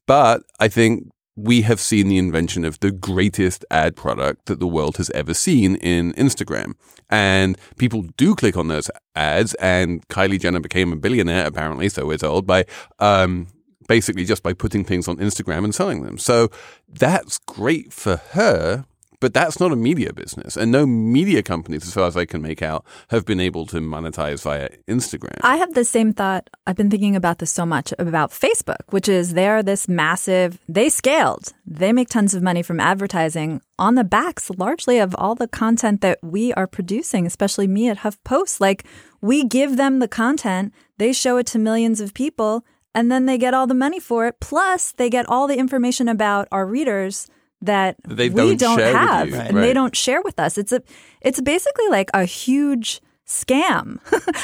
But 0.07 0.43
I 0.61 0.69
think 0.69 1.11
we 1.37 1.63
have 1.63 1.81
seen 1.81 2.09
the 2.09 2.19
invention 2.19 2.65
of 2.65 2.79
the 2.81 2.91
greatest 2.91 3.65
ad 3.71 3.97
product 3.97 4.47
that 4.47 4.61
the 4.61 4.67
world 4.67 4.97
has 4.99 5.11
ever 5.11 5.35
seen 5.35 5.77
in 5.77 6.13
Instagram. 6.15 6.75
And 7.11 7.59
people 7.77 8.03
do 8.17 8.35
click 8.35 8.57
on 8.57 8.69
those 8.69 8.91
ads, 9.17 9.55
and 9.55 10.07
Kylie 10.09 10.41
Jenner 10.41 10.61
became 10.61 10.93
a 10.93 10.97
billionaire, 10.97 11.47
apparently, 11.47 11.89
so 11.89 12.07
we're 12.07 12.19
told, 12.19 12.47
by 12.47 12.65
um, 12.99 13.49
basically 13.89 14.25
just 14.25 14.43
by 14.43 14.53
putting 14.53 14.85
things 14.85 15.09
on 15.09 15.17
Instagram 15.17 15.65
and 15.65 15.75
selling 15.75 16.03
them. 16.03 16.19
So 16.19 16.51
that's 16.89 17.39
great 17.39 17.93
for 17.93 18.17
her. 18.31 18.85
But 19.21 19.35
that's 19.35 19.61
not 19.61 19.73
a 19.73 19.77
media 19.77 20.13
business. 20.13 20.57
And 20.57 20.71
no 20.71 20.87
media 20.87 21.43
companies, 21.43 21.87
as 21.87 21.95
far 21.95 22.07
as 22.07 22.17
I 22.17 22.25
can 22.25 22.43
make 22.43 22.63
out, 22.63 22.85
have 23.09 23.25
been 23.25 23.41
able 23.41 23.67
to 23.67 23.81
monetize 23.81 24.43
via 24.43 24.69
Instagram. 24.89 25.39
I 25.43 25.57
have 25.57 25.75
the 25.75 25.85
same 25.85 26.13
thought. 26.13 26.51
I've 26.67 26.77
been 26.77 26.91
thinking 26.91 27.17
about 27.17 27.39
this 27.39 27.51
so 27.51 27.65
much 27.65 27.93
about 27.99 28.31
Facebook, 28.31 28.83
which 28.91 29.09
is 29.09 29.35
they're 29.35 29.63
this 29.63 29.89
massive, 29.89 30.59
they 30.69 30.89
scaled. 30.89 31.53
They 31.67 31.93
make 31.93 32.09
tons 32.09 32.35
of 32.35 32.43
money 32.43 32.63
from 32.63 32.81
advertising 32.81 33.61
on 33.79 33.95
the 33.95 34.05
backs 34.05 34.51
largely 34.51 34.99
of 34.99 35.15
all 35.17 35.35
the 35.35 35.49
content 35.49 36.01
that 36.01 36.19
we 36.23 36.53
are 36.55 36.67
producing, 36.67 37.27
especially 37.27 37.67
me 37.67 37.89
at 37.89 37.99
HuffPost. 37.99 38.61
Like 38.61 38.85
we 39.21 39.45
give 39.45 39.77
them 39.77 39.99
the 39.99 40.09
content, 40.09 40.73
they 40.99 41.13
show 41.13 41.39
it 41.39 41.47
to 41.49 41.59
millions 41.59 42.01
of 42.01 42.15
people, 42.15 42.65
and 42.95 43.11
then 43.11 43.27
they 43.27 43.39
get 43.39 43.55
all 43.55 43.67
the 43.67 43.75
money 43.75 43.99
for 43.99 44.27
it. 44.27 44.39
Plus, 44.41 44.93
they 44.93 45.11
get 45.11 45.29
all 45.29 45.47
the 45.49 45.59
information 45.59 46.09
about 46.09 46.47
our 46.53 46.67
readers 46.67 47.27
that 47.67 47.97
They 48.07 48.29
we 48.29 48.57
don't 48.57 48.79
don't 48.79 48.79
have 48.81 49.29
you, 49.29 49.35
and 49.35 49.57
right. 49.57 49.63
they 49.63 49.73
don't 49.73 49.97
share 49.97 50.23
with 50.23 50.39
us. 50.39 50.59
It's 50.59 50.73
a 50.73 50.83
it's 51.21 51.41
basically 51.41 51.89
like 51.89 52.11
a 52.15 52.25
huge 52.25 53.01
scam. 53.27 53.99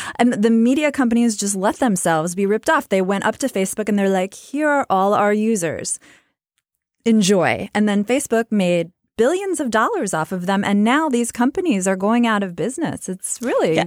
and 0.17 0.35
the 0.35 0.51
media 0.51 0.91
companies 0.91 1.37
just 1.37 1.55
let 1.55 1.77
themselves 1.77 2.35
be 2.35 2.47
ripped 2.47 2.71
off. 2.71 2.89
They 2.89 3.03
went 3.03 3.25
up 3.25 3.37
to 3.39 3.49
Facebook 3.49 3.89
and 3.89 3.99
they're 3.99 4.09
like, 4.09 4.35
"Here 4.35 4.69
are 4.69 4.87
all 4.91 5.15
our 5.15 5.33
users. 5.33 5.99
Enjoy." 7.05 7.69
And 7.75 7.89
then 7.89 8.05
Facebook 8.05 8.51
made 8.51 8.91
billions 9.17 9.61
of 9.61 9.71
dollars 9.71 10.15
off 10.15 10.33
of 10.33 10.47
them 10.47 10.65
and 10.65 10.83
now 10.83 11.11
these 11.11 11.31
companies 11.31 11.87
are 11.87 11.97
going 11.97 12.27
out 12.27 12.43
of 12.43 12.57
business. 12.57 13.07
It's 13.07 13.39
really 13.43 13.75
Yeah. 13.75 13.85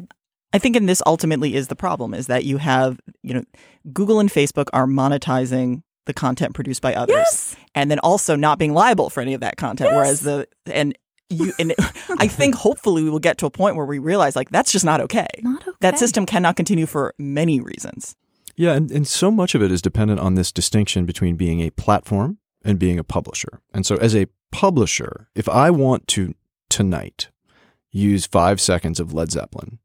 I 0.54 0.60
think 0.60 0.76
and 0.76 0.88
this 0.88 1.02
ultimately 1.08 1.56
is 1.56 1.70
the 1.70 1.76
problem 1.76 2.14
is 2.14 2.28
that 2.28 2.46
you 2.46 2.58
have, 2.60 3.00
you 3.24 3.34
know, 3.34 3.44
Google 3.92 4.20
and 4.20 4.30
Facebook 4.30 4.68
are 4.74 4.86
monetizing 4.86 5.82
the 6.06 6.14
content 6.14 6.54
produced 6.54 6.82
by 6.82 6.94
others. 6.94 7.16
Yes. 7.16 7.56
And 7.76 7.90
then 7.90 8.00
also 8.00 8.36
not 8.36 8.60
being 8.60 8.74
liable 8.74 9.10
for 9.10 9.22
any 9.22 9.34
of 9.34 9.42
that 9.42 9.58
content. 9.58 9.92
Yes. 9.92 9.96
Whereas 9.96 10.20
the 10.22 10.48
and 10.68 10.98
you 11.30 11.54
and 11.60 11.74
I 12.20 12.28
think 12.28 12.56
hopefully 12.56 13.04
we 13.04 13.10
will 13.10 13.20
get 13.20 13.38
to 13.40 13.46
a 13.46 13.50
point 13.50 13.76
where 13.76 13.86
we 13.86 14.00
realize 14.00 14.36
like 14.36 14.50
that's 14.50 14.72
just 14.72 14.86
not 14.86 15.02
okay. 15.02 15.28
Not 15.42 15.68
okay. 15.68 15.78
That 15.82 16.00
system 16.00 16.26
cannot 16.26 16.56
continue 16.56 16.86
for 16.86 17.14
many 17.18 17.60
reasons. 17.60 18.16
Yeah, 18.56 18.74
and, 18.74 18.92
and 18.92 19.08
so 19.08 19.32
much 19.32 19.56
of 19.56 19.64
it 19.64 19.72
is 19.72 19.82
dependent 19.82 20.20
on 20.20 20.36
this 20.36 20.52
distinction 20.52 21.06
between 21.06 21.36
being 21.36 21.62
a 21.62 21.72
platform 21.72 22.38
and 22.64 22.78
being 22.78 23.00
a 23.00 23.04
publisher. 23.04 23.62
And 23.74 23.86
so, 23.86 23.96
as 23.96 24.16
a 24.16 24.28
publisher, 24.52 25.28
if 25.34 25.50
I 25.50 25.72
want 25.72 26.08
to 26.10 26.36
tonight 26.70 27.30
use 27.92 28.26
five 28.26 28.62
seconds 28.62 29.00
of 29.00 29.14
Led 29.14 29.32
Zeppelin, 29.32 29.80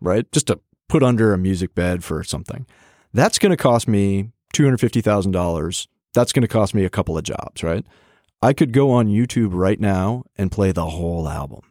right, 0.00 0.30
just 0.30 0.46
to 0.46 0.60
put 0.88 1.02
under 1.02 1.32
a 1.32 1.38
music 1.38 1.74
bed 1.74 2.04
for 2.04 2.22
something, 2.22 2.66
that's 3.12 3.38
going 3.38 3.50
to 3.50 3.56
cost 3.56 3.88
me 3.88 4.30
$250,000. 4.54 5.86
That's 6.14 6.32
going 6.32 6.42
to 6.42 6.48
cost 6.48 6.74
me 6.74 6.84
a 6.84 6.90
couple 6.90 7.16
of 7.18 7.24
jobs, 7.24 7.62
right? 7.62 7.84
I 8.42 8.52
could 8.52 8.72
go 8.72 8.90
on 8.90 9.08
YouTube 9.08 9.50
right 9.52 9.80
now 9.80 10.24
and 10.36 10.52
play 10.52 10.72
the 10.72 10.86
whole 10.86 11.28
album. 11.28 11.62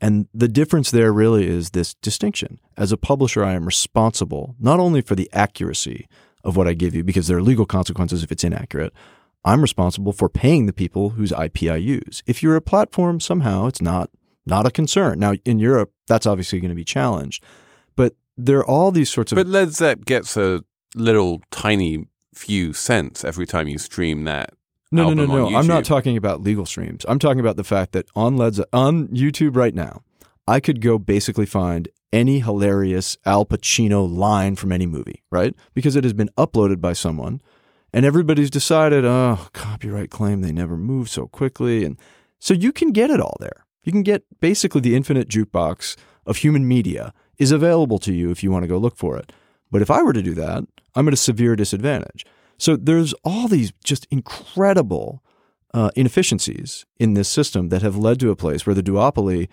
And 0.00 0.28
the 0.34 0.48
difference 0.48 0.90
there 0.90 1.12
really 1.12 1.46
is 1.46 1.70
this 1.70 1.94
distinction. 1.94 2.60
As 2.76 2.92
a 2.92 2.96
publisher, 2.96 3.44
I 3.44 3.54
am 3.54 3.64
responsible 3.64 4.54
not 4.58 4.80
only 4.80 5.00
for 5.00 5.14
the 5.14 5.30
accuracy 5.32 6.08
of 6.42 6.56
what 6.56 6.68
I 6.68 6.74
give 6.74 6.94
you, 6.94 7.02
because 7.02 7.26
there 7.26 7.38
are 7.38 7.42
legal 7.42 7.66
consequences 7.66 8.22
if 8.22 8.30
it's 8.30 8.44
inaccurate. 8.44 8.92
I'm 9.44 9.62
responsible 9.62 10.12
for 10.12 10.28
paying 10.28 10.66
the 10.66 10.72
people 10.72 11.10
whose 11.10 11.32
IP 11.32 11.64
I 11.64 11.76
use. 11.76 12.22
If 12.26 12.42
you're 12.42 12.56
a 12.56 12.62
platform, 12.62 13.20
somehow 13.20 13.66
it's 13.66 13.82
not 13.82 14.10
not 14.46 14.66
a 14.66 14.70
concern. 14.70 15.18
Now 15.18 15.34
in 15.44 15.58
Europe, 15.58 15.92
that's 16.06 16.26
obviously 16.26 16.60
going 16.60 16.70
to 16.70 16.74
be 16.74 16.84
challenged. 16.84 17.42
But 17.96 18.14
there 18.36 18.58
are 18.58 18.66
all 18.66 18.90
these 18.90 19.10
sorts 19.10 19.32
of 19.32 19.36
But 19.36 19.46
Led 19.46 19.72
Zepp 19.72 20.04
gets 20.04 20.36
a 20.36 20.64
little 20.94 21.42
tiny 21.50 22.06
few 22.34 22.72
cents 22.72 23.24
every 23.24 23.46
time 23.46 23.68
you 23.68 23.78
stream 23.78 24.24
that. 24.24 24.54
No, 24.92 25.12
no, 25.12 25.24
no, 25.24 25.48
no. 25.48 25.56
I'm 25.56 25.66
not 25.66 25.84
talking 25.84 26.16
about 26.16 26.40
legal 26.42 26.66
streams. 26.66 27.04
I'm 27.08 27.18
talking 27.18 27.40
about 27.40 27.56
the 27.56 27.64
fact 27.64 27.92
that 27.92 28.06
on 28.14 28.36
Led 28.36 28.54
Ze- 28.54 28.64
on 28.72 29.08
YouTube 29.08 29.56
right 29.56 29.74
now, 29.74 30.02
I 30.46 30.60
could 30.60 30.80
go 30.80 30.98
basically 30.98 31.46
find 31.46 31.88
any 32.12 32.38
hilarious 32.40 33.16
Al 33.26 33.44
Pacino 33.44 34.08
line 34.08 34.54
from 34.54 34.70
any 34.70 34.86
movie, 34.86 35.24
right? 35.32 35.54
Because 35.74 35.96
it 35.96 36.04
has 36.04 36.12
been 36.12 36.30
uploaded 36.38 36.80
by 36.80 36.92
someone, 36.92 37.40
and 37.92 38.06
everybody's 38.06 38.50
decided, 38.50 39.04
oh, 39.04 39.48
copyright 39.52 40.10
claim, 40.10 40.42
they 40.42 40.52
never 40.52 40.76
move 40.76 41.08
so 41.08 41.26
quickly, 41.26 41.84
and 41.84 41.98
so 42.38 42.54
you 42.54 42.70
can 42.72 42.92
get 42.92 43.10
it 43.10 43.20
all 43.20 43.36
there. 43.40 43.64
You 43.82 43.90
can 43.90 44.02
get 44.02 44.22
basically 44.40 44.80
the 44.80 44.94
infinite 44.94 45.28
jukebox 45.28 45.96
of 46.24 46.36
human 46.36 46.68
media 46.68 47.12
is 47.36 47.50
available 47.50 47.98
to 47.98 48.12
you 48.12 48.30
if 48.30 48.44
you 48.44 48.50
want 48.52 48.62
to 48.62 48.68
go 48.68 48.78
look 48.78 48.96
for 48.96 49.16
it. 49.16 49.32
But 49.70 49.82
if 49.82 49.90
I 49.90 50.02
were 50.02 50.12
to 50.12 50.22
do 50.22 50.34
that, 50.34 50.64
I'm 50.94 51.08
at 51.08 51.14
a 51.14 51.18
severe 51.18 51.56
disadvantage. 51.56 52.24
So 52.58 52.76
there's 52.76 53.12
all 53.24 53.48
these 53.48 53.72
just 53.82 54.06
incredible 54.10 55.22
uh, 55.72 55.90
inefficiencies 55.96 56.86
in 56.98 57.14
this 57.14 57.28
system 57.28 57.68
that 57.70 57.82
have 57.82 57.96
led 57.96 58.20
to 58.20 58.30
a 58.30 58.36
place 58.36 58.64
where 58.64 58.74
the 58.74 58.82
duopoly 58.82 59.48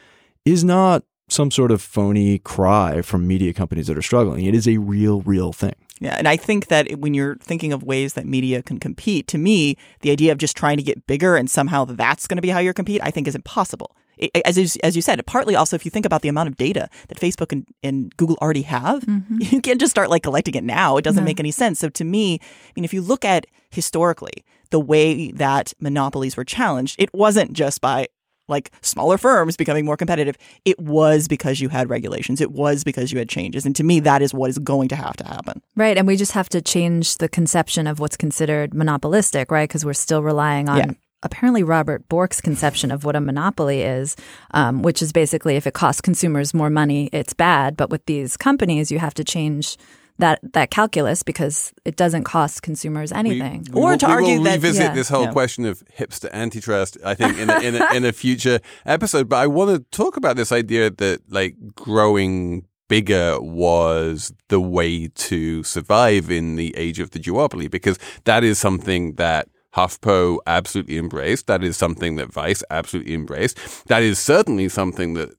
is 0.45 0.63
not 0.63 1.03
some 1.29 1.49
sort 1.49 1.71
of 1.71 1.81
phony 1.81 2.37
cry 2.39 3.01
from 3.01 3.25
media 3.27 3.53
companies 3.53 3.87
that 3.87 3.97
are 3.97 4.01
struggling. 4.01 4.45
It 4.45 4.53
is 4.53 4.67
a 4.67 4.77
real, 4.77 5.21
real 5.21 5.53
thing. 5.53 5.73
Yeah, 5.99 6.15
and 6.17 6.27
I 6.27 6.35
think 6.35 6.67
that 6.67 6.99
when 6.99 7.13
you're 7.13 7.35
thinking 7.37 7.71
of 7.71 7.83
ways 7.83 8.13
that 8.13 8.25
media 8.25 8.61
can 8.61 8.79
compete, 8.79 9.27
to 9.27 9.37
me, 9.37 9.77
the 10.01 10.11
idea 10.11 10.31
of 10.31 10.39
just 10.39 10.57
trying 10.57 10.77
to 10.77 10.83
get 10.83 11.05
bigger 11.07 11.35
and 11.35 11.49
somehow 11.49 11.85
that's 11.85 12.27
going 12.27 12.37
to 12.37 12.41
be 12.41 12.49
how 12.49 12.59
you 12.59 12.73
compete, 12.73 13.01
I 13.03 13.11
think 13.11 13.27
is 13.27 13.35
impossible. 13.35 13.95
As 14.45 14.57
you, 14.57 14.67
as 14.83 14.95
you 14.95 15.01
said, 15.01 15.25
partly 15.25 15.55
also 15.55 15.75
if 15.75 15.85
you 15.85 15.91
think 15.91 16.05
about 16.05 16.21
the 16.21 16.29
amount 16.29 16.49
of 16.49 16.57
data 16.57 16.89
that 17.07 17.19
Facebook 17.19 17.51
and, 17.51 17.65
and 17.83 18.15
Google 18.17 18.37
already 18.41 18.61
have, 18.63 19.01
mm-hmm. 19.03 19.37
you 19.41 19.61
can't 19.61 19.79
just 19.79 19.91
start 19.91 20.09
like 20.09 20.23
collecting 20.23 20.55
it 20.55 20.63
now. 20.63 20.97
It 20.97 21.03
doesn't 21.03 21.23
No. 21.23 21.27
make 21.27 21.39
any 21.39 21.51
sense. 21.51 21.79
So 21.79 21.89
to 21.89 22.03
me, 22.03 22.39
I 22.41 22.71
mean, 22.75 22.85
if 22.85 22.93
you 22.93 23.01
look 23.01 23.25
at 23.25 23.45
historically 23.69 24.43
the 24.69 24.79
way 24.79 25.31
that 25.31 25.73
monopolies 25.79 26.37
were 26.37 26.45
challenged, 26.45 26.95
it 26.99 27.13
wasn't 27.13 27.53
just 27.53 27.81
by 27.81 28.07
like 28.47 28.69
smaller 28.81 29.17
firms 29.17 29.55
becoming 29.55 29.85
more 29.85 29.95
competitive. 29.95 30.35
It 30.65 30.77
was 30.79 31.27
because 31.29 31.61
you 31.61 31.69
had 31.69 31.89
regulations. 31.89 32.41
It 32.41 32.51
was 32.51 32.83
because 32.83 33.11
you 33.11 33.17
had 33.19 33.29
changes. 33.29 33.65
And 33.65 33.73
to 33.77 33.83
me, 33.83 34.01
that 34.01 34.21
is 34.21 34.33
what 34.33 34.49
is 34.49 34.57
going 34.59 34.89
to 34.89 34.95
have 34.95 35.15
to 35.17 35.23
happen. 35.25 35.61
Right. 35.77 35.97
And 35.97 36.05
we 36.05 36.17
just 36.17 36.33
have 36.33 36.49
to 36.49 36.61
change 36.61 37.17
the 37.17 37.29
conception 37.29 37.87
of 37.87 37.99
what's 37.99 38.17
considered 38.17 38.73
monopolistic, 38.73 39.51
right? 39.51 39.69
Because 39.69 39.85
we're 39.85 39.93
still 39.93 40.21
relying 40.21 40.67
on 40.67 40.77
Yeah. 40.77 40.91
Apparently 41.23 41.63
Robert 41.63 42.07
Bork's 42.09 42.41
conception 42.41 42.91
of 42.91 43.03
what 43.03 43.15
a 43.15 43.21
monopoly 43.21 43.81
is, 43.81 44.15
um, 44.53 44.81
which 44.81 45.01
is 45.01 45.11
basically 45.11 45.55
if 45.55 45.67
it 45.67 45.73
costs 45.73 46.01
consumers 46.01 46.53
more 46.53 46.69
money, 46.69 47.09
it's 47.13 47.33
bad. 47.33 47.77
But 47.77 47.89
with 47.89 48.05
these 48.05 48.37
companies, 48.37 48.91
you 48.91 48.99
have 48.99 49.13
to 49.15 49.23
change 49.23 49.77
that, 50.19 50.39
that 50.53 50.69
calculus 50.69 51.23
because 51.23 51.73
it 51.85 51.95
doesn't 51.95 52.25
cost 52.25 52.61
consumers 52.61 53.11
anything. 53.11 53.65
We 53.71 53.81
Or 53.81 53.91
will- 53.91 53.97
to 53.97 54.05
we 54.07 54.11
argue 54.11 54.37
will 54.37 54.43
that- 54.43 54.53
revisit 54.55 54.83
yeah. 54.83 54.93
this 54.93 55.09
whole 55.09 55.23
Yeah. 55.23 55.31
question 55.31 55.65
of 55.65 55.81
hipster 55.97 56.29
antitrust, 56.31 56.97
I 57.03 57.15
think, 57.15 57.37
in 57.39 57.49
a, 57.49 57.59
in, 57.59 57.75
a, 57.75 57.93
in 57.95 58.05
a 58.05 58.11
future 58.11 58.59
episode. 58.85 59.27
But 59.29 59.37
I 59.37 59.47
want 59.47 59.71
to 59.71 59.79
talk 59.97 60.17
about 60.17 60.35
this 60.35 60.51
idea 60.51 60.91
that 60.91 61.21
like 61.29 61.55
growing 61.75 62.65
bigger 62.87 63.39
was 63.41 64.33
the 64.49 64.59
way 64.59 65.07
to 65.07 65.63
survive 65.63 66.29
in 66.29 66.55
the 66.55 66.75
age 66.77 66.99
of 66.99 67.11
the 67.11 67.19
duopoly, 67.19 67.71
because 67.71 67.97
that 68.25 68.43
is 68.43 68.59
something 68.59 69.13
that 69.15 69.47
HuffPo 69.75 70.39
absolutely 70.45 70.97
embraced. 70.97 71.47
That 71.47 71.63
is 71.63 71.77
something 71.77 72.15
that 72.17 72.31
Vice 72.31 72.63
absolutely 72.69 73.13
embraced. 73.13 73.87
That 73.87 74.03
is 74.03 74.19
certainly 74.19 74.69
something 74.69 75.13
that 75.13 75.29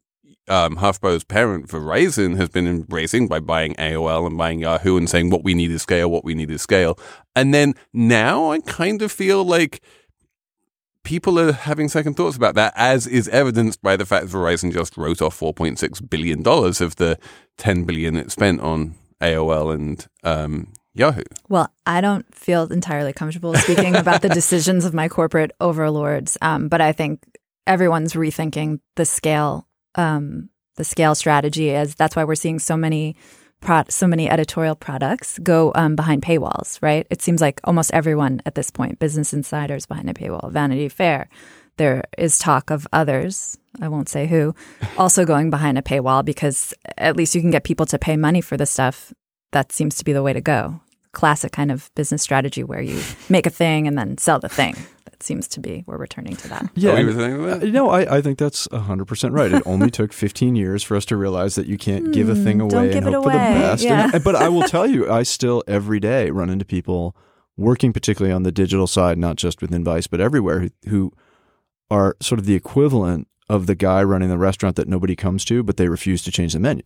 um, 0.48 0.76
HuffPo's 0.76 1.24
parent 1.24 1.68
Verizon 1.68 2.36
has 2.36 2.48
been 2.48 2.66
embracing 2.66 3.28
by 3.28 3.40
buying 3.40 3.74
AOL 3.74 4.26
and 4.26 4.36
buying 4.36 4.58
Yahoo 4.58 4.96
and 4.96 5.08
saying 5.08 5.30
what 5.30 5.44
we 5.44 5.54
need 5.54 5.70
is 5.70 5.82
scale, 5.82 6.10
what 6.10 6.24
we 6.24 6.34
need 6.34 6.50
is 6.50 6.62
scale. 6.62 6.98
And 7.36 7.54
then 7.54 7.74
now 7.92 8.50
I 8.50 8.60
kind 8.60 9.02
of 9.02 9.12
feel 9.12 9.44
like 9.44 9.80
people 11.04 11.38
are 11.38 11.52
having 11.52 11.88
second 11.88 12.14
thoughts 12.14 12.36
about 12.36 12.54
that, 12.54 12.72
as 12.76 13.06
is 13.06 13.28
evidenced 13.28 13.82
by 13.82 13.96
the 13.96 14.06
fact 14.06 14.26
that 14.26 14.36
Verizon 14.36 14.72
just 14.72 14.96
wrote 14.96 15.22
off 15.22 15.38
$4.6 15.38 16.10
billion 16.10 16.40
of 16.46 16.96
the 16.96 17.18
10 17.58 17.84
billion 17.84 18.16
it 18.16 18.30
spent 18.30 18.60
on 18.60 18.94
AOL 19.20 19.74
and 19.74 20.06
um, 20.24 20.72
Yahoo. 20.94 21.22
Well, 21.48 21.72
I 21.86 22.00
don't 22.00 22.32
feel 22.34 22.64
entirely 22.64 23.12
comfortable 23.12 23.54
speaking 23.54 23.96
about 23.96 24.22
the 24.22 24.28
decisions 24.40 24.84
of 24.84 24.92
my 24.92 25.08
corporate 25.08 25.52
overlords, 25.60 26.36
um, 26.42 26.68
but 26.68 26.80
I 26.80 26.92
think 26.92 27.22
everyone's 27.66 28.12
rethinking 28.12 28.80
the 28.96 29.04
scale, 29.04 29.66
um, 29.94 30.50
the 30.76 30.84
scale 30.84 31.14
strategy. 31.14 31.74
As 31.74 31.94
that's 31.94 32.14
why 32.14 32.24
we're 32.24 32.34
seeing 32.34 32.58
so 32.58 32.76
many, 32.76 33.16
pro- 33.60 33.84
so 33.88 34.06
many 34.06 34.28
editorial 34.28 34.74
products 34.74 35.38
go 35.38 35.72
um, 35.74 35.96
behind 35.96 36.22
paywalls. 36.22 36.78
Right? 36.82 37.06
It 37.08 37.22
seems 37.22 37.40
like 37.40 37.60
almost 37.64 37.92
everyone 37.92 38.42
at 38.44 38.54
this 38.54 38.70
point, 38.70 38.98
Business 38.98 39.32
Insiders 39.32 39.86
behind 39.86 40.10
a 40.10 40.14
paywall, 40.14 40.50
Vanity 40.52 40.88
Fair. 40.88 41.28
There 41.78 42.04
is 42.18 42.38
talk 42.38 42.70
of 42.70 42.86
others. 42.92 43.58
I 43.80 43.88
won't 43.88 44.10
say 44.10 44.26
who, 44.26 44.54
also 44.98 45.24
going 45.24 45.48
behind 45.48 45.78
a 45.78 45.82
paywall 45.82 46.22
because 46.22 46.74
at 46.98 47.16
least 47.16 47.34
you 47.34 47.40
can 47.40 47.50
get 47.50 47.64
people 47.64 47.86
to 47.86 47.98
pay 47.98 48.18
money 48.18 48.42
for 48.42 48.58
the 48.58 48.66
stuff 48.66 49.14
that 49.52 49.72
seems 49.72 49.94
to 49.96 50.04
be 50.04 50.12
the 50.12 50.22
way 50.22 50.32
to 50.32 50.40
go. 50.40 50.80
Classic 51.12 51.52
kind 51.52 51.70
of 51.70 51.90
business 51.94 52.22
strategy 52.22 52.64
where 52.64 52.80
you 52.80 53.00
make 53.28 53.46
a 53.46 53.50
thing 53.50 53.86
and 53.86 53.96
then 53.98 54.16
sell 54.18 54.38
the 54.38 54.48
thing. 54.48 54.74
That 55.04 55.22
seems 55.22 55.46
to 55.48 55.60
be 55.60 55.84
we're 55.86 55.98
returning 55.98 56.36
to 56.36 56.48
that. 56.48 56.70
Yeah, 56.74 56.92
Are 56.92 57.04
we 57.04 57.10
and- 57.10 57.44
that? 57.44 57.62
uh, 57.62 57.66
no, 57.66 57.90
I, 57.90 58.16
I 58.16 58.22
think 58.22 58.38
that's 58.38 58.66
100% 58.68 59.30
right. 59.32 59.52
It 59.52 59.62
only 59.66 59.90
took 59.90 60.12
15 60.14 60.56
years 60.56 60.82
for 60.82 60.96
us 60.96 61.04
to 61.06 61.16
realize 61.16 61.54
that 61.56 61.66
you 61.66 61.76
can't 61.76 62.12
give 62.12 62.28
a 62.30 62.34
thing 62.34 62.56
Hmm, 62.60 62.62
away 62.74 62.84
and 62.84 62.92
give 62.94 63.06
it 63.06 63.12
hope 63.12 63.24
for 63.24 63.32
the 63.32 63.36
best. 63.38 63.84
Yeah. 63.84 64.10
And- 64.14 64.24
but 64.24 64.36
I 64.36 64.48
will 64.48 64.62
tell 64.62 64.86
you, 64.86 65.10
I 65.10 65.22
still 65.36 65.62
every 65.68 66.00
day 66.00 66.30
run 66.30 66.48
into 66.48 66.64
people 66.64 67.14
working 67.58 67.92
particularly 67.92 68.32
on 68.32 68.42
the 68.44 68.52
digital 68.52 68.86
side, 68.86 69.18
not 69.18 69.36
just 69.36 69.60
within 69.60 69.84
Vice, 69.84 70.06
but 70.06 70.18
everywhere, 70.20 70.60
who, 70.60 70.70
who 70.88 71.12
are 71.90 72.16
sort 72.22 72.38
of 72.38 72.46
the 72.46 72.54
equivalent 72.54 73.28
of 73.50 73.66
the 73.66 73.74
guy 73.74 74.02
running 74.02 74.30
the 74.30 74.38
restaurant 74.38 74.76
that 74.76 74.88
nobody 74.88 75.14
comes 75.14 75.44
to, 75.44 75.62
but 75.62 75.76
they 75.76 75.88
refuse 75.88 76.22
to 76.22 76.30
change 76.32 76.54
the 76.54 76.58
menu 76.58 76.84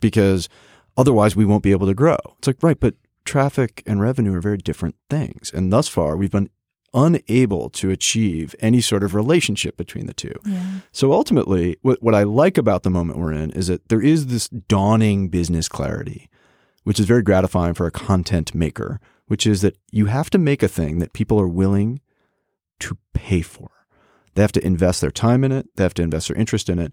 because 0.00 0.48
otherwise 0.96 1.36
we 1.36 1.44
won't 1.44 1.62
be 1.62 1.72
able 1.72 1.86
to 1.86 1.94
grow. 1.94 2.18
It's 2.38 2.46
like, 2.46 2.62
right, 2.62 2.78
but 2.78 2.94
traffic 3.24 3.82
and 3.86 4.00
revenue 4.00 4.34
are 4.34 4.40
very 4.40 4.58
different 4.58 4.96
things. 5.08 5.50
And 5.54 5.72
thus 5.72 5.88
far, 5.88 6.16
we've 6.16 6.30
been 6.30 6.50
unable 6.94 7.70
to 7.70 7.90
achieve 7.90 8.54
any 8.60 8.80
sort 8.80 9.02
of 9.02 9.14
relationship 9.14 9.76
between 9.76 10.06
the 10.06 10.12
two. 10.12 10.34
So 10.92 11.12
ultimately, 11.12 11.76
what, 11.82 12.02
what 12.02 12.14
I 12.14 12.22
like 12.24 12.58
about 12.58 12.82
the 12.82 12.90
moment 12.90 13.18
we're 13.18 13.32
in 13.32 13.50
is 13.52 13.68
that 13.68 13.88
there 13.88 14.02
is 14.02 14.26
this 14.26 14.48
dawning 14.48 15.28
business 15.28 15.68
clarity, 15.68 16.28
which 16.84 17.00
is 17.00 17.06
very 17.06 17.22
gratifying 17.22 17.72
for 17.74 17.86
a 17.86 17.90
content 17.90 18.54
maker, 18.54 19.00
which 19.26 19.46
is 19.46 19.62
that 19.62 19.78
you 19.90 20.06
have 20.06 20.28
to 20.30 20.38
make 20.38 20.62
a 20.62 20.68
thing 20.68 20.98
that 20.98 21.14
people 21.14 21.40
are 21.40 21.48
willing 21.48 22.00
to 22.80 22.98
pay 23.14 23.40
for. 23.40 23.70
They 24.34 24.42
have 24.42 24.52
to 24.52 24.66
invest 24.66 25.00
their 25.00 25.10
time 25.10 25.44
in 25.44 25.52
it, 25.52 25.68
they 25.76 25.84
have 25.84 25.94
to 25.94 26.02
invest 26.02 26.28
their 26.28 26.36
interest 26.36 26.68
in 26.68 26.78
it. 26.78 26.92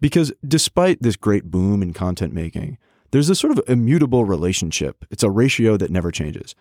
Because 0.00 0.32
despite 0.46 1.02
this 1.02 1.16
great 1.16 1.50
boom 1.50 1.82
in 1.82 1.92
content 1.92 2.32
making, 2.32 2.78
there's 3.12 3.28
this 3.28 3.38
sort 3.38 3.56
of 3.56 3.64
immutable 3.68 4.24
relationship. 4.24 5.04
It's 5.10 5.22
a 5.22 5.30
ratio 5.30 5.76
that 5.76 5.90
never 5.90 6.10
changes. 6.10 6.54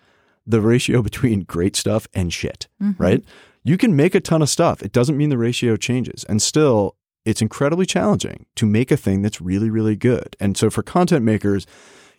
The 0.45 0.61
ratio 0.61 1.01
between 1.09 1.41
great 1.41 1.75
stuff 1.75 2.07
and 2.13 2.31
shit, 2.31 2.67
mm-hmm. 2.81 3.01
right? 3.01 3.23
You 3.63 3.77
can 3.77 3.95
make 3.95 4.15
a 4.15 4.19
ton 4.19 4.41
of 4.41 4.49
stuff. 4.49 4.81
It 4.81 4.91
doesn't 4.91 5.17
mean 5.17 5.29
the 5.29 5.37
ratio 5.37 5.75
changes. 5.77 6.23
And 6.25 6.41
still, 6.41 6.95
it's 7.25 7.41
incredibly 7.41 7.85
challenging 7.85 8.45
to 8.55 8.65
make 8.65 8.91
a 8.91 8.97
thing 8.97 9.21
that's 9.21 9.41
really, 9.41 9.69
really 9.69 9.95
good. 9.95 10.35
And 10.39 10.57
so 10.57 10.69
for 10.69 10.83
content 10.83 11.23
makers, 11.23 11.67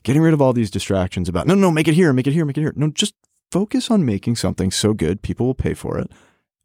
getting 0.04 0.22
rid 0.22 0.34
of 0.34 0.40
all 0.40 0.52
these 0.52 0.70
distractions 0.70 1.28
about, 1.28 1.46
no, 1.46 1.54
no, 1.54 1.70
make 1.70 1.88
it 1.88 1.94
here, 1.94 2.12
make 2.12 2.26
it 2.26 2.32
here, 2.32 2.44
make 2.44 2.56
it 2.56 2.62
here. 2.62 2.72
No, 2.76 2.88
just 2.88 3.14
focus 3.50 3.90
on 3.90 4.04
making 4.04 4.36
something 4.36 4.70
so 4.70 4.94
good, 4.94 5.22
people 5.22 5.46
will 5.46 5.54
pay 5.54 5.74
for 5.74 5.98
it. 5.98 6.10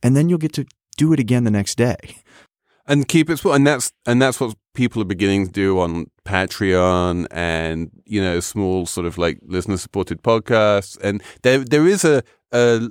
And 0.04 0.16
then 0.16 0.30
you'll 0.30 0.38
get 0.38 0.54
to 0.54 0.66
do 0.96 1.12
it 1.12 1.20
again 1.20 1.44
the 1.44 1.52
next 1.52 1.76
day. 1.76 1.98
And 2.88 3.08
keep 3.08 3.30
it. 3.30 3.44
And 3.46 3.68
that's 3.68 3.92
and 4.06 4.22
that's 4.22 4.40
what 4.40 4.56
people 4.74 5.02
are 5.02 5.06
beginning 5.06 5.48
to 5.48 5.52
do 5.52 5.80
on 5.80 6.10
Patreon 6.26 7.28
and 7.32 7.92
you 8.06 8.22
know 8.22 8.40
small 8.40 8.86
sort 8.86 9.06
of 9.06 9.18
like 9.18 9.40
listener 9.44 9.78
supported 9.78 10.24
podcasts. 10.24 10.98
And 11.02 11.22
there 11.44 11.60
there 11.60 11.88
is 11.88 12.04
a 12.06 12.24
a 12.52 12.90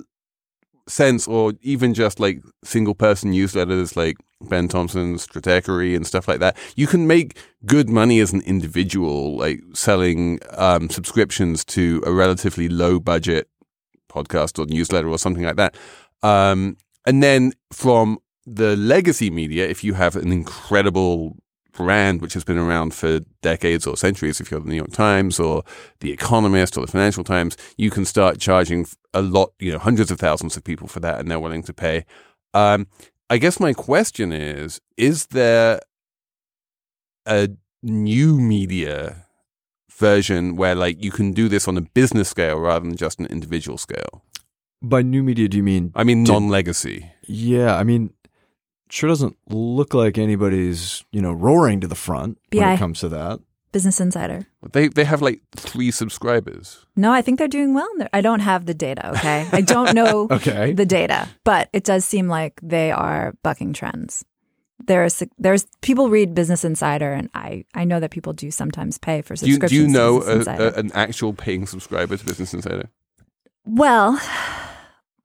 sense, 0.87 1.27
or 1.27 1.53
even 1.61 1.93
just 1.93 2.19
like 2.19 2.41
single 2.63 2.95
person 2.95 3.33
newsletters 3.33 3.95
like 3.95 4.17
Ben 4.41 4.67
Thompson's 4.67 5.25
Stratechery 5.27 5.95
and 5.95 6.05
stuff 6.05 6.27
like 6.27 6.39
that. 6.39 6.57
You 6.75 6.87
can 6.87 7.07
make 7.07 7.37
good 7.65 7.89
money 7.89 8.19
as 8.19 8.33
an 8.33 8.41
individual, 8.41 9.37
like 9.37 9.61
selling 9.73 10.39
um, 10.51 10.89
subscriptions 10.89 11.65
to 11.65 12.01
a 12.05 12.11
relatively 12.11 12.69
low 12.69 12.99
budget 12.99 13.49
podcast 14.09 14.59
or 14.59 14.65
newsletter 14.67 15.09
or 15.09 15.17
something 15.17 15.43
like 15.43 15.57
that. 15.57 15.75
Um, 16.23 16.77
and 17.05 17.21
then 17.23 17.53
from 17.71 18.19
the 18.47 18.77
legacy 18.77 19.29
media, 19.29 19.67
if 19.67 19.83
you 19.83 19.93
have 19.93 20.15
an 20.15 20.31
incredible 20.31 21.35
brand 21.73 22.21
which 22.21 22.33
has 22.33 22.43
been 22.43 22.57
around 22.57 22.93
for 22.93 23.19
decades 23.41 23.85
or 23.85 23.97
centuries, 23.97 24.39
if 24.39 24.49
you're 24.49 24.61
the 24.61 24.69
New 24.69 24.75
York 24.75 24.93
Times 24.93 25.39
or 25.39 25.63
the 25.99 26.11
Economist 26.11 26.77
or 26.77 26.85
the 26.85 26.91
Financial 26.91 27.25
Times, 27.25 27.57
you 27.77 27.91
can 27.91 28.05
start 28.05 28.39
charging 28.39 28.87
a 29.13 29.21
lot, 29.21 29.51
you 29.59 29.71
know, 29.71 29.77
hundreds 29.77 30.09
of 30.09 30.17
thousands 30.17 30.55
of 30.55 30.63
people 30.63 30.87
for 30.87 31.01
that, 31.01 31.19
and 31.19 31.29
they're 31.29 31.41
willing 31.41 31.61
to 31.63 31.73
pay. 31.73 32.05
Um, 32.53 32.87
I 33.29 33.37
guess 33.37 33.59
my 33.59 33.73
question 33.73 34.31
is: 34.31 34.79
Is 34.95 35.27
there 35.27 35.81
a 37.25 37.49
new 37.83 38.39
media 38.39 39.25
version 39.91 40.55
where, 40.55 40.73
like, 40.73 41.03
you 41.03 41.11
can 41.11 41.33
do 41.33 41.49
this 41.49 41.67
on 41.67 41.77
a 41.77 41.81
business 41.81 42.29
scale 42.29 42.59
rather 42.59 42.87
than 42.87 42.95
just 42.95 43.19
an 43.19 43.25
individual 43.25 43.77
scale? 43.77 44.23
By 44.81 45.01
new 45.01 45.23
media, 45.23 45.47
do 45.47 45.57
you 45.57 45.63
mean? 45.63 45.91
I 45.95 46.03
mean, 46.03 46.23
non-legacy. 46.23 47.11
Yeah, 47.27 47.75
I 47.75 47.83
mean, 47.83 48.13
sure 48.89 49.09
doesn't 49.09 49.35
look 49.49 49.93
like 49.93 50.17
anybody's, 50.17 51.03
you 51.11 51.21
know, 51.21 51.31
roaring 51.33 51.79
to 51.81 51.87
the 51.87 51.95
front 51.95 52.37
when 52.51 52.61
Yeah. 52.61 52.73
it 52.73 52.79
comes 52.79 52.99
to 53.01 53.09
that. 53.09 53.39
Business 53.73 53.99
Insider. 53.99 54.47
They 54.71 54.87
they 54.87 55.03
have 55.03 55.21
like 55.21 55.41
three 55.55 55.91
subscribers. 55.91 56.85
No, 56.95 57.11
I 57.11 57.21
think 57.21 57.37
they're 57.37 57.47
doing 57.49 57.73
well. 57.73 57.89
They're- 57.97 58.09
I 58.13 58.21
don't 58.21 58.39
have 58.39 58.65
the 58.65 58.73
data. 58.73 59.11
Okay, 59.11 59.47
I 59.51 59.61
don't 59.61 59.93
know 59.93 60.27
Okay. 60.31 60.73
the 60.73 60.85
data, 60.85 61.27
but 61.43 61.69
it 61.73 61.83
does 61.83 62.05
seem 62.05 62.27
like 62.27 62.59
they 62.63 62.91
are 62.91 63.33
bucking 63.43 63.73
trends. 63.73 64.23
There's 64.87 65.21
there's 65.37 65.65
people 65.81 66.09
read 66.09 66.33
Business 66.33 66.63
Insider, 66.63 67.11
and 67.11 67.29
I 67.33 67.65
I 67.75 67.83
know 67.83 67.99
that 67.99 68.09
people 68.11 68.31
do 68.33 68.49
sometimes 68.51 68.97
pay 68.97 69.21
for 69.21 69.35
Do 69.35 69.45
you, 69.45 69.53
subscriptions. 69.53 69.69
do 69.69 69.85
you 69.85 69.87
know 69.91 70.23
a, 70.23 70.39
a, 70.47 70.73
an 70.79 70.91
actual 70.93 71.33
paying 71.33 71.67
subscriber 71.67 72.15
to 72.15 72.25
Business 72.25 72.53
Insider? 72.53 72.89
Well, 73.65 74.17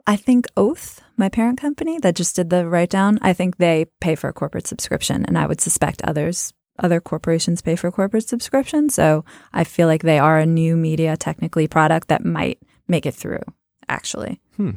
I 0.07 0.16
think 0.16 0.46
Oath, 0.57 1.00
my 1.16 1.28
parent 1.28 1.61
company 1.61 1.98
that 2.00 2.16
just 2.16 2.36
did 2.36 2.50
the 2.50 2.66
write 2.66 2.90
down, 2.90 3.18
I 3.22 3.32
think 3.32 3.57
they 3.57 3.86
pay 4.00 4.14
for 4.16 4.28
a 4.28 4.32
corporate 4.32 4.66
subscription, 4.66 5.24
and 5.26 5.38
I 5.38 5.46
would 5.46 5.61
suspect 5.61 6.03
others, 6.03 6.53
other 6.78 7.00
corporations 7.00 7.62
pay 7.62 7.76
for 7.76 7.90
corporate 7.92 8.28
subscription. 8.28 8.88
So 8.90 9.24
I 9.53 9.64
feel 9.64 9.86
like 9.86 10.03
they 10.03 10.18
are 10.18 10.38
a 10.38 10.46
new 10.46 10.76
media 10.76 11.16
technically 11.16 11.68
product 11.68 12.09
that 12.09 12.24
might 12.24 12.59
make 12.88 13.07
it 13.07 13.14
through, 13.14 13.42
actually, 13.88 14.40
Hmm. 14.57 14.70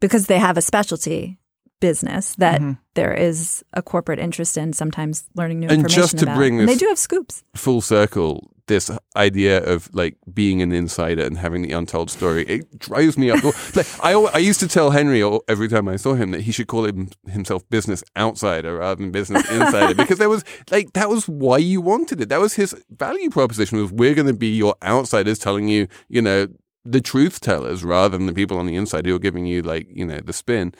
because 0.00 0.26
they 0.26 0.38
have 0.38 0.56
a 0.58 0.62
specialty. 0.62 1.38
business 1.80 2.34
that 2.36 2.60
Mm-hmm. 2.62 2.72
there 2.94 3.12
is 3.12 3.62
a 3.74 3.82
corporate 3.82 4.18
interest 4.18 4.56
in 4.56 4.72
sometimes 4.72 5.24
learning 5.34 5.60
new 5.60 5.66
information. 5.66 5.84
And 5.84 5.90
information 5.92 6.02
just 6.02 6.18
to 6.18 6.24
about. 6.24 6.36
bring 6.38 6.58
And 6.60 6.66
they 6.68 6.76
do 6.76 6.86
have 6.88 6.98
scoops. 6.98 7.44
full 7.54 7.82
circle 7.82 8.48
this 8.66 8.90
idea 9.16 9.62
of 9.62 9.92
like 9.94 10.16
being 10.32 10.62
an 10.62 10.72
insider 10.72 11.22
and 11.24 11.38
having 11.38 11.62
the 11.62 11.72
untold 11.72 12.10
story 12.10 12.44
it 12.46 12.78
drives 12.78 13.18
me 13.18 13.30
up 13.30 13.42
like 13.74 13.86
I, 14.02 14.12
I 14.12 14.38
used 14.38 14.60
to 14.60 14.68
tell 14.68 14.90
henry 14.90 15.22
every 15.48 15.68
time 15.68 15.88
i 15.88 15.96
saw 15.96 16.14
him 16.14 16.30
that 16.30 16.42
he 16.42 16.52
should 16.52 16.66
call 16.66 16.84
him, 16.86 17.10
himself 17.28 17.68
business 17.68 18.02
outsider 18.16 18.78
rather 18.78 19.02
than 19.02 19.10
business 19.10 19.48
insider 19.50 19.94
because 19.94 20.18
there 20.18 20.28
was 20.28 20.44
like 20.70 20.92
that 20.92 21.08
was 21.08 21.28
why 21.28 21.58
you 21.58 21.80
wanted 21.80 22.20
it. 22.20 22.28
That 22.28 22.40
was 22.40 22.54
his 22.54 22.74
value 22.90 23.30
proposition 23.30 23.78
was 23.78 23.92
we're 23.92 24.14
going 24.14 24.26
to 24.26 24.34
be 24.34 24.54
your 24.54 24.74
outsiders 24.82 25.38
telling 25.38 25.68
you 25.68 25.88
you 26.08 26.22
know 26.22 26.48
the 26.84 27.00
truth 27.00 27.40
tellers 27.40 27.84
rather 27.84 28.16
than 28.16 28.26
the 28.26 28.32
people 28.32 28.58
on 28.58 28.66
the 28.66 28.76
inside 28.76 29.06
who 29.06 29.14
are 29.14 29.20
giving 29.20 29.46
you 29.46 29.62
like 29.62 29.86
you 29.90 30.04
know 30.04 30.20
the 30.20 30.32
spin. 30.32 30.74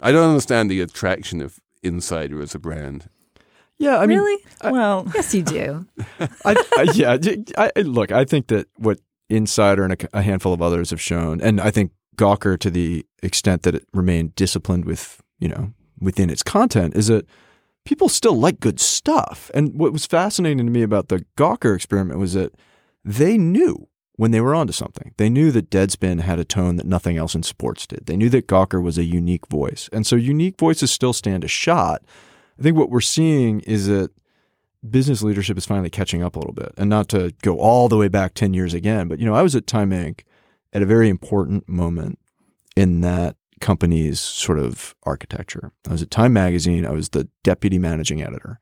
I 0.00 0.12
don't 0.12 0.28
understand 0.28 0.70
the 0.70 0.80
attraction 0.80 1.42
of 1.42 1.58
insider 1.82 2.40
as 2.40 2.54
a 2.54 2.58
brand 2.58 3.08
Yeah, 3.80 3.98
I 3.98 4.06
mean, 4.06 4.18
really? 4.18 4.44
well, 4.62 5.06
yes, 5.14 5.34
you 5.34 5.42
do. 5.42 5.86
I, 6.44 6.54
I, 6.76 6.82
yeah, 6.94 7.16
I, 7.58 7.72
I- 7.74 7.80
look, 7.80 8.12
I 8.12 8.24
think 8.24 8.48
that 8.48 8.68
what 8.76 9.00
Insider 9.30 9.82
and 9.84 9.94
a, 9.94 10.18
a 10.18 10.22
handful 10.22 10.52
of 10.52 10.60
others 10.60 10.90
have 10.90 11.00
shown, 11.00 11.40
and 11.40 11.60
I 11.60 11.70
think 11.70 11.92
Gawker 12.16 12.58
to 12.58 12.70
the 12.70 13.06
extent 13.22 13.62
that 13.62 13.74
it 13.74 13.86
remained 13.94 14.34
disciplined 14.34 14.84
with, 14.84 15.22
you 15.38 15.48
know, 15.48 15.72
within 15.98 16.28
its 16.30 16.42
content, 16.42 16.94
is 16.94 17.06
that 17.06 17.26
people 17.86 18.08
still 18.10 18.34
like 18.38 18.60
good 18.60 18.78
stuff. 18.78 19.50
And 19.54 19.74
what 19.74 19.92
was 19.92 20.04
fascinating 20.04 20.58
to 20.66 20.70
me 20.70 20.82
about 20.82 21.08
the 21.08 21.24
Gawker 21.38 21.74
experiment 21.74 22.18
was 22.20 22.34
that 22.34 22.52
they 23.02 23.38
knew 23.38 23.88
when 24.16 24.32
they 24.32 24.40
were 24.42 24.54
onto 24.54 24.74
something. 24.74 25.14
They 25.16 25.30
knew 25.30 25.50
that 25.52 25.70
Deadspin 25.70 26.20
had 26.20 26.38
a 26.38 26.44
tone 26.44 26.76
that 26.76 26.84
nothing 26.86 27.16
else 27.16 27.34
in 27.34 27.42
sports 27.42 27.86
did. 27.86 28.04
They 28.04 28.16
knew 28.18 28.28
that 28.28 28.46
Gawker 28.46 28.82
was 28.82 28.98
a 28.98 29.04
unique 29.04 29.46
voice. 29.46 29.88
And 29.94 30.06
so 30.06 30.16
unique 30.16 30.58
voices 30.58 30.90
still 30.90 31.14
stand 31.14 31.42
a 31.44 31.48
shot. 31.48 32.02
I 32.60 32.62
think 32.62 32.76
what 32.76 32.90
we're 32.90 33.00
seeing 33.00 33.60
is 33.60 33.86
that 33.86 34.10
business 34.88 35.22
leadership 35.22 35.58
is 35.58 35.66
finally 35.66 35.90
catching 35.90 36.22
up 36.22 36.36
a 36.36 36.38
little 36.38 36.54
bit. 36.54 36.72
And 36.76 36.90
not 36.90 37.08
to 37.08 37.32
go 37.42 37.58
all 37.58 37.88
the 37.88 37.96
way 37.96 38.08
back 38.08 38.34
10 38.34 38.54
years 38.54 38.74
again, 38.74 39.08
but 39.08 39.18
you 39.18 39.26
know, 39.26 39.34
I 39.34 39.42
was 39.42 39.56
at 39.56 39.66
Time 39.66 39.90
Inc. 39.90 40.20
at 40.72 40.82
a 40.82 40.86
very 40.86 41.08
important 41.08 41.68
moment 41.68 42.18
in 42.76 43.00
that 43.00 43.36
company's 43.60 44.20
sort 44.20 44.58
of 44.58 44.94
architecture. 45.02 45.72
I 45.88 45.92
was 45.92 46.02
at 46.02 46.10
Time 46.10 46.32
Magazine, 46.32 46.86
I 46.86 46.92
was 46.92 47.10
the 47.10 47.28
deputy 47.42 47.78
managing 47.78 48.22
editor. 48.22 48.58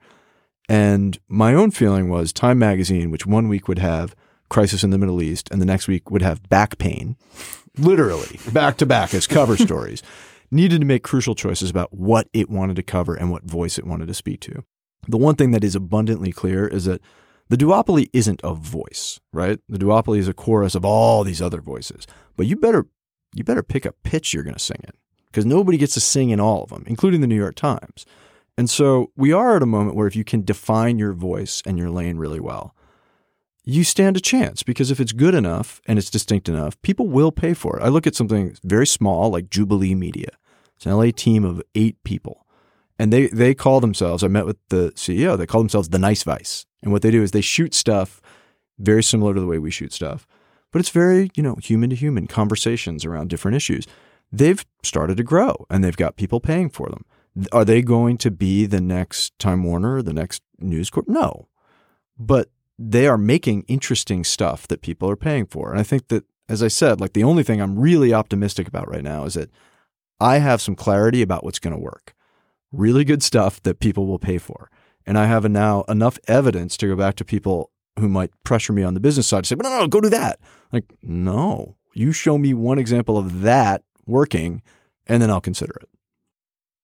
And 0.68 1.18
my 1.28 1.54
own 1.54 1.70
feeling 1.70 2.08
was 2.08 2.32
Time 2.32 2.58
Magazine, 2.58 3.10
which 3.10 3.26
one 3.26 3.48
week 3.48 3.68
would 3.68 3.78
have 3.78 4.14
crisis 4.48 4.82
in 4.82 4.90
the 4.90 4.98
Middle 4.98 5.22
East 5.22 5.48
and 5.50 5.60
the 5.60 5.66
next 5.66 5.88
week 5.88 6.10
would 6.10 6.22
have 6.22 6.48
back 6.48 6.78
pain, 6.78 7.16
literally 7.76 8.38
back 8.52 8.76
to 8.78 8.86
back 8.86 9.14
as 9.14 9.26
cover 9.26 9.56
stories, 9.56 10.02
needed 10.50 10.80
to 10.80 10.86
make 10.86 11.02
crucial 11.02 11.34
choices 11.34 11.70
about 11.70 11.92
what 11.92 12.28
it 12.32 12.50
wanted 12.50 12.76
to 12.76 12.82
cover 12.82 13.14
and 13.14 13.30
what 13.30 13.44
voice 13.44 13.78
it 13.78 13.86
wanted 13.86 14.08
to 14.08 14.14
speak 14.14 14.40
to. 14.40 14.64
The 15.06 15.18
one 15.18 15.36
thing 15.36 15.50
that 15.52 15.64
is 15.64 15.74
abundantly 15.74 16.32
clear 16.32 16.66
is 16.66 16.84
that 16.84 17.00
the 17.48 17.56
duopoly 17.56 18.10
isn't 18.12 18.40
a 18.44 18.54
voice, 18.54 19.20
right? 19.32 19.58
The 19.68 19.78
duopoly 19.78 20.18
is 20.18 20.28
a 20.28 20.34
chorus 20.34 20.74
of 20.74 20.84
all 20.84 21.24
these 21.24 21.40
other 21.40 21.60
voices. 21.60 22.06
But 22.36 22.46
you 22.46 22.56
better 22.56 22.86
you 23.34 23.44
better 23.44 23.62
pick 23.62 23.84
a 23.84 23.92
pitch 23.92 24.32
you're 24.32 24.42
going 24.42 24.54
to 24.54 24.60
sing 24.60 24.80
in 24.84 24.92
because 25.26 25.44
nobody 25.44 25.76
gets 25.76 25.94
to 25.94 26.00
sing 26.00 26.30
in 26.30 26.40
all 26.40 26.62
of 26.62 26.70
them, 26.70 26.84
including 26.86 27.20
the 27.20 27.26
New 27.26 27.36
York 27.36 27.54
Times. 27.54 28.06
And 28.56 28.68
so 28.68 29.12
we 29.16 29.32
are 29.32 29.56
at 29.56 29.62
a 29.62 29.66
moment 29.66 29.96
where 29.96 30.06
if 30.06 30.16
you 30.16 30.24
can 30.24 30.44
define 30.44 30.98
your 30.98 31.12
voice 31.12 31.62
and 31.64 31.78
your 31.78 31.90
lane 31.90 32.16
really 32.16 32.40
well, 32.40 32.74
you 33.68 33.84
stand 33.84 34.16
a 34.16 34.20
chance 34.20 34.62
because 34.62 34.90
if 34.90 34.98
it's 34.98 35.12
good 35.12 35.34
enough 35.34 35.82
and 35.86 35.98
it's 35.98 36.08
distinct 36.08 36.48
enough, 36.48 36.80
people 36.80 37.06
will 37.06 37.30
pay 37.30 37.52
for 37.52 37.78
it. 37.78 37.82
I 37.82 37.88
look 37.88 38.06
at 38.06 38.14
something 38.14 38.56
very 38.64 38.86
small 38.86 39.28
like 39.28 39.50
Jubilee 39.50 39.94
Media. 39.94 40.30
It's 40.76 40.86
an 40.86 40.92
LA 40.92 41.10
team 41.14 41.44
of 41.44 41.62
eight 41.74 42.02
people. 42.02 42.46
And 42.98 43.12
they, 43.12 43.26
they 43.26 43.52
call 43.52 43.80
themselves, 43.80 44.24
I 44.24 44.28
met 44.28 44.46
with 44.46 44.56
the 44.70 44.92
CEO, 44.92 45.36
they 45.36 45.44
call 45.44 45.60
themselves 45.60 45.90
the 45.90 45.98
Nice 45.98 46.22
Vice. 46.22 46.64
And 46.82 46.92
what 46.92 47.02
they 47.02 47.10
do 47.10 47.22
is 47.22 47.32
they 47.32 47.42
shoot 47.42 47.74
stuff 47.74 48.22
very 48.78 49.02
similar 49.02 49.34
to 49.34 49.40
the 49.40 49.46
way 49.46 49.58
we 49.58 49.70
shoot 49.70 49.92
stuff, 49.92 50.26
but 50.72 50.78
it's 50.78 50.88
very, 50.88 51.30
you 51.34 51.42
know, 51.42 51.56
human 51.56 51.90
to 51.90 51.96
human 51.96 52.26
conversations 52.26 53.04
around 53.04 53.28
different 53.28 53.56
issues. 53.56 53.86
They've 54.32 54.64
started 54.82 55.18
to 55.18 55.22
grow 55.22 55.66
and 55.68 55.84
they've 55.84 55.94
got 55.94 56.16
people 56.16 56.40
paying 56.40 56.70
for 56.70 56.88
them. 56.88 57.04
Are 57.52 57.66
they 57.66 57.82
going 57.82 58.16
to 58.18 58.30
be 58.30 58.64
the 58.64 58.80
next 58.80 59.38
Time 59.38 59.62
Warner, 59.62 60.00
the 60.00 60.14
next 60.14 60.42
News 60.58 60.88
Corp? 60.88 61.06
No. 61.06 61.48
But 62.18 62.48
they 62.78 63.06
are 63.06 63.18
making 63.18 63.62
interesting 63.62 64.24
stuff 64.24 64.68
that 64.68 64.82
people 64.82 65.10
are 65.10 65.16
paying 65.16 65.46
for. 65.46 65.70
And 65.70 65.80
I 65.80 65.82
think 65.82 66.08
that, 66.08 66.24
as 66.48 66.62
I 66.62 66.68
said, 66.68 67.00
like 67.00 67.12
the 67.12 67.24
only 67.24 67.42
thing 67.42 67.60
I'm 67.60 67.78
really 67.78 68.14
optimistic 68.14 68.68
about 68.68 68.88
right 68.88 69.02
now 69.02 69.24
is 69.24 69.34
that 69.34 69.50
I 70.20 70.38
have 70.38 70.60
some 70.60 70.76
clarity 70.76 71.22
about 71.22 71.44
what's 71.44 71.58
going 71.58 71.74
to 71.74 71.80
work. 71.80 72.14
Really 72.72 73.04
good 73.04 73.22
stuff 73.22 73.62
that 73.62 73.80
people 73.80 74.06
will 74.06 74.18
pay 74.18 74.38
for. 74.38 74.70
And 75.06 75.18
I 75.18 75.26
have 75.26 75.48
now 75.50 75.84
enough 75.88 76.18
evidence 76.28 76.76
to 76.78 76.86
go 76.86 76.94
back 76.96 77.16
to 77.16 77.24
people 77.24 77.70
who 77.98 78.08
might 78.08 78.30
pressure 78.44 78.72
me 78.72 78.82
on 78.82 78.94
the 78.94 79.00
business 79.00 79.26
side 79.26 79.44
to 79.44 79.48
say, 79.48 79.54
but 79.54 79.64
no, 79.64 79.70
no, 79.70 79.80
no, 79.80 79.86
go 79.88 80.00
do 80.00 80.10
that. 80.10 80.38
Like, 80.72 80.84
no, 81.02 81.76
you 81.94 82.12
show 82.12 82.38
me 82.38 82.54
one 82.54 82.78
example 82.78 83.16
of 83.18 83.40
that 83.40 83.82
working, 84.06 84.62
and 85.06 85.20
then 85.22 85.30
I'll 85.30 85.40
consider 85.40 85.74
it. 85.80 85.88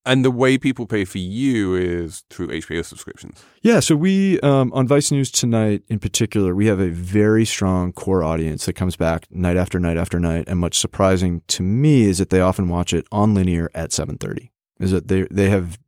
And 0.07 0.23
the 0.23 0.31
way 0.31 0.59
people 0.59 0.87
pay 0.87 1.07
for 1.07 1.19
you 1.19 1.75
is 1.75 2.25
through 2.29 2.49
HBO 2.49 2.85
subscriptions. 2.85 3.43
Yeah, 3.63 3.81
so 3.81 3.97
we 3.97 4.39
um, 4.41 4.71
on 4.75 4.87
Vice 4.87 5.11
News 5.11 5.31
tonight, 5.31 5.83
in 5.89 5.99
particular, 5.99 6.55
we 6.55 6.67
have 6.67 6.79
a 6.79 6.91
very 6.91 7.47
strong 7.47 7.93
core 7.93 8.23
audience 8.23 8.67
that 8.67 8.75
comes 8.75 8.97
back 8.97 9.27
night 9.31 9.57
after 9.57 9.81
night 9.81 9.97
after 9.97 10.21
night. 10.21 10.45
And 10.47 10.59
much 10.59 10.79
surprising 10.79 11.41
to 11.49 11.63
me 11.63 12.03
is 12.03 12.19
that 12.19 12.29
they 12.29 12.41
often 12.41 12.69
watch 12.69 12.93
it 12.93 13.07
on 13.11 13.35
linear 13.35 13.71
at 13.75 13.93
seven 13.93 14.19
thirty. 14.19 14.51
Is 14.79 14.91
that 14.91 15.09
they 15.09 15.23
they 15.31 15.49
have 15.49 15.79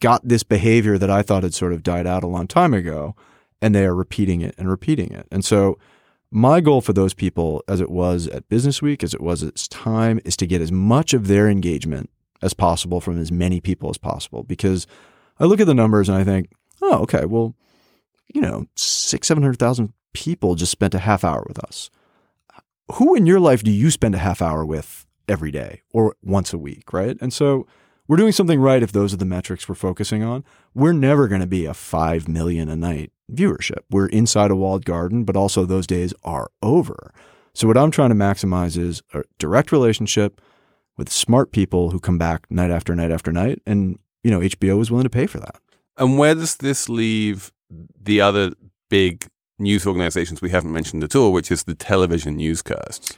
got 0.00 0.26
this 0.26 0.42
behavior 0.42 0.98
that 0.98 1.10
I 1.10 1.22
thought 1.22 1.44
had 1.44 1.54
sort 1.54 1.72
of 1.72 1.82
died 1.82 2.06
out 2.06 2.24
a 2.24 2.28
long 2.28 2.46
time 2.48 2.74
ago, 2.74 3.14
and 3.62 3.74
they 3.74 3.84
are 3.84 3.94
repeating 3.94 4.40
it 4.40 4.54
and 4.58 4.68
repeating 4.68 5.12
it. 5.12 5.26
And 5.30 5.44
so, 5.44 5.78
my 6.30 6.60
goal 6.60 6.80
for 6.80 6.92
those 6.92 7.14
people, 7.14 7.62
as 7.68 7.80
it 7.80 7.90
was 7.90 8.26
at 8.26 8.48
Business 8.48 8.82
Week, 8.82 9.04
as 9.04 9.14
it 9.14 9.20
was 9.20 9.42
at 9.42 9.50
its 9.50 9.68
time, 9.68 10.18
is 10.24 10.36
to 10.38 10.46
get 10.46 10.60
as 10.60 10.72
much 10.72 11.14
of 11.14 11.28
their 11.28 11.48
engagement 11.48 12.10
as 12.42 12.54
possible 12.54 13.00
from 13.00 13.20
as 13.20 13.32
many 13.32 13.60
people 13.60 13.90
as 13.90 13.98
possible. 13.98 14.42
Because 14.42 14.86
I 15.38 15.44
look 15.44 15.60
at 15.60 15.66
the 15.66 15.74
numbers 15.74 16.08
and 16.08 16.18
I 16.18 16.24
think, 16.24 16.52
oh, 16.82 16.98
okay, 17.00 17.24
well, 17.24 17.54
you 18.32 18.40
know, 18.40 18.66
six, 18.76 19.28
seven 19.28 19.42
hundred 19.42 19.58
thousand 19.58 19.92
people 20.12 20.54
just 20.54 20.72
spent 20.72 20.94
a 20.94 21.00
half 21.00 21.24
hour 21.24 21.44
with 21.48 21.58
us. 21.58 21.90
Who 22.92 23.14
in 23.14 23.26
your 23.26 23.40
life 23.40 23.62
do 23.62 23.70
you 23.70 23.90
spend 23.90 24.14
a 24.14 24.18
half 24.18 24.42
hour 24.42 24.64
with 24.64 25.06
every 25.28 25.50
day 25.50 25.82
or 25.92 26.16
once 26.22 26.52
a 26.52 26.58
week, 26.58 26.92
right? 26.92 27.16
And 27.20 27.32
so 27.32 27.66
we're 28.06 28.18
doing 28.18 28.32
something 28.32 28.60
right 28.60 28.82
if 28.82 28.92
those 28.92 29.14
are 29.14 29.18
the 29.18 29.24
metrics 29.24 29.68
we're 29.68 29.74
focusing 29.74 30.22
on. 30.22 30.44
We're 30.74 30.92
never 30.92 31.28
going 31.28 31.40
to 31.40 31.46
be 31.46 31.64
a 31.64 31.74
5 31.74 32.28
million 32.28 32.68
a 32.68 32.76
night 32.76 33.12
viewership. 33.32 33.80
We're 33.90 34.08
inside 34.08 34.50
a 34.50 34.56
walled 34.56 34.84
garden, 34.84 35.24
but 35.24 35.36
also 35.36 35.64
those 35.64 35.86
days 35.86 36.12
are 36.22 36.50
over. 36.62 37.12
So 37.54 37.66
what 37.66 37.78
I'm 37.78 37.90
trying 37.90 38.10
to 38.10 38.14
maximize 38.14 38.76
is 38.76 39.02
a 39.14 39.22
direct 39.38 39.72
relationship 39.72 40.40
with 40.96 41.10
smart 41.10 41.52
people 41.52 41.90
who 41.90 41.98
come 42.00 42.18
back 42.18 42.50
night 42.50 42.70
after 42.70 42.94
night 42.94 43.10
after 43.10 43.32
night 43.32 43.60
and 43.66 43.98
you 44.22 44.30
know 44.30 44.40
HBO 44.40 44.78
was 44.78 44.90
willing 44.90 45.04
to 45.04 45.10
pay 45.10 45.26
for 45.26 45.38
that. 45.38 45.56
And 45.96 46.18
where 46.18 46.34
does 46.34 46.56
this 46.56 46.88
leave 46.88 47.52
the 48.00 48.20
other 48.20 48.52
big 48.88 49.26
news 49.58 49.86
organizations 49.86 50.42
we 50.42 50.50
haven't 50.50 50.72
mentioned 50.72 51.04
at 51.04 51.14
all, 51.14 51.32
which 51.32 51.50
is 51.50 51.64
the 51.64 51.74
television 51.74 52.36
newscasts? 52.36 53.16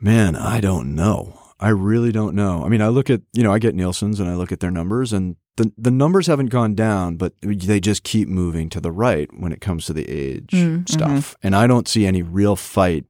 Man, 0.00 0.34
I 0.36 0.60
don't 0.60 0.94
know. 0.94 1.38
I 1.60 1.68
really 1.68 2.12
don't 2.12 2.34
know. 2.34 2.64
I 2.64 2.68
mean, 2.68 2.82
I 2.82 2.88
look 2.88 3.08
at, 3.10 3.20
you 3.32 3.42
know, 3.42 3.52
I 3.52 3.58
get 3.58 3.74
Nielsen's 3.74 4.20
and 4.20 4.28
I 4.28 4.34
look 4.34 4.52
at 4.52 4.60
their 4.60 4.70
numbers 4.70 5.12
and 5.12 5.36
the 5.56 5.72
the 5.78 5.90
numbers 5.90 6.26
haven't 6.26 6.48
gone 6.50 6.74
down, 6.74 7.16
but 7.16 7.32
they 7.42 7.78
just 7.78 8.02
keep 8.02 8.28
moving 8.28 8.68
to 8.70 8.80
the 8.80 8.90
right 8.90 9.28
when 9.38 9.52
it 9.52 9.60
comes 9.60 9.86
to 9.86 9.92
the 9.92 10.08
age 10.10 10.50
Mm, 10.52 10.88
stuff. 10.88 11.36
And 11.42 11.54
I 11.54 11.66
don't 11.66 11.86
see 11.88 12.06
any 12.06 12.22
real 12.22 12.56
fight 12.56 13.04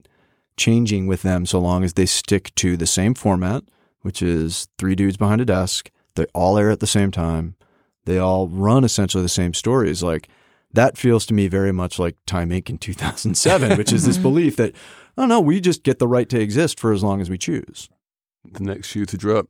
changing 0.56 1.06
with 1.06 1.22
them 1.22 1.46
so 1.46 1.58
long 1.58 1.84
as 1.84 1.94
they 1.94 2.06
stick 2.06 2.54
to 2.56 2.76
the 2.76 2.86
same 2.86 3.14
format, 3.14 3.64
which 4.04 4.20
is 4.20 4.68
three 4.78 4.94
dudes 4.94 5.16
behind 5.16 5.40
a 5.40 5.46
desk. 5.46 5.90
They 6.14 6.26
all 6.34 6.58
air 6.58 6.70
at 6.70 6.80
the 6.80 6.86
same 6.86 7.10
time. 7.10 7.56
They 8.04 8.18
all 8.18 8.48
run 8.48 8.84
essentially 8.84 9.22
the 9.22 9.30
same 9.30 9.54
stories. 9.54 10.02
Like 10.02 10.28
that 10.74 10.98
feels 10.98 11.24
to 11.26 11.34
me 11.34 11.48
very 11.48 11.72
much 11.72 11.98
like 11.98 12.16
Time 12.26 12.50
Inc. 12.50 12.68
in 12.68 12.76
2007, 12.76 13.78
which 13.78 13.94
is 13.94 14.04
this 14.04 14.18
belief 14.28 14.56
that, 14.56 14.74
oh 15.16 15.24
no, 15.24 15.40
we 15.40 15.58
just 15.58 15.84
get 15.84 15.98
the 15.98 16.06
right 16.06 16.28
to 16.28 16.38
exist 16.38 16.78
for 16.78 16.92
as 16.92 17.02
long 17.02 17.22
as 17.22 17.30
we 17.30 17.38
choose. 17.38 17.88
The 18.52 18.62
next 18.62 18.88
shoe 18.88 19.06
to 19.06 19.16
drop. 19.16 19.48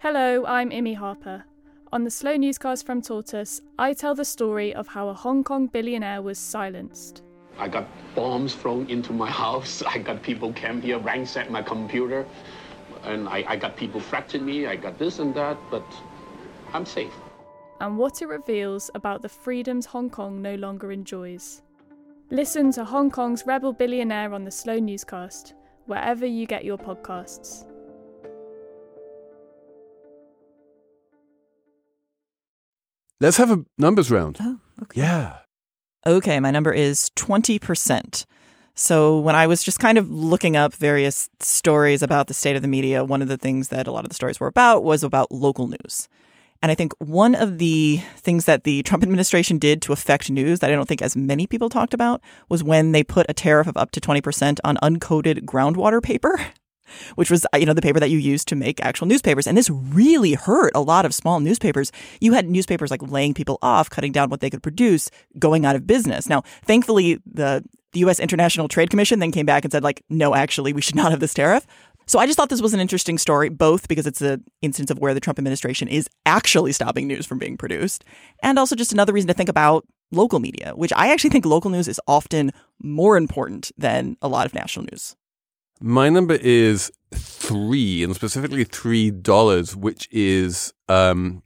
Hello, 0.00 0.46
I'm 0.46 0.70
Imi 0.70 0.94
Harper. 0.94 1.44
On 1.92 2.04
the 2.04 2.10
Slow 2.10 2.36
Newscast 2.36 2.86
from 2.86 3.02
Tortoise, 3.02 3.60
I 3.76 3.92
tell 3.92 4.14
the 4.14 4.24
story 4.24 4.72
of 4.72 4.86
how 4.86 5.08
a 5.08 5.14
Hong 5.14 5.42
Kong 5.42 5.66
billionaire 5.66 6.22
was 6.22 6.38
silenced. 6.38 7.22
I 7.58 7.68
got 7.68 7.88
bombs 8.14 8.54
thrown 8.54 8.88
into 8.88 9.12
my 9.12 9.30
house. 9.44 9.82
I 9.82 9.98
got 9.98 10.22
people 10.22 10.52
came 10.52 10.80
here, 10.80 10.98
ransacked 10.98 11.50
my 11.50 11.62
computer. 11.62 12.24
And 13.06 13.28
I, 13.28 13.44
I 13.46 13.56
got 13.56 13.76
people 13.76 14.00
fracturing 14.00 14.44
me, 14.44 14.66
I 14.66 14.76
got 14.76 14.98
this 14.98 15.20
and 15.20 15.34
that, 15.34 15.56
but 15.70 15.84
I'm 16.72 16.84
safe. 16.84 17.12
And 17.80 17.96
what 17.98 18.20
it 18.20 18.26
reveals 18.26 18.90
about 18.94 19.22
the 19.22 19.28
freedoms 19.28 19.86
Hong 19.86 20.10
Kong 20.10 20.42
no 20.42 20.56
longer 20.56 20.90
enjoys. 20.90 21.62
Listen 22.30 22.72
to 22.72 22.84
Hong 22.84 23.10
Kong's 23.10 23.46
Rebel 23.46 23.72
Billionaire 23.72 24.34
on 24.34 24.44
the 24.44 24.50
Slow 24.50 24.78
Newscast, 24.78 25.54
wherever 25.86 26.26
you 26.26 26.46
get 26.46 26.64
your 26.64 26.78
podcasts. 26.78 27.64
Let's 33.20 33.36
have 33.36 33.50
a 33.50 33.64
numbers 33.78 34.10
round. 34.10 34.38
Oh, 34.40 34.58
okay. 34.82 35.00
Yeah. 35.00 35.38
Okay, 36.06 36.38
my 36.40 36.50
number 36.50 36.72
is 36.72 37.10
20%. 37.16 38.26
So 38.78 39.18
when 39.18 39.34
I 39.34 39.46
was 39.46 39.62
just 39.62 39.80
kind 39.80 39.96
of 39.96 40.10
looking 40.10 40.54
up 40.54 40.74
various 40.74 41.30
stories 41.40 42.02
about 42.02 42.26
the 42.26 42.34
state 42.34 42.56
of 42.56 42.62
the 42.62 42.68
media, 42.68 43.04
one 43.04 43.22
of 43.22 43.28
the 43.28 43.38
things 43.38 43.68
that 43.70 43.86
a 43.86 43.90
lot 43.90 44.04
of 44.04 44.10
the 44.10 44.14
stories 44.14 44.38
were 44.38 44.46
about 44.46 44.84
was 44.84 45.02
about 45.02 45.32
local 45.32 45.66
news. 45.66 46.10
And 46.62 46.70
I 46.70 46.74
think 46.74 46.92
one 46.98 47.34
of 47.34 47.56
the 47.56 48.02
things 48.18 48.44
that 48.44 48.64
the 48.64 48.82
Trump 48.82 49.02
administration 49.02 49.58
did 49.58 49.80
to 49.82 49.94
affect 49.94 50.30
news 50.30 50.60
that 50.60 50.70
I 50.70 50.74
don't 50.74 50.86
think 50.86 51.00
as 51.00 51.16
many 51.16 51.46
people 51.46 51.70
talked 51.70 51.94
about 51.94 52.20
was 52.50 52.62
when 52.62 52.92
they 52.92 53.02
put 53.02 53.24
a 53.30 53.34
tariff 53.34 53.66
of 53.66 53.78
up 53.78 53.92
to 53.92 54.00
20% 54.00 54.58
on 54.62 54.76
uncoated 54.82 55.46
groundwood 55.46 56.02
paper. 56.02 56.38
Which 57.14 57.30
was, 57.30 57.46
uh, 57.52 57.58
you 57.58 57.66
know, 57.66 57.74
the 57.74 57.82
paper 57.82 58.00
that 58.00 58.10
you 58.10 58.18
used 58.18 58.48
to 58.48 58.56
make 58.56 58.84
actual 58.84 59.06
newspapers. 59.06 59.46
And 59.46 59.56
this 59.56 59.70
really 59.70 60.34
hurt 60.34 60.72
a 60.74 60.80
lot 60.80 61.06
of 61.06 61.14
small 61.14 61.40
newspapers. 61.40 61.92
You 62.20 62.32
had 62.32 62.48
newspapers 62.48 62.90
like 62.90 63.02
laying 63.02 63.34
people 63.34 63.58
off, 63.62 63.90
cutting 63.90 64.12
down 64.12 64.30
what 64.30 64.40
they 64.40 64.50
could 64.50 64.62
produce, 64.62 65.10
going 65.38 65.64
out 65.64 65.76
of 65.76 65.86
business. 65.86 66.28
Now, 66.28 66.42
thankfully, 66.64 67.20
the 67.26 67.64
the 67.92 68.00
U.S. 68.00 68.20
International 68.20 68.68
Trade 68.68 68.90
Commission 68.90 69.20
then 69.20 69.32
came 69.32 69.46
back 69.46 69.64
and 69.64 69.72
said, 69.72 69.82
like, 69.82 70.02
no, 70.10 70.34
actually, 70.34 70.74
we 70.74 70.82
should 70.82 70.96
not 70.96 71.12
have 71.12 71.20
this 71.20 71.32
tariff. 71.32 71.66
So 72.06 72.18
I 72.18 72.26
just 72.26 72.36
thought 72.36 72.50
this 72.50 72.62
was 72.62 72.74
an 72.74 72.80
interesting 72.80 73.18
story, 73.18 73.48
both 73.48 73.88
because 73.88 74.06
it's 74.06 74.20
an 74.20 74.44
instance 74.62 74.90
of 74.90 74.98
where 74.98 75.14
the 75.14 75.20
Trump 75.20 75.38
administration 75.38 75.88
is 75.88 76.08
actually 76.24 76.72
stopping 76.72 77.08
news 77.08 77.26
from 77.26 77.38
being 77.38 77.56
produced, 77.56 78.04
and 78.42 78.58
also 78.58 78.76
just 78.76 78.92
another 78.92 79.12
reason 79.12 79.28
to 79.28 79.34
think 79.34 79.48
about 79.48 79.84
local 80.12 80.38
media, 80.38 80.72
which 80.76 80.92
I 80.94 81.12
actually 81.12 81.30
think 81.30 81.44
local 81.44 81.70
news 81.70 81.88
is 81.88 82.00
often 82.06 82.52
more 82.80 83.16
important 83.16 83.72
than 83.76 84.16
a 84.22 84.28
lot 84.28 84.46
of 84.46 84.54
national 84.54 84.86
news. 84.92 85.16
My 85.80 86.08
number 86.08 86.34
is 86.34 86.90
three, 87.14 88.02
and 88.02 88.14
specifically 88.14 88.64
three 88.64 89.10
dollars, 89.10 89.76
which 89.76 90.08
is 90.10 90.72
um, 90.88 91.42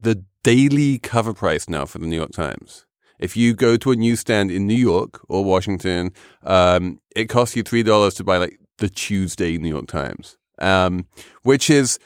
the 0.00 0.24
daily 0.42 0.98
cover 0.98 1.32
price 1.32 1.68
now 1.68 1.86
for 1.86 1.98
the 1.98 2.06
New 2.06 2.16
York 2.16 2.32
Times. 2.32 2.84
If 3.20 3.36
you 3.36 3.54
go 3.54 3.76
to 3.76 3.92
a 3.92 3.96
newsstand 3.96 4.50
in 4.50 4.66
New 4.66 4.74
York 4.74 5.20
or 5.28 5.44
Washington, 5.44 6.12
um, 6.42 7.00
it 7.14 7.26
costs 7.26 7.54
you 7.54 7.62
three 7.62 7.82
dollars 7.84 8.14
to 8.14 8.24
buy 8.24 8.38
like 8.38 8.58
the 8.78 8.88
Tuesday 8.88 9.56
New 9.56 9.68
York 9.68 9.86
Times, 9.86 10.36
um, 10.58 11.06
which 11.42 11.70
is 11.70 11.98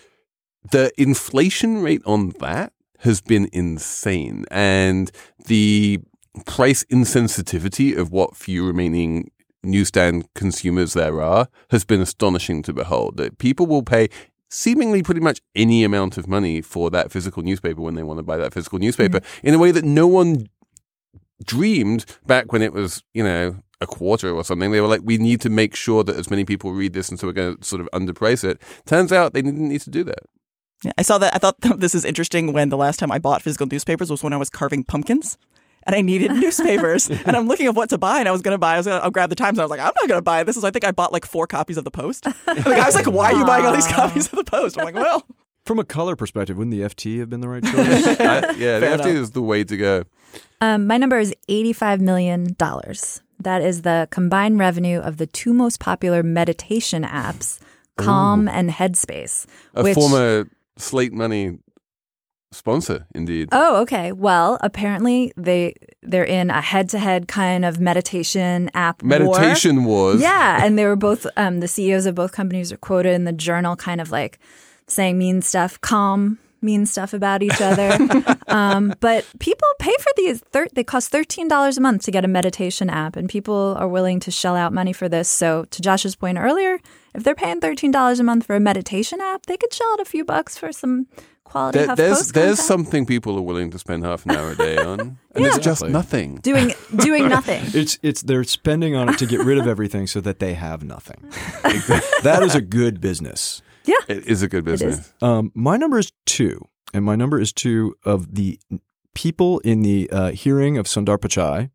the 0.70 0.92
inflation 1.00 1.82
rate 1.82 2.02
on 2.04 2.30
that 2.40 2.72
has 2.98 3.20
been 3.20 3.48
insane, 3.52 4.44
and 4.50 5.10
the 5.46 5.98
price 6.46 6.84
insensitivity 6.84 7.96
of 7.96 8.10
what 8.10 8.36
few 8.36 8.66
remaining 8.66 9.30
newsstand 9.62 10.28
consumers 10.34 10.92
there 10.94 11.22
are 11.22 11.48
has 11.70 11.84
been 11.84 12.00
astonishing 12.00 12.62
to 12.62 12.72
behold. 12.72 13.16
That 13.16 13.38
people 13.38 13.66
will 13.66 13.82
pay 13.82 14.08
seemingly 14.48 15.02
pretty 15.02 15.20
much 15.20 15.40
any 15.54 15.82
amount 15.82 16.18
of 16.18 16.28
money 16.28 16.60
for 16.60 16.90
that 16.90 17.10
physical 17.10 17.42
newspaper 17.42 17.80
when 17.80 17.94
they 17.94 18.02
want 18.02 18.18
to 18.18 18.22
buy 18.22 18.36
that 18.36 18.52
physical 18.52 18.78
newspaper 18.78 19.20
mm-hmm. 19.20 19.46
in 19.46 19.54
a 19.54 19.58
way 19.58 19.70
that 19.70 19.84
no 19.84 20.06
one 20.06 20.48
dreamed 21.44 22.04
back 22.26 22.52
when 22.52 22.62
it 22.62 22.72
was, 22.72 23.02
you 23.14 23.24
know, 23.24 23.56
a 23.80 23.86
quarter 23.86 24.30
or 24.30 24.44
something. 24.44 24.70
They 24.70 24.80
were 24.80 24.86
like, 24.86 25.00
we 25.04 25.18
need 25.18 25.40
to 25.42 25.50
make 25.50 25.74
sure 25.74 26.04
that 26.04 26.16
as 26.16 26.30
many 26.30 26.44
people 26.44 26.72
read 26.72 26.92
this, 26.92 27.08
and 27.08 27.18
so 27.18 27.26
we're 27.26 27.32
going 27.32 27.56
to 27.56 27.64
sort 27.64 27.80
of 27.80 27.88
underprice 27.92 28.44
it. 28.44 28.60
Turns 28.86 29.12
out 29.12 29.32
they 29.32 29.42
didn't 29.42 29.68
need 29.68 29.80
to 29.82 29.90
do 29.90 30.04
that. 30.04 30.20
Yeah, 30.84 30.92
I 30.98 31.02
saw 31.02 31.18
that. 31.18 31.34
I 31.34 31.38
thought 31.38 31.56
this 31.78 31.94
is 31.94 32.04
interesting 32.04 32.52
when 32.52 32.68
the 32.68 32.76
last 32.76 32.98
time 32.98 33.12
I 33.12 33.18
bought 33.18 33.42
physical 33.42 33.66
newspapers 33.66 34.10
was 34.10 34.22
when 34.22 34.32
I 34.32 34.36
was 34.36 34.50
carving 34.50 34.84
pumpkins. 34.84 35.38
And 35.84 35.96
I 35.96 36.00
needed 36.00 36.30
newspapers, 36.32 37.10
and 37.10 37.36
I'm 37.36 37.48
looking 37.48 37.66
at 37.66 37.74
what 37.74 37.90
to 37.90 37.98
buy. 37.98 38.20
And 38.20 38.28
I 38.28 38.32
was 38.32 38.42
going 38.42 38.54
to 38.54 38.58
buy. 38.58 38.74
I 38.74 38.76
was 38.78 38.86
going 38.86 39.02
to 39.02 39.10
grab 39.10 39.30
the 39.30 39.36
Times. 39.36 39.58
And 39.58 39.62
I 39.62 39.64
was 39.64 39.70
like, 39.70 39.80
I'm 39.80 39.92
not 39.94 40.08
going 40.08 40.18
to 40.18 40.22
buy 40.22 40.44
this. 40.44 40.56
Is 40.56 40.64
I 40.64 40.70
think 40.70 40.84
I 40.84 40.92
bought 40.92 41.12
like 41.12 41.26
four 41.26 41.46
copies 41.46 41.76
of 41.76 41.84
the 41.84 41.90
Post. 41.90 42.26
And 42.26 42.58
the 42.58 42.70
guy 42.70 42.86
was 42.86 42.94
like, 42.94 43.06
Why 43.06 43.32
are 43.32 43.38
you 43.38 43.44
buying 43.44 43.64
all 43.64 43.72
these 43.72 43.86
copies 43.86 44.26
of 44.26 44.36
the 44.36 44.44
Post? 44.44 44.78
I'm 44.78 44.84
like, 44.84 44.94
Well, 44.94 45.26
from 45.64 45.78
a 45.78 45.84
color 45.84 46.16
perspective, 46.16 46.56
wouldn't 46.56 46.72
the 46.72 46.82
FT 46.82 47.18
have 47.20 47.30
been 47.30 47.40
the 47.40 47.48
right 47.48 47.62
choice? 47.62 47.74
I, 48.20 48.52
yeah, 48.52 48.78
the 48.78 48.86
FT 48.86 49.06
is 49.06 49.30
the 49.32 49.42
way 49.42 49.64
to 49.64 49.76
go. 49.76 50.04
Um, 50.60 50.86
my 50.86 50.96
number 50.96 51.18
is 51.18 51.34
$85 51.48 52.00
million. 52.00 52.56
That 53.40 53.62
is 53.62 53.82
the 53.82 54.08
combined 54.10 54.58
revenue 54.58 55.00
of 55.00 55.16
the 55.16 55.26
two 55.26 55.52
most 55.52 55.80
popular 55.80 56.22
meditation 56.22 57.02
apps, 57.02 57.58
Calm 57.96 58.46
Ooh. 58.46 58.50
and 58.50 58.70
Headspace. 58.70 59.46
A 59.74 59.82
which... 59.82 59.94
former 59.94 60.48
Slate 60.76 61.12
Money 61.12 61.58
sponsor, 62.52 63.06
indeed. 63.14 63.48
Oh, 63.52 63.80
okay. 63.82 64.12
Well, 64.12 64.58
apparently 64.60 65.32
they 65.36 65.74
they're 66.02 66.24
in 66.24 66.50
a 66.50 66.60
head-to-head 66.60 67.28
kind 67.28 67.64
of 67.64 67.80
meditation 67.80 68.70
app. 68.74 69.02
Meditation 69.02 69.84
war. 69.84 70.10
wars. 70.10 70.20
Yeah, 70.20 70.60
and 70.64 70.78
they 70.78 70.84
were 70.84 70.96
both 70.96 71.26
um, 71.36 71.60
the 71.60 71.68
CEOs 71.68 72.06
of 72.06 72.14
both 72.14 72.32
companies 72.32 72.72
are 72.72 72.76
quoted 72.76 73.12
in 73.12 73.24
the 73.24 73.32
journal, 73.32 73.76
kind 73.76 74.00
of 74.00 74.10
like 74.10 74.38
saying 74.86 75.18
mean 75.18 75.42
stuff. 75.42 75.80
Calm 75.80 76.38
mean 76.62 76.86
stuff 76.86 77.12
about 77.12 77.42
each 77.42 77.60
other. 77.60 77.98
um, 78.48 78.94
but 79.00 79.26
people 79.40 79.66
pay 79.78 79.94
for 79.98 80.10
these. 80.16 80.40
Thir- 80.52 80.68
they 80.72 80.84
cost 80.84 81.10
thirteen 81.10 81.48
dollars 81.48 81.78
a 81.78 81.80
month 81.80 82.04
to 82.04 82.10
get 82.10 82.24
a 82.24 82.28
meditation 82.28 82.88
app, 82.88 83.16
and 83.16 83.28
people 83.28 83.74
are 83.78 83.88
willing 83.88 84.20
to 84.20 84.30
shell 84.30 84.56
out 84.56 84.72
money 84.72 84.92
for 84.92 85.08
this. 85.08 85.28
So, 85.28 85.64
to 85.70 85.82
Josh's 85.82 86.14
point 86.14 86.38
earlier, 86.38 86.78
if 87.14 87.24
they're 87.24 87.34
paying 87.34 87.60
thirteen 87.60 87.90
dollars 87.90 88.20
a 88.20 88.24
month 88.24 88.46
for 88.46 88.56
a 88.56 88.60
meditation 88.60 89.20
app, 89.20 89.46
they 89.46 89.56
could 89.56 89.72
shell 89.72 89.92
out 89.92 90.00
a 90.00 90.04
few 90.04 90.24
bucks 90.24 90.56
for 90.56 90.72
some 90.72 91.06
quality 91.52 91.78
there, 91.78 91.94
there's 91.94 92.32
there's 92.32 92.58
something 92.58 93.04
people 93.04 93.36
are 93.36 93.42
willing 93.42 93.70
to 93.70 93.78
spend 93.78 94.04
half 94.04 94.24
an 94.24 94.32
hour 94.32 94.52
a 94.52 94.56
day 94.56 94.76
on, 94.78 95.00
and 95.34 95.44
yeah. 95.44 95.48
it's 95.48 95.58
just 95.58 95.84
nothing. 95.84 96.36
Doing 96.36 96.72
doing 96.96 97.28
nothing. 97.28 97.62
it's 97.74 97.98
it's 98.02 98.22
they're 98.22 98.44
spending 98.44 98.96
on 98.96 99.10
it 99.10 99.18
to 99.18 99.26
get 99.26 99.40
rid 99.40 99.58
of 99.58 99.66
everything 99.66 100.06
so 100.06 100.20
that 100.22 100.38
they 100.38 100.54
have 100.54 100.82
nothing. 100.82 101.18
that 102.22 102.40
is 102.42 102.54
a 102.54 102.62
good 102.62 103.00
business. 103.00 103.60
Yeah. 103.84 103.96
It 104.08 104.26
is 104.26 104.42
a 104.42 104.48
good 104.48 104.64
business. 104.64 105.12
Um, 105.20 105.52
my 105.54 105.76
number 105.76 105.98
is 105.98 106.12
two, 106.24 106.68
and 106.94 107.04
my 107.04 107.16
number 107.16 107.38
is 107.38 107.52
two 107.52 107.96
of 108.04 108.34
the 108.34 108.58
people 109.14 109.58
in 109.60 109.82
the 109.82 110.08
uh, 110.10 110.30
hearing 110.30 110.78
of 110.78 110.86
Sundar 110.86 111.18
Pichai, 111.18 111.70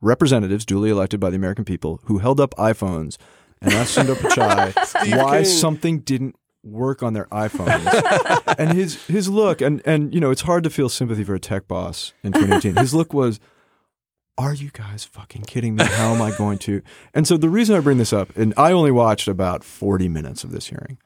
representatives 0.00 0.64
duly 0.64 0.90
elected 0.90 1.20
by 1.20 1.30
the 1.30 1.36
American 1.36 1.64
people, 1.64 2.00
who 2.04 2.18
held 2.18 2.40
up 2.40 2.54
iPhones 2.56 3.16
and 3.62 3.72
asked 3.74 3.96
Sundar 3.96 4.14
Pichai 4.22 5.22
why 5.22 5.42
King. 5.42 5.44
something 5.44 6.00
didn't 6.00 6.34
work 6.62 7.02
on 7.02 7.12
their 7.12 7.26
iPhones. 7.26 8.54
and 8.58 8.72
his 8.72 9.06
his 9.06 9.28
look, 9.28 9.60
and 9.60 9.82
and 9.84 10.14
you 10.14 10.20
know, 10.20 10.30
it's 10.30 10.42
hard 10.42 10.64
to 10.64 10.70
feel 10.70 10.88
sympathy 10.88 11.24
for 11.24 11.34
a 11.34 11.40
tech 11.40 11.68
boss 11.68 12.12
in 12.22 12.32
2018. 12.32 12.76
His 12.76 12.94
look 12.94 13.12
was 13.12 13.40
are 14.40 14.54
you 14.54 14.70
guys 14.72 15.04
fucking 15.04 15.42
kidding 15.42 15.74
me? 15.74 15.84
How 15.84 16.14
am 16.14 16.22
I 16.22 16.34
going 16.34 16.56
to? 16.60 16.80
And 17.12 17.28
so 17.28 17.36
the 17.36 17.50
reason 17.50 17.76
I 17.76 17.80
bring 17.80 17.98
this 17.98 18.12
up, 18.12 18.34
and 18.36 18.54
I 18.56 18.72
only 18.72 18.90
watched 18.90 19.28
about 19.28 19.62
40 19.62 20.08
minutes 20.08 20.44
of 20.44 20.50
this 20.50 20.68
hearing, 20.68 20.96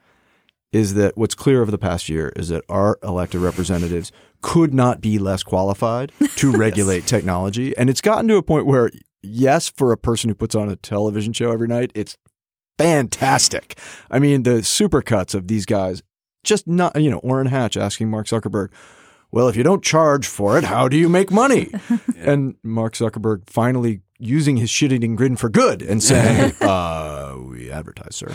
is 0.71 0.93
that 0.93 1.17
what's 1.17 1.35
clear 1.35 1.61
over 1.61 1.69
the 1.69 1.77
past 1.77 2.07
year 2.07 2.31
is 2.37 2.47
that 2.47 2.63
our 2.69 2.97
elected 3.03 3.41
representatives 3.41 4.13
could 4.41 4.73
not 4.73 5.01
be 5.01 5.19
less 5.19 5.43
qualified 5.43 6.13
to 6.37 6.51
regulate 6.57 6.99
yes. 6.99 7.09
technology. 7.09 7.75
And 7.77 7.89
it's 7.89 7.99
gotten 7.99 8.29
to 8.29 8.37
a 8.37 8.43
point 8.43 8.67
where, 8.67 8.89
yes, 9.21 9.67
for 9.67 9.91
a 9.91 9.97
person 9.97 10.29
who 10.29 10.35
puts 10.35 10.55
on 10.55 10.69
a 10.69 10.77
television 10.77 11.33
show 11.33 11.51
every 11.51 11.67
night, 11.67 11.91
it's 11.93 12.17
fantastic. 12.77 13.77
I 14.09 14.19
mean, 14.19 14.43
the 14.43 14.61
supercuts 14.61 15.35
of 15.35 15.47
these 15.47 15.65
guys, 15.65 16.03
just 16.43 16.67
not, 16.67 16.99
you 17.01 17.09
know, 17.09 17.19
Orrin 17.19 17.47
Hatch 17.47 17.77
asking 17.77 18.09
Mark 18.09 18.27
Zuckerberg, 18.27 18.69
well, 19.31 19.47
if 19.47 19.55
you 19.55 19.63
don't 19.63 19.83
charge 19.83 20.27
for 20.27 20.57
it, 20.57 20.63
how 20.63 20.87
do 20.87 20.97
you 20.97 21.09
make 21.09 21.31
money? 21.31 21.71
And 22.17 22.55
Mark 22.63 22.93
Zuckerberg 22.93 23.47
finally 23.47 24.01
using 24.17 24.57
his 24.57 24.69
shit 24.71 24.91
eating 24.91 25.15
grin 25.15 25.35
for 25.35 25.47
good 25.47 25.83
and 25.83 26.01
saying, 26.01 26.53
uh, 26.61 27.35
we 27.37 27.69
advertise, 27.69 28.15
sir 28.15 28.33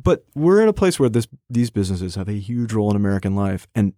but 0.00 0.24
we're 0.34 0.62
in 0.62 0.68
a 0.68 0.72
place 0.72 1.00
where 1.00 1.08
this 1.08 1.26
these 1.48 1.70
businesses 1.70 2.14
have 2.14 2.28
a 2.28 2.34
huge 2.34 2.72
role 2.72 2.90
in 2.90 2.96
American 2.96 3.34
life, 3.34 3.66
and 3.74 3.94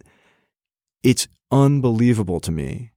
it's 1.03 1.29
unbelievable 1.51 2.41
to 2.41 2.53
me 2.53 2.93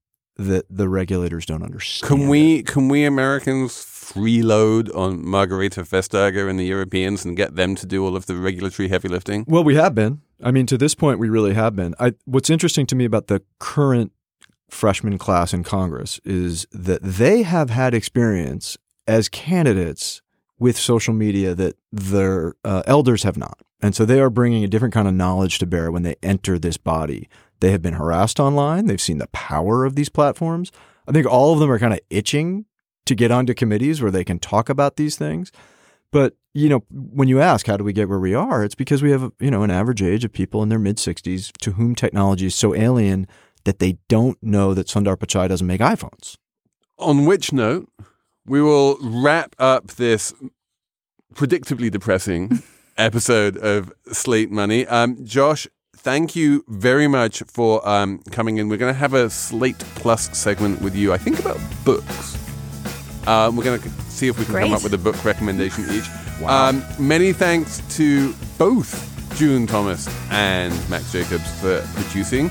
that 0.47 0.65
the 0.69 0.89
regulators 0.89 1.45
don't 1.45 1.63
understand. 1.63 2.07
Can 2.07 2.27
we 2.27 2.57
it. 2.57 2.67
can 2.67 2.87
we 2.87 3.05
Americans 3.05 3.73
freeload 3.73 4.93
on 4.95 5.23
Margrethe 5.23 5.87
Vestager 5.87 6.49
and 6.49 6.59
the 6.59 6.65
Europeans 6.65 7.23
and 7.23 7.37
get 7.37 7.55
them 7.55 7.75
to 7.75 7.85
do 7.85 8.05
all 8.05 8.15
of 8.15 8.25
the 8.25 8.35
regulatory 8.35 8.89
heavy 8.89 9.07
lifting? 9.07 9.45
Well, 9.47 9.63
we 9.63 9.75
have 9.75 9.95
been. 9.95 10.21
I 10.43 10.51
mean, 10.51 10.65
to 10.67 10.77
this 10.77 10.95
point, 10.95 11.19
we 11.19 11.29
really 11.29 11.53
have 11.53 11.75
been. 11.75 11.95
I, 11.99 12.13
what's 12.25 12.49
interesting 12.49 12.85
to 12.87 12.95
me 12.95 13.05
about 13.05 13.27
the 13.27 13.41
current 13.59 14.11
freshman 14.69 15.17
class 15.17 15.53
in 15.53 15.63
Congress 15.63 16.19
is 16.23 16.65
that 16.71 17.03
they 17.03 17.43
have 17.43 17.69
had 17.69 17.93
experience 17.93 18.77
as 19.05 19.29
candidates 19.29 20.21
with 20.59 20.77
social 20.77 21.13
media 21.13 21.53
that 21.55 21.75
their 21.91 22.53
uh, 22.63 22.83
elders 22.85 23.23
have 23.23 23.37
not. 23.37 23.59
And 23.81 23.95
so 23.95 24.05
they 24.05 24.19
are 24.19 24.29
bringing 24.29 24.63
a 24.63 24.67
different 24.67 24.93
kind 24.93 25.07
of 25.07 25.13
knowledge 25.13 25.57
to 25.59 25.65
bear 25.65 25.91
when 25.91 26.03
they 26.03 26.15
enter 26.21 26.59
this 26.59 26.77
body. 26.77 27.27
They 27.61 27.71
have 27.71 27.81
been 27.81 27.93
harassed 27.93 28.39
online. 28.39 28.87
They've 28.87 28.99
seen 28.99 29.19
the 29.19 29.27
power 29.27 29.85
of 29.85 29.95
these 29.95 30.09
platforms. 30.09 30.71
I 31.07 31.11
think 31.11 31.25
all 31.25 31.53
of 31.53 31.59
them 31.59 31.71
are 31.71 31.79
kind 31.79 31.93
of 31.93 31.99
itching 32.09 32.65
to 33.05 33.15
get 33.15 33.31
onto 33.31 33.53
committees 33.53 34.01
where 34.01 34.11
they 34.11 34.23
can 34.23 34.39
talk 34.39 34.67
about 34.67 34.95
these 34.95 35.15
things. 35.15 35.51
But, 36.11 36.35
you 36.53 36.67
know, 36.67 36.83
when 36.89 37.27
you 37.27 37.39
ask 37.39 37.67
how 37.67 37.77
do 37.77 37.83
we 37.83 37.93
get 37.93 38.09
where 38.09 38.19
we 38.19 38.33
are, 38.33 38.63
it's 38.63 38.75
because 38.75 39.01
we 39.01 39.11
have, 39.11 39.31
you 39.39 39.49
know, 39.49 39.63
an 39.63 39.71
average 39.71 40.01
age 40.01 40.25
of 40.25 40.33
people 40.33 40.61
in 40.61 40.69
their 40.69 40.79
mid 40.79 40.97
60s 40.97 41.51
to 41.61 41.71
whom 41.73 41.95
technology 41.95 42.47
is 42.47 42.55
so 42.55 42.75
alien 42.75 43.27
that 43.63 43.79
they 43.79 43.97
don't 44.09 44.41
know 44.41 44.73
that 44.73 44.87
Sundar 44.87 45.15
Pichai 45.15 45.47
doesn't 45.47 45.67
make 45.67 45.81
iPhones. 45.81 46.35
On 46.97 47.25
which 47.25 47.53
note, 47.53 47.87
we 48.45 48.61
will 48.61 48.97
wrap 49.01 49.55
up 49.59 49.87
this 49.91 50.33
predictably 51.33 51.89
depressing 51.89 52.63
episode 52.97 53.55
of 53.57 53.93
Slate 54.11 54.51
Money. 54.51 54.85
Um, 54.87 55.23
Josh, 55.23 55.67
thank 56.01 56.35
you 56.35 56.63
very 56.67 57.07
much 57.07 57.43
for 57.47 57.87
um, 57.87 58.19
coming 58.31 58.57
in. 58.57 58.69
We're 58.69 58.77
going 58.77 58.93
to 58.93 58.99
have 58.99 59.13
a 59.13 59.29
Slate 59.29 59.79
Plus 59.95 60.35
segment 60.37 60.81
with 60.81 60.95
you, 60.95 61.13
I 61.13 61.17
think, 61.17 61.39
about 61.39 61.59
books. 61.85 62.37
Um, 63.27 63.55
we're 63.55 63.63
going 63.63 63.79
to 63.79 63.89
see 64.09 64.27
if 64.27 64.39
we 64.39 64.45
can 64.45 64.55
come 64.55 64.73
up 64.73 64.83
with 64.83 64.93
a 64.95 64.97
book 64.97 65.23
recommendation 65.23 65.85
each. 65.91 66.09
Um, 66.43 66.83
many 66.97 67.33
thanks 67.33 67.81
to 67.97 68.33
both 68.57 69.07
June 69.35 69.67
Thomas 69.67 70.07
and 70.31 70.73
Max 70.89 71.11
Jacobs 71.11 71.49
for 71.61 71.81
producing. 71.93 72.49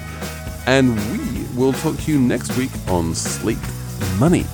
And 0.67 0.95
we 1.13 1.45
will 1.59 1.73
talk 1.73 1.99
to 1.99 2.13
you 2.13 2.21
next 2.21 2.57
week 2.57 2.71
on 2.89 3.15
Slate 3.15 3.59
Money. 4.19 4.47